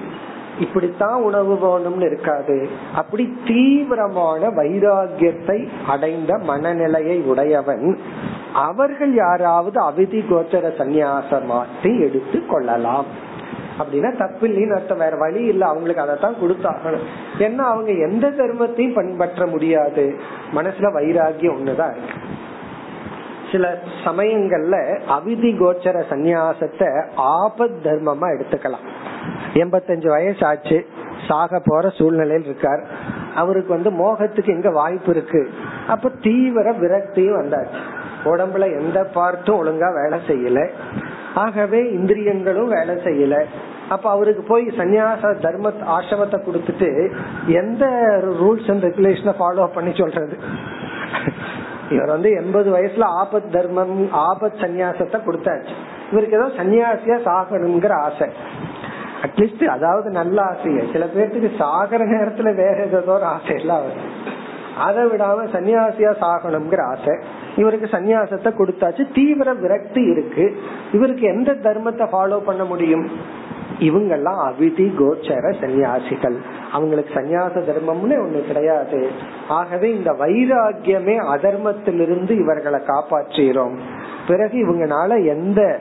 இப்படித்தான் 0.60 1.22
உணவு 1.22 1.56
வேணும்னு 1.56 2.06
இருக்காது. 2.06 2.70
அப்படி 2.96 3.38
தீவிரமான 3.48 4.50
வைராகியத்தை 4.50 5.68
அடைந்த 5.88 6.38
மனநிலையை 6.38 7.20
உடையவன் 7.20 8.00
அவர்கள் 8.54 9.14
யாராவது 9.14 9.90
அவிதி 9.90 10.24
கோச்சர 10.30 10.72
சந்நியாசமாட்டி 10.78 12.00
எடுத்து 12.00 12.46
கொள்ளலாம். 12.46 13.06
அப்படின்னா 13.80 14.18
தப்பு 14.18 14.48
இல்லைன்னு 14.48 14.76
அர்த்தம். 14.76 14.98
வேற 14.98 15.18
வழி 15.18 15.44
இல்ல. 15.44 15.66
அவங்களுக்கு 15.66 16.02
அதைத்தான் 16.02 16.36
கொடுத்தாகணும். 16.36 17.04
ஏன்னா 17.40 17.58
அவங்க 17.58 17.92
எந்த 17.92 18.30
தர்மத்தையும் 18.30 18.94
பின்பற்ற 18.94 19.46
முடியாது. 19.46 20.20
மனசுல 20.56 20.92
வைராகியம் 20.94 21.58
ஒண்ணுதான் 21.58 21.92
இருக்கு. 21.92 22.14
சில 23.52 23.82
சமயங்கள்ல 24.06 25.00
அவிதி 25.10 25.58
கோச்சர 25.58 26.04
சந்நியாசத்தை 26.10 27.08
ஆபத் 27.18 27.78
தர்மமா 27.84 28.22
எடுத்துக்கலாம். 28.22 29.06
எண்பத்தஞ்சு 29.54 30.08
வயசு 30.08 30.46
ஆச்சு 30.46 30.86
சாக 31.28 31.62
போற 31.66 31.90
சூழ்நிலையில் 31.90 32.46
இருக்கார். 32.46 32.84
அவருக்கு 33.36 33.74
வந்து 33.74 33.90
மோகத்துக்கு 33.92 34.54
எங்க 34.54 34.70
வாய்ப்பு 34.70 35.12
இருக்கு. 35.12 35.50
அப்ப 35.88 36.10
தீவிர 36.10 36.72
விரக்தியும் 36.72 37.40
வந்தாச்சு. 37.40 37.80
உடம்புல 38.24 38.80
எந்த 38.80 39.08
பார்ட்டும் 39.16 39.60
ஒழுங்கா 39.60 39.90
வேலை 39.94 40.20
செய்யல. 40.28 40.70
ஆகவே 41.34 41.92
இந்திரியங்களும் 41.92 42.68
வேலை 42.68 42.96
செய்யல. 42.96 43.44
அப்ப 43.90 44.10
அவருக்கு 44.10 44.44
போய் 44.44 44.66
சன்னியாச 44.66 45.40
தர்ம 45.40 45.70
ஆசிரமத்தை 45.70 46.40
கொடுத்துட்டு 46.40 47.14
எந்த 47.46 47.86
ரூல்ஸ் 48.24 48.72
அண்ட் 48.72 48.84
ரெகுலேஷனை 48.84 49.34
ஃபாலோ 49.40 49.68
பண்ணி 49.68 49.94
சொல்றது? 49.96 50.38
இவர் 51.90 52.08
வந்து 52.08 52.32
எண்பது 52.32 52.72
வயசுல 52.72 53.04
ஆபத் 53.24 53.52
தர்மம் 53.52 54.06
ஆபத் 54.14 54.58
சன்னியாசத்தை 54.58 55.20
கொடுத்தாச்சு. 55.20 55.70
இவருக்கு 56.12 56.38
ஏதோ 56.38 56.48
சன்னியாசியா 56.48 57.28
சாகணுங்கிற 57.28 57.92
ஆசை. 57.92 58.30
அட்லீஸ்ட் 59.24 59.64
அதாவது 59.64 60.10
நல்ல 60.10 60.42
ஆசைய 60.42 60.92
சில 60.92 61.06
பேர்த்துக்கு 61.06 61.52
சாகர 61.60 62.04
நேரத்துல 62.06 62.56
வேற 62.56 62.86
ஏதோ 62.86 63.02
ஒரு 63.02 63.24
ஆசை 63.24 63.56
எல்லாம் 63.56 63.82
வரும் 63.82 64.36
அதை 64.78 65.06
விடாம 65.06 65.48
சன்னியாசியா 65.54 66.16
சாகணுங்கிற 66.22 66.82
ஆசை. 66.82 67.18
இவருக்கு 67.56 67.86
சன்னியாசத்தை 67.86 68.50
கொடுத்தாச்சு. 68.50 69.14
தீவிர 69.14 69.54
விரக்தி 69.54 70.02
இருக்கு. 70.02 70.60
இவருக்கு 70.92 71.22
எந்த 71.22 71.52
தர்மத்தை 71.52 72.08
ஃபாலோ 72.12 72.38
பண்ண 72.38 72.64
முடியும்? 72.64 73.12
இவங்கெல்லாம் 73.80 74.42
அவிதி 74.50 74.92
கோச்சர 75.00 75.54
சன்னியாசிகள். 75.62 76.36
அவங்களுக்கு 76.72 77.14
சன்னியாச 77.14 77.60
தர்மம்னு 77.60 78.26
ஒண்ணு 78.26 78.48
கிடையாது. 78.48 79.10
ஆகவே 79.48 79.96
இந்த 79.96 80.12
வைராகியமே 80.12 81.18
அதர்மத்திலிருந்து 81.18 82.30
இவர்களை 82.30 82.80
காப்பாற்றுகிறோம். 82.80 83.76
பிறகு 84.28 84.58
இவங்கனால 84.58 85.26
எந்த 85.26 85.80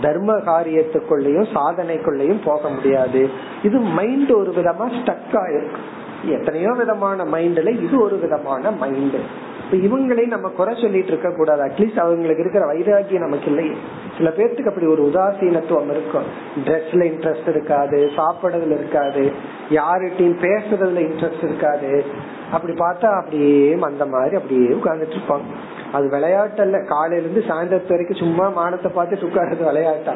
தர்ம 0.00 0.32
காரியத்துக்குள்ளயும் 0.32 1.48
சாதனைக்குள்ளயும் 1.54 2.44
போக 2.44 2.68
முடியாது. 2.68 3.30
இது 3.62 3.78
மைண்ட் 3.78 4.30
ஒரு 4.30 4.50
விதமா 4.50 4.86
ஸ்டக் 4.98 5.38
ஆயிருக்கு 5.44 5.80
எத்தனையோ 6.24 6.72
விதமான 6.72 7.24
மைண்ட்ல 7.24 7.82
இது 7.82 8.02
ஒரு 8.02 8.18
விதமான 8.18 8.70
மைண்ட் 8.70 9.50
இவங்களையும் 9.72 10.34
நம்ம 10.36 10.48
குறை 10.48 10.74
சொல்லிட்டு 10.80 11.06
இருக்க 11.06 11.30
கூடாது. 11.30 11.62
அட்லீஸ்ட் 11.62 11.98
அவங்களுக்கு 11.98 12.42
இருக்கிற 12.42 12.64
வைராகியம் 12.72 13.18
நமக்கு 13.18 13.46
இல்லையே 13.46 13.74
சில 14.16 14.30
பேர்த்துக்கு 14.36 14.68
அப்படி 14.68 14.86
ஒரு 14.86 15.10
உதாசீனத்துவம் 15.12 15.90
இருக்கும். 15.90 16.26
ட்ரெஸ்ல 16.64 17.02
இன்ட்ரெஸ்ட் 17.12 17.48
இருக்காது 17.48 18.10
சாப்பிடுறதுல 18.16 18.76
இருக்காது 18.80 19.32
யாருகிட்டையும் 19.70 20.42
பேசுறதுல 20.44 21.02
இன்ட்ரெஸ்ட் 21.06 21.44
இருக்காது. 21.44 22.04
அப்படி 22.52 22.72
பார்த்தா 22.72 23.20
அப்படியே 23.20 23.78
அந்த 23.80 24.06
மாதிரி 24.06 24.36
அப்படியே 24.36 24.68
உட்கார்ந்துட்டு 24.68 25.16
இருப்பாங்க. 25.18 25.80
அது 25.92 26.08
விளையாட்டு 26.08 26.62
அல்ல 26.62 26.78
காலையில 26.78 27.28
இருந்து 27.28 27.42
சாயந்தரத்து 27.48 27.88
வரைக்கும் 27.88 28.18
சும்மா 28.18 28.46
மானத்தை 28.48 28.90
பார்த்துட்டு 28.96 29.28
உட்கார்றது 29.28 29.64
விளையாட்டா? 29.64 30.14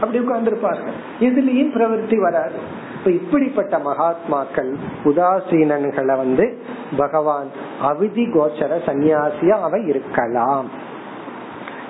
அப்படி 0.00 0.18
உட்கார்ந்துருப்பார்கள் 0.18 0.96
இதுலயும் 1.20 1.74
பிரவருத்தி 1.74 2.20
வராது. 2.20 2.58
இப்ப 2.98 3.10
இப்படிப்பட்ட 3.10 3.78
மகாத்மாக்கள் 3.78 4.74
உதாசீனன்களை 5.04 6.16
வந்து 6.16 6.58
பகவான் 6.96 7.50
அவிதி 7.82 8.24
கோச்சர 8.34 8.78
சன்னியாசியா 8.86 9.56
அவ 9.60 9.78
இருக்கலாம். 9.78 10.68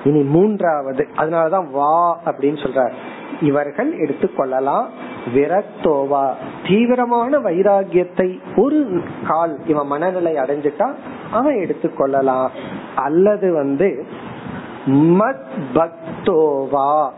இனி 0.05 0.22
மூன்றாவது 0.22 1.09
அதனாலதான் 1.16 1.70
வா 1.70 2.20
அப்படின்னு 2.24 2.61
சொல்றார். 2.64 2.93
இவர்கள் 3.41 3.91
எடுத்துக்கொள்ளலாம் 3.99 4.86
விரக்தோவா 5.34 6.26
தீவிரமான 6.68 7.39
வைராகியத்தை 7.39 8.39
ஒரு 8.57 9.03
கால் 9.26 9.59
இவன் 9.66 9.86
மனநிலை 9.86 10.34
அடைஞ்சிட்டா 10.34 10.89
அவன் 11.30 11.55
எடுத்துக்கொள்ளலாம் 11.55 12.49
அல்லது 12.95 13.53
வந்து 13.53 14.07
மத் 14.86 15.47
பக்தோவா? 15.74 17.11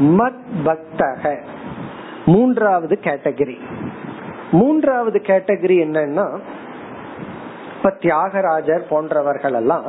மத் 0.00 0.38
பக்தக. 0.64 1.42
மூன்றாவது 2.26 2.98
கேட்டகரி. 3.02 3.58
மூன்றாவது 4.50 5.22
கேட்டகரி 5.26 5.86
என்னன்னா 5.86 6.40
இப்ப 7.76 7.90
தியாகராஜர் 8.00 8.88
போன்றவர்கள் 8.88 9.52
எல்லாம் 9.52 9.84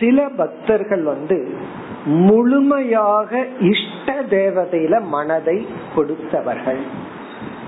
சில 0.00 0.28
பக்தர்கள் 0.36 1.02
வந்து 1.02 1.56
முழுமையாக 2.04 3.46
இஷ்ட 3.60 4.22
தேவதையில 4.22 5.02
மனதை 5.02 5.66
கொடுத்தவர்கள். 5.96 6.80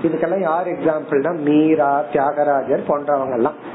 இதுக்கெல்லாம் 0.03 0.39
யார் 0.39 0.67
எக்ஸாம்பிள்னா 0.67 1.37
மீரா 1.37 2.03
தியாகராஜர் 2.11 2.87
போன்றவங்க 2.87 3.33
எல்லாம் 3.33 3.71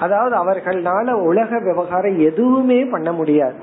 அதாவது 0.00 0.36
அவர்களால 0.36 1.10
உலக 1.10 1.58
விவகாரம் 1.58 2.18
எதுவுமே 2.18 2.84
பண்ண 2.84 3.12
முடியாது. 3.12 3.54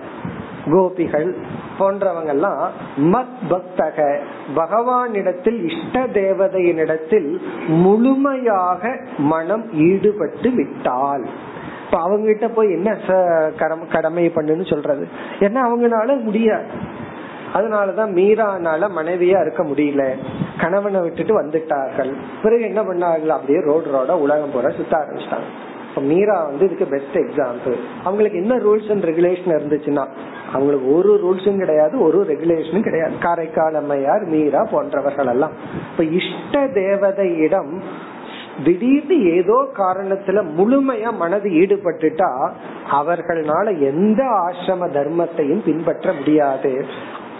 கோபிகள் 0.66 1.36
போன்றவங்க 1.80 2.26
எல்லாம் 2.26 2.70
மத் 2.98 3.36
பக்தக. 3.50 4.18
பகவானிடத்தில் 4.56 5.70
இஷ்ட 5.70 6.08
தேவதையினிடத்தில் 6.08 7.38
முழுமையாக 7.68 9.00
மனம் 9.18 9.74
ஈடுபட்டு 9.74 10.50
விட்டால். 10.50 11.26
இப்ப 11.86 12.00
அவங்க 12.00 12.26
கிட்ட 12.26 12.48
போய் 12.48 12.72
என்ன 12.72 12.98
கடமை 13.92 14.32
பண்ணுன்னு 14.36 14.70
சொல்றது? 14.70 15.08
ஏன்னா 15.40 15.60
அவங்கனால 15.64 16.22
முடியாது. 16.22 16.66
அதனாலதான் 17.54 18.12
மீரானால 18.12 18.90
மனைவியா 18.98 19.42
இருக்க 19.42 19.64
முடியல. 19.64 20.18
கணவனை 20.60 21.02
விட்டுட்டு 21.02 21.42
வந்துட்டார்கள். 21.42 22.14
பிறகு 22.44 22.62
என்ன 22.62 22.82
பண்ணார்கள்? 22.82 23.28
அப்படியே 23.28 23.60
ரோடு 23.60 23.86
ரோட 23.86 24.12
உலகம் 24.12 24.52
போற 24.54 24.70
சுத்த 24.70 24.98
ஆரம்பிச்சிட்டாங்க. 24.98 25.74
மீரா 26.02 26.44
வந்து 26.44 26.66
இதுக்கு 26.66 26.86
பெஸ்ட் 26.86 27.18
எக்ஸாம்பிள் 27.18 27.76
அவங்களுக்கு 28.04 28.38
என்ன 28.38 28.56
ரூல்ஸ் 28.56 28.92
அண்ட் 28.92 29.04
ரெகுலேஷன் 29.04 29.56
இருந்துச்சுன்னா 29.58 30.08
அவங்களுக்கு 30.54 30.96
ஒரு 30.96 31.12
ரூல்ஸும் 31.24 31.58
கிடையாது 31.58 32.02
ஒரு 32.02 32.26
ரெகுலேஷனும் 32.30 32.84
கிடையாது. 32.84 33.14
காரைக்கால் 33.22 33.76
அம்மையார் 33.76 34.24
மீரா 34.24 34.64
போன்றவர்கள் 34.64 35.28
எல்லாம். 35.28 35.52
இப்ப 35.92 36.04
இஷ்ட 36.04 36.66
தேவதையிடம் 36.66 37.82
திடீர்னு 38.64 39.36
ஏதோ 39.36 39.68
காரணத்துல 39.78 40.44
முழுமையா 40.58 41.14
மனது 41.14 41.50
ஈடுபட்டுட்டா 41.50 42.50
அவர்களால 42.92 43.80
எந்த 43.80 44.24
ஆசிரம 44.24 44.88
தர்மத்தையும் 44.94 45.64
பின்பற்ற 45.66 46.14
முடியாது. 46.14 46.86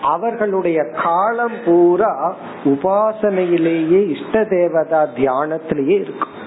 அவர்களுடைய 0.02 0.84
காலம் 1.04 1.58
பூரா 1.66 2.36
உபாசனையிலேயே 2.66 4.10
இஷ்ட 4.10 4.44
தேவதா 4.44 5.08
தியானத்திலேயே 5.16 6.02
இருக்கும். 6.02 6.44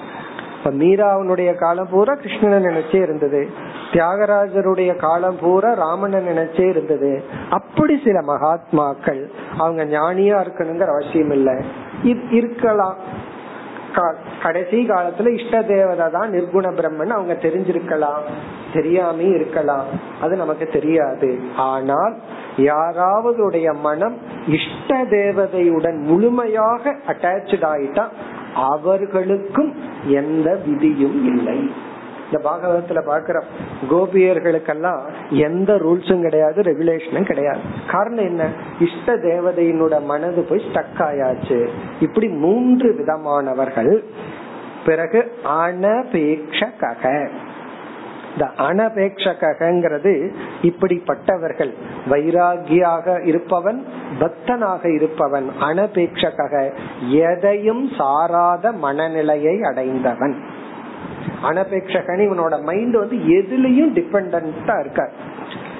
இப்ப 0.63 0.83
மீராவனுடைய 0.83 1.55
காலம் 1.55 1.89
பூரா 1.89 2.13
கிருஷ்ணனை 2.13 2.67
நினைச்சே 2.67 2.95
இருந்தது. 2.95 3.49
தியாகராஜருடைய 3.91 4.95
காலம் 4.95 5.37
பூரா 5.41 5.73
ராமனை 5.73 6.19
நினைச்சே 6.19 6.69
இருந்தது. 6.69 7.23
அப்படி 7.49 8.01
சில 8.03 8.21
மகாத்மாக்கள் 8.21 9.29
அவங்க 9.57 9.85
ஞானியா 9.85 10.45
இருக்கணுங்கிற 10.45 10.87
அவசியம் 10.87 11.31
இல்லை. 11.31 11.55
இருக்கலாம். 12.31 12.95
கடைசி 14.43 14.87
காலத்துல 14.87 15.39
இஷ்ட 15.39 15.61
தேவதை 15.61 16.09
தான் 16.09 16.31
நிர்குண 16.31 16.67
பிரம்மன் 16.73 17.07
அவங்க 17.07 17.33
தெரிஞ்சிருக்கலாம். 17.33 18.21
தெரியாம 18.73 19.21
இருக்கலாம். 19.21 19.85
அது 20.21 20.35
நமக்கு 20.35 20.65
தெரியாது. 20.65 21.39
ஆனால் 21.55 22.15
யாராவது 22.57 23.73
மனம் 23.73 24.17
இஷ்ட 24.47 25.03
தேவதையுடன் 25.03 25.97
முழுமையாக 25.97 26.95
அட்டாச்சு 27.07 27.57
ஆயிட்டா 27.73 28.07
அவர்களுக்கும் 28.53 29.75
எந்த 30.05 30.59
விதியும் 30.65 31.37
இல்லை. 31.37 31.71
இந்த 32.31 32.49
பாகவதத்துல 32.49 32.91
பாக்குறோம் 32.91 33.43
கோபியர்களுக்கெல்லாம் 33.89 35.01
எந்த 35.29 35.73
ரூல்ஸும் 35.73 36.21
கிடையாது 36.21 36.61
ரெகுலேஷனும் 36.61 37.25
கிடையாது. 37.25 37.59
காரணம் 37.91 38.25
என்ன? 38.25 38.49
இஷ்ட 38.79 39.15
தேவதையினோட 39.15 40.03
மனது 40.03 40.41
போய் 40.41 40.63
ஸ்டக் 40.73 40.99
ஆயாச்சு. 40.99 41.67
இப்படி 41.99 42.27
மூன்று 42.27 42.95
விதமானவர்கள். 42.99 44.03
பிறகு 44.85 45.31
அனபேக்ஷக 45.43 47.29
இந்த 48.39 48.51
அனபேக்ஷகிறது 48.57 50.31
இப்படிப்பட்டவர்கள். 50.61 51.73
வைராகியாக 52.09 53.25
இருப்பவன் 53.25 53.85
பக்தனாக 54.19 54.93
இருப்பவன் 54.93 55.47
அனபேட்சக 55.59 56.71
எதையும் 57.09 57.89
சாராத 57.97 58.71
மனநிலையை 58.71 59.61
அடைந்தவன். 59.63 60.35
அனபேட்சகன் 61.43 62.23
இவனோட 62.27 62.63
மைண்ட் 62.63 62.95
வந்து 62.95 63.15
எதுலயும் 63.15 63.93
டிபெண்டா 63.97 64.79
இருக்கார். 64.79 65.11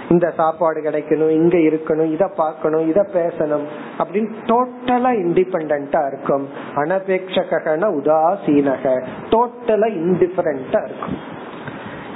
இந்த 0.10 0.34
சாப்பாடு 0.38 0.82
கிடைக்கணும் 0.82 1.30
இங்க 1.30 1.58
இருக்கணும் 1.58 2.12
இத 2.12 2.28
பார்க்கணும் 2.28 2.90
இத 2.90 3.08
பேசணும் 3.14 3.66
அப்படின்னு 4.00 4.32
டோட்டலா 4.46 5.12
இண்டிபெண்டா 5.24 6.08
இருக்கும். 6.08 6.48
அனபேட்சகன 6.76 7.92
உதாசீனக 8.00 9.02
டோட்டலா 9.30 9.90
இன்டிஃபரண்டா 10.04 10.82
இருக்கும். 10.86 11.38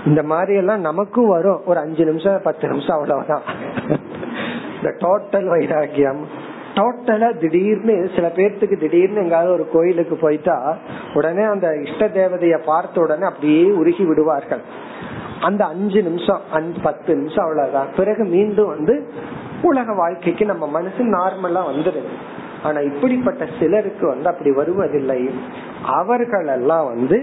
இந்த 0.06 0.22
மாதிரி 0.32 0.54
எல்லாம் 0.62 0.88
நமக்கும் 0.90 1.28
வரும். 1.28 1.62
ஒரு 1.66 1.80
அஞ்சு 1.80 2.04
நிமிஷம் 2.06 2.42
பத்து 2.44 2.66
நிமிஷம் 2.68 2.98
அவ்வளவுதான். 2.98 3.46
இந்த 4.78 4.90
டோட்டல் 5.04 5.48
வைராக்கியம் 5.54 6.24
டோட்டலா 6.76 7.30
திடீர்னு 7.40 7.96
சில 8.16 8.28
பேர்த்துக்கு 8.36 8.76
திடீர்னு 8.80 9.22
எங்காவது 9.24 9.52
ஒரு 9.52 9.66
கோயிலுக்கு 9.74 10.16
போயிட்டா 10.16 10.58
உடனே 11.14 11.44
அந்த 11.54 11.68
இஷ்ட 11.86 12.08
தேவதைய 12.18 12.58
பார்த்த 12.66 13.02
உடனே 13.02 13.26
அப்படியே 13.32 13.64
உருகி 13.82 14.04
விடுவார்கள். 14.04 14.64
அந்த 15.42 15.62
அஞ்சு 15.66 16.00
நிமிஷம் 16.02 16.42
பத்து 16.84 17.12
நிமிஷம் 17.16 17.46
அவ்வளவுதான். 17.46 17.90
பிறகு 17.98 18.24
மீண்டும் 18.36 18.72
வந்து 18.76 18.96
உலக 19.62 19.94
வாழ்க்கைக்கு 19.94 20.46
நம்ம 20.46 20.68
மனசு 20.78 21.04
நார்மலா 21.16 21.62
வந்துடுது. 21.72 22.04
ஆனா 22.64 22.80
இப்படிப்பட்ட 22.90 23.44
சிலருக்கு 23.60 24.06
வந்து 24.08 24.28
அப்படி 24.32 24.52
வருவதில்லை. 24.52 25.22
அவர்கள் 26.00 26.48
எல்லாம் 26.58 26.88
வந்து 26.94 27.18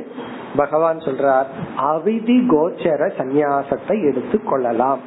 பகவான் 0.57 0.98
சொல்றார் 0.98 1.44
அவிதி 1.78 2.46
கோச்சர 2.48 3.11
சந்நியாசத்தை 3.18 4.11
எடுத்து 4.11 4.42
கொள்ளலாம். 4.42 4.98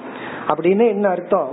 அப்படின்னு 0.47 0.87
என்ன 0.87 1.09
அர்த்தம்? 1.09 1.49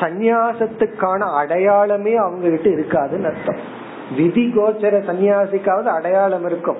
சந்நியாசத்துக்கான 0.00 1.36
அடையாளமே 1.36 2.14
அவங்க 2.14 2.48
கிட்ட 2.48 2.68
இருக்காதுன்னு 2.68 3.24
அர்த்தம். 3.24 3.78
விதி 4.16 4.52
கோச்சர 4.56 5.00
சன்னியாசிக்காவது 5.00 5.84
அடையாளம் 5.84 6.46
இருக்கும். 6.46 6.76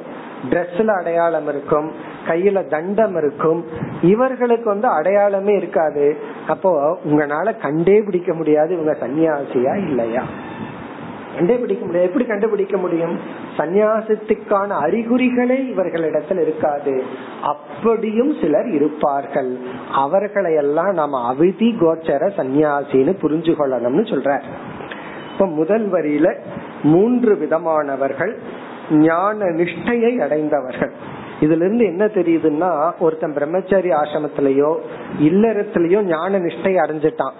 ட்ரெஸ்ல 0.50 0.86
அடையாளம் 0.86 1.48
இருக்கும். 1.48 1.92
கையில 2.26 2.66
தண்டம் 2.66 3.16
இருக்கும். 3.16 3.64
இவர்களுக்கு 4.02 4.64
வந்து 4.64 4.88
அடையாளமே 4.88 5.56
இருக்காது. 5.56 6.16
அப்போ 6.48 6.98
உங்களால 7.04 7.61
கண்டே 7.61 8.02
பிடிக்க 8.02 8.34
முடியாது 8.34 8.82
இவங்க 8.82 9.06
சன்னியாசியா 9.06 9.88
இல்லையா? 9.88 10.22
கண்டுபிடிக்க 11.37 11.85
முடியாது 11.85 12.09
எப்படி 12.09 12.24
கண்டுபிடிக்க 12.24 12.76
முடியும்? 12.76 13.18
சந்நியாசத்துக்கான 13.57 14.68
அறிகுறிகளே 14.83 15.68
இவர்களிடத்தில் 15.68 16.41
இருக்காது. 16.41 17.03
அப்படியும் 17.43 18.35
சிலர் 18.41 18.68
இருப்பார்கள். 18.68 19.59
அவர்களை 19.93 20.55
எல்லாம் 20.55 20.93
நாம 20.93 21.35
அவிதி 21.35 21.76
கோச்சர 21.81 22.31
சந்நியாசின்னு 22.37 23.14
புரிஞ்சு 23.22 23.55
கொள்ளணும்னு 23.55 24.05
சொல்ற 24.11 24.41
இப்ப 25.33 25.47
முதல் 25.47 25.93
வரியில 25.93 26.35
மூன்று 26.83 27.35
விதமானவர்கள் 27.35 28.37
ஞான 28.91 29.45
நிஷ்டையை 29.45 30.18
அடைந்தவர்கள். 30.18 30.93
இதுல 31.41 31.57
இருந்து 31.57 31.85
என்ன 31.85 32.05
தெரியுதுன்னா 32.05 32.93
ஒருத்தன் 32.99 33.33
பிரம்மச்சாரி 33.33 33.89
ஆசிரமத்திலயோ 33.89 34.78
இல்லறத்திலயோ 35.20 36.03
ஞான 36.03 36.39
நிஷ்டை 36.39 36.74
அடைஞ்சிட்டான். 36.85 37.33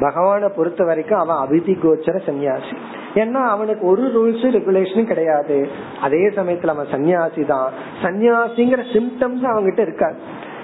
பகவான 0.00 0.48
பொறுத்த 0.48 0.84
வரைக்கும் 0.84 1.18
அவன் 1.18 1.36
அபிதி 1.36 1.72
கோச்சர 1.72 2.20
சன்னியாசி 2.26 2.76
ஏன்னா 3.14 3.32
அவனுக்கு 3.32 3.86
ஒரு 3.86 4.02
ரூல்ஸ் 4.02 4.44
ரெகுலேஷனும் 4.44 5.06
கிடையாது. 5.06 5.68
அதே 6.00 6.28
சமயத்துல 6.28 6.66
அவன் 6.66 6.86
சன்னியாசி 6.86 7.46
தான். 7.46 7.72
சன்னியாசிங்கிற 8.02 8.82
சிம்டம்ஸ் 8.92 9.44
அவன்கிட்ட 9.44 9.80
இருக்காது. 9.80 10.16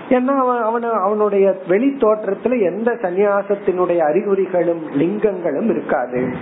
ஏன்னா 0.08 0.36
அவன் 0.38 0.62
அவன 0.62 0.90
அவனுடைய 0.90 1.58
வெளி 1.68 1.86
தோற்றத்துல 1.86 2.60
எந்த 2.62 2.92
சன்னியாசத்தினுடைய 2.92 3.98
அறிகுறிகளும் 3.98 4.82
லிங்கங்களும் 4.90 5.70
இருக்காது. 5.70 6.34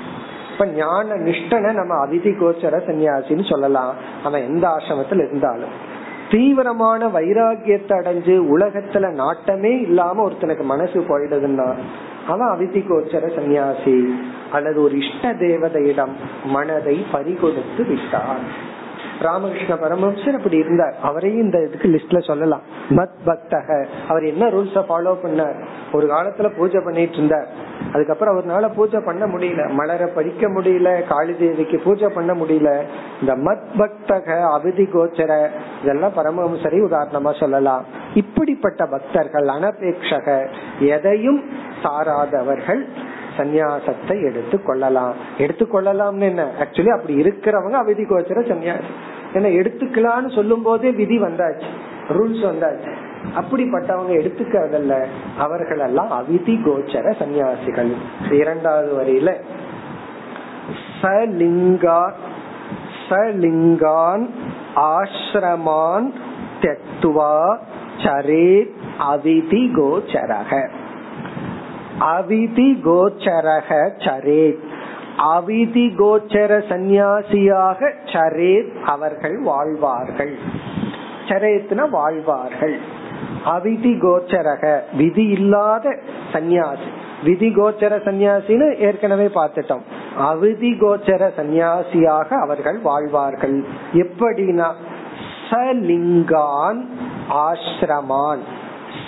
இப்ப 0.52 0.66
ஞான 0.66 1.14
நிஷ்டனை 1.14 1.72
நம்ம 1.72 2.06
அதிதி 2.06 2.32
கோச்சர 2.34 2.80
சன்னியாசின்னு 2.86 3.50
சொல்லலாம். 3.50 3.94
அவன் 4.24 4.46
எந்த 4.46 4.68
ஆசிரமத்தில் 4.68 5.28
இருந்தாலும். 5.28 5.88
தீவிரமான 6.30 7.06
வைராகியத்தை 7.06 7.92
அடைஞ்சு 7.92 8.34
உலகத்துல 8.58 9.12
நாட்டமே 9.12 9.80
இல்லாம 9.80 10.28
ஒருத்தனுக்கு 10.28 10.62
மனசு 10.62 11.00
போயிடுதுன்னா 11.00 11.74
அவன் 12.28 12.46
அவிதி 12.46 12.78
கோச்சர 12.78 13.26
சன்னியாசி 13.26 14.14
அல்லது 14.52 14.82
ஒரு 14.82 14.94
இஷ்ட 14.96 15.32
தேவதையிடம் 15.32 16.12
மனதை 16.44 17.06
பறிகொடுத்து 17.12 17.88
விட்டார். 17.88 18.68
ராமகிருஷ்ண 19.20 19.74
பரமஹம்சர் 19.74 20.36
அப்படி 20.36 20.56
இருந்தார். 20.56 20.94
அவரையும் 21.02 21.40
இந்த 21.40 21.58
இதுக்கு 21.58 21.88
லிஸ்ட்ல 21.88 22.22
சொல்லலாம். 22.22 22.60
மத் 22.90 23.10
பக்தக 23.26 23.86
அவர் 24.08 24.24
என்ன 24.24 24.48
ரூல்ஸ 24.48 24.84
ஃபாலோ 24.88 25.16
பண்ணார்? 25.24 25.64
ஒரு 25.92 26.06
காலத்துல 26.06 26.56
பூஜை 26.56 26.80
பண்ணிட்டு 26.84 27.16
இருந்தார். 27.16 27.46
அதுக்கப்புறம் 27.92 28.38
அவர்னால 28.38 28.74
பூஜை 28.74 29.00
பண்ண 29.04 29.26
முடியல. 29.26 29.72
மலரை 29.72 30.10
படிக்க 30.14 30.48
முடியல. 30.48 31.06
காளி 31.08 31.36
தேவிக்கு 31.36 31.80
பூஜை 31.84 32.08
பண்ண 32.08 32.34
முடியல. 32.34 32.82
இந்த 33.20 33.36
மத் 33.36 33.62
பக்தக 33.78 34.42
அவிதி 34.58 34.86
கோச்சர 34.94 35.48
இதெல்லாம் 35.82 36.12
பரமஹம்சரை 36.16 36.78
உதாரணமா 36.90 37.38
சொல்லலாம். 37.38 37.84
இப்படிப்பட்ட 38.14 38.86
பக்தர்கள் 38.86 39.46
அனபேட்சக 39.46 40.48
எதையும் 40.78 41.44
சாராதவர்கள் 41.82 42.84
சந்நியாசத்தை 43.36 44.22
எடுத்து 44.22 44.62
கொள்ளலாம். 44.62 45.14
எடுத்து 45.38 45.68
கொள்ளலாம்னு 45.72 46.20
என்ன? 46.20 46.50
ஆக்சுவலி 46.60 46.88
அப்படி 46.88 47.22
இருக்கிறவங்க 47.22 47.76
அவிதி 47.82 48.02
கோச்சர 48.02 48.40
சன்னியாசி 48.40 48.90
ஏன்னா 49.34 49.50
எடுத்துக்கலாம்னு 49.60 50.34
சொல்லும் 50.34 50.62
போதே 50.62 50.90
விதி 50.90 51.22
வந்தாச்சு. 51.22 51.68
ரூல்ஸ் 52.08 52.44
வந்தாச்சு. 52.44 52.92
அப்படிப்பட்டவங்க 53.36 54.10
எடுத்துக்கிறதல்ல. 54.10 55.04
அவர்கள் 55.38 55.78
எல்லாம் 55.78 56.10
அவிதி 56.10 56.50
கோச்சர 56.50 57.14
சன்னியாசிகள் 57.18 57.92
இரண்டாவது 58.32 59.02
வரியில. 59.02 59.34
சலிங்கா 61.02 62.12
சலிங்கான் 63.08 64.28
ஆசிரமான் 64.76 66.12
தெத்துவா 66.60 67.58
சரே 67.96 68.70
அவிதி 69.12 69.72
கோச்சரக. 69.76 70.70
அவிதி 72.00 72.80
கோச்சரக 72.84 73.90
சரேத். 73.98 74.58
அவிதி 75.18 75.94
கோச்சர 75.98 76.62
சந்நியாசியாக 76.68 77.92
சரேத் 78.04 78.80
அவர்கள் 78.82 79.38
வாழ்வார்கள். 79.38 80.38
சரேத்ன 81.28 81.88
வாழ்வார்கள். 81.88 82.78
அவிதி 83.46 83.92
கோச்சரக 83.98 84.80
விதி 84.96 85.24
இல்லாத 85.24 85.98
சந்நியாசி. 86.32 86.88
விதி 87.24 87.48
கோச்சர 87.48 87.96
சந்நியாசின்னு 88.04 88.76
ஏற்கனவே 88.76 89.26
பார்த்துட்டோம். 89.26 89.80
அவிதி 90.20 90.76
கோச்சர 90.78 91.30
சந்நியாசியாக 91.36 92.28
அவர்கள் 92.28 92.78
வாழ்வார்கள். 92.78 93.64
எப்படின்னா 93.92 94.72
சலிங்கான் 95.50 96.84
ஆசிரமான். 97.28 98.38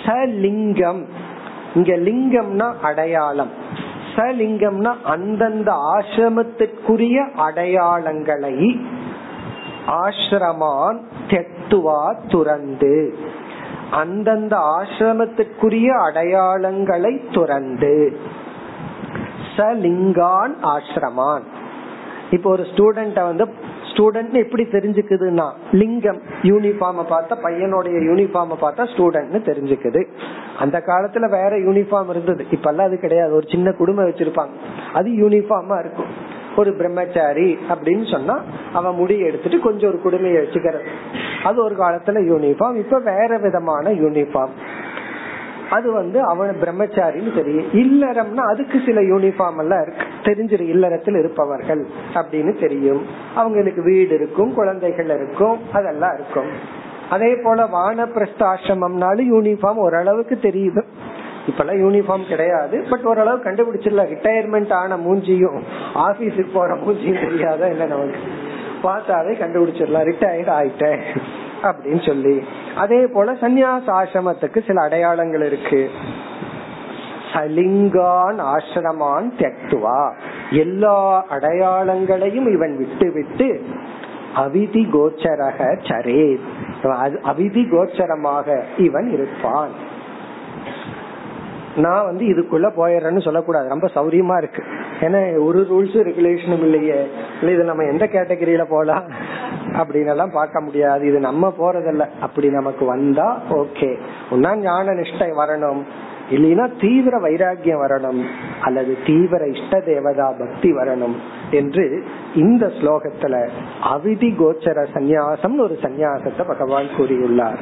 சலிங்கம் 0.05 1.05
இங்க 1.75 1.93
லிங்கம்னா 2.07 2.67
அடையாளம். 2.81 3.53
சலிங்கம்னா 4.15 4.91
அந்தந்த 5.03 5.69
ஆசிரமத்திற்குரிய 5.93 7.17
அடையாளங்களை 7.45 8.57
ஆசிரமான் 10.01 10.99
தெத்துவா 11.31 12.01
துறந்து 12.27 12.95
அந்தந்த 14.01 14.53
ஆசிரமத்திற்குரிய 14.77 15.89
அடையாளங்களை 16.07 17.13
துறந்து 17.31 17.95
சலிங்கான் 19.55 20.53
ஆசிரமான். 20.75 21.43
இப்போ 22.35 22.49
ஒரு 22.49 22.63
ஸ்டூடெண்ட 22.71 23.19
வந்து 23.23 23.45
ஸ்டூடெண்ட் 23.93 24.31
எப்படி 24.31 24.63
தெரிஞ்சுக்குதுன்னா 24.63 25.51
லிங்கம் 25.71 26.21
யூனிஃபார்ம் 26.41 27.03
பார்த்தா 27.09 27.37
பையனுடைய 27.43 27.97
யூனிஃபார்ம் 28.09 28.53
பார்த்தா 28.61 28.87
ஸ்டூடெண்ட்னு 28.95 29.41
தெரிஞ்சுக்குது. 29.49 30.07
அந்த 30.59 30.83
காலத்துல 30.85 31.29
வேற 31.29 31.49
யூனிஃபார்ம் 31.49 32.09
இருந்தது. 32.09 32.45
இப்ப 32.51 32.69
எல்லாம் 32.69 32.85
அது 32.85 32.99
கிடையாது. 32.99 33.33
ஒரு 33.33 33.45
சின்ன 33.49 33.71
குடும்பம் 33.71 34.09
வச்சிருப்பாங்க. 34.09 34.49
அது 34.93 35.09
யூனிஃபார்மா 35.09 35.79
இருக்கும். 35.79 36.31
ஒரு 36.57 36.73
பிரம்மச்சாரி 36.73 37.57
அப்படின்னு 37.69 38.11
சொன்னா 38.11 38.43
அவன் 38.73 38.95
முடி 38.95 39.19
எடுத்துட்டு 39.19 39.59
கொஞ்சம் 39.59 39.99
ஒரு 39.99 39.99
குடுமையை 39.99 40.45
வச்சுக்கிறது. 40.45 40.85
அது 41.43 41.63
ஒரு 41.63 41.75
காலத்துல 41.75 42.19
யூனிஃபார்ம் 42.31 42.75
இப்ப 42.75 42.99
வேற 42.99 43.37
விதமான 43.37 43.89
யூனிஃபார்ம் 43.89 44.53
அது 45.73 45.91
வந்து 45.91 46.19
அவன் 46.21 46.61
பிரம்மச்சாரின்னு 46.61 47.33
தெரியும் 47.39 47.69
இல்லறம்னா 47.81 48.43
அதுக்கு 48.51 48.77
சில 48.85 49.01
யூனிஃபார்ம் 49.01 49.59
எல்லாம் 49.59 49.81
இருக்கு. 49.85 50.05
தெரிஞ்சிரு 50.23 50.65
இல்லறத்தில் 50.69 51.15
இருப்பவர்கள் 51.15 51.81
அப்படின்னு 52.13 52.53
தெரியும். 52.59 53.01
அவங்களுக்கு 53.35 53.81
வீடு 53.83 54.13
இருக்கும் 54.15 54.53
குழந்தைகள் 54.53 55.09
இருக்கும் 55.17 55.59
அதெல்லாம் 55.73 56.13
இருக்கும். 56.13 56.51
அதே 57.09 57.31
போல 57.43 57.63
வானப்பிரஸ்த 57.77 58.43
ஆசிரமம்னாலும் 58.53 59.29
யூனிஃபார்ம் 59.33 59.81
ஓரளவுக்கு 59.85 60.35
தெரியுது. 60.41 60.83
இப்பெல்லாம் 61.49 61.81
யூனிஃபார்ம் 61.85 62.27
கிடையாது 62.27 62.77
பட் 62.89 63.05
ஓரளவு 63.11 63.43
கண்டுபிடிச்சிடல 63.43 64.03
ரிட்டையர்மெண்ட் 64.11 64.73
ஆன 64.73 64.97
மூஞ்சியும் 64.97 65.59
ஆபீஸுக்கு 65.95 66.51
போற 66.53 66.75
மூஞ்சியும் 66.75 67.23
தெரியாத 67.23 67.67
என்ன 67.67 67.85
நமக்கு? 67.85 68.19
பார்த்தாவே 68.83 69.33
கண்டுபிடிச்சிடலாம். 69.41 70.07
ரிட்டையர்ட் 70.09 70.53
ஆயிட்டேன். 70.59 71.03
அப்படின்னு 71.63 72.05
சொல்லி. 72.05 72.35
அதே 72.75 73.01
போல 73.07 73.31
சந்நியாச 73.31 73.87
ஆசிரமத்துக்கு 74.01 74.59
சில 74.67 74.81
அடையாளங்கள் 74.81 75.45
இருக்கு. 75.45 75.81
சலிங்கான் 77.33 78.39
ஆசிரமான் 78.53 79.29
தெக்துவா 79.37 80.01
எல்லா 80.49 81.25
அடையாளங்களையும் 81.29 82.47
இவன் 82.53 82.77
விட்டு 82.77 83.11
விட்டு 83.11 83.47
அவிதி 84.35 84.83
கோச்சரக 84.93 85.59
சரே 85.89 86.25
அவிதி 87.31 87.63
கோச்சரமாக 87.71 88.47
இவன் 88.77 89.09
இருப்பான். 89.11 89.73
நான் 91.75 92.03
வந்து 92.03 92.25
இதுக்குள்ள 92.25 92.71
போயிடுறேன்னு 92.77 93.21
சொல்லக்கூடாது. 93.21 93.69
ரொம்ப 93.69 93.87
சௌரியமா 93.95 94.37
இருக்கு. 94.37 94.63
ஏன்னா 94.99 95.43
ஒரு 95.43 95.67
ரூல்ஸும் 95.71 96.07
ரெகுலேஷனும் 96.07 96.59
இல்லையே. 96.59 97.09
இல்ல 97.39 97.53
இது 97.53 97.63
நம்ம 97.63 97.83
எந்த 97.83 98.09
கேட்டகரியில 98.13 98.65
போலாம் 98.69 99.03
அப்படின்னு 99.71 100.07
எல்லாம் 100.07 100.31
பார்க்க 100.31 100.61
முடியாது. 100.61 101.07
இது 101.07 101.19
நம்ம 101.19 101.53
போறதில்ல. 101.59 102.07
அப்படி 102.21 102.49
நமக்கு 102.49 102.85
வந்தா 102.85 103.41
ஓகே 103.49 103.99
ஒன்னா 104.31 104.55
ஞான 104.55 104.91
நிஷ்டை 104.91 105.31
வரணும். 105.31 105.83
இல்லைன்னா 106.29 106.81
தீவிர 106.81 107.19
வைராகியம் 107.19 107.81
வரணும். 107.87 108.23
அல்லது 108.61 108.97
தீவிர 109.05 109.47
இஷ்ட 109.47 109.79
தேவதா 109.79 110.31
பக்தி 110.39 110.71
வரணும் 110.71 111.15
என்று 111.51 112.03
இந்த 112.35 112.65
ஸ்லோகத்துல 112.65 113.49
அவிதி 113.93 114.35
கோச்சர 114.35 114.85
சந்நியாசம் 114.93 115.57
ஒரு 115.57 115.77
சந்நியாசத்தை 115.81 116.47
பகவான் 116.47 116.85
கூறியுள்ளார். 116.85 117.57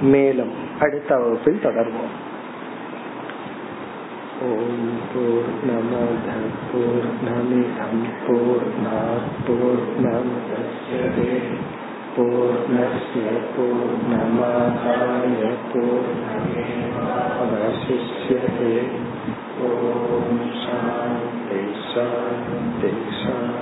மேலும் 0.00 0.52
அடுத்த 0.80 1.16
வகுப்பில் 1.16 1.60
தொடர்வோம். 1.62 2.26
ॐ 4.46 4.74
पूर्णमदः 5.12 6.42
पूर्णमिदं 6.70 7.94
पूर्णात् 8.26 9.30
पूर्णमुदच्यते 9.46 11.26
पूर्णस्य 12.16 13.32
पूर्णमादाय 13.56 15.42
पूर्णमेवावशिष्यते 15.72 16.76
ॐ 19.70 20.38
शान्ति 20.62 21.60
शान्ति 21.90 22.92
शान्ति 23.22 23.57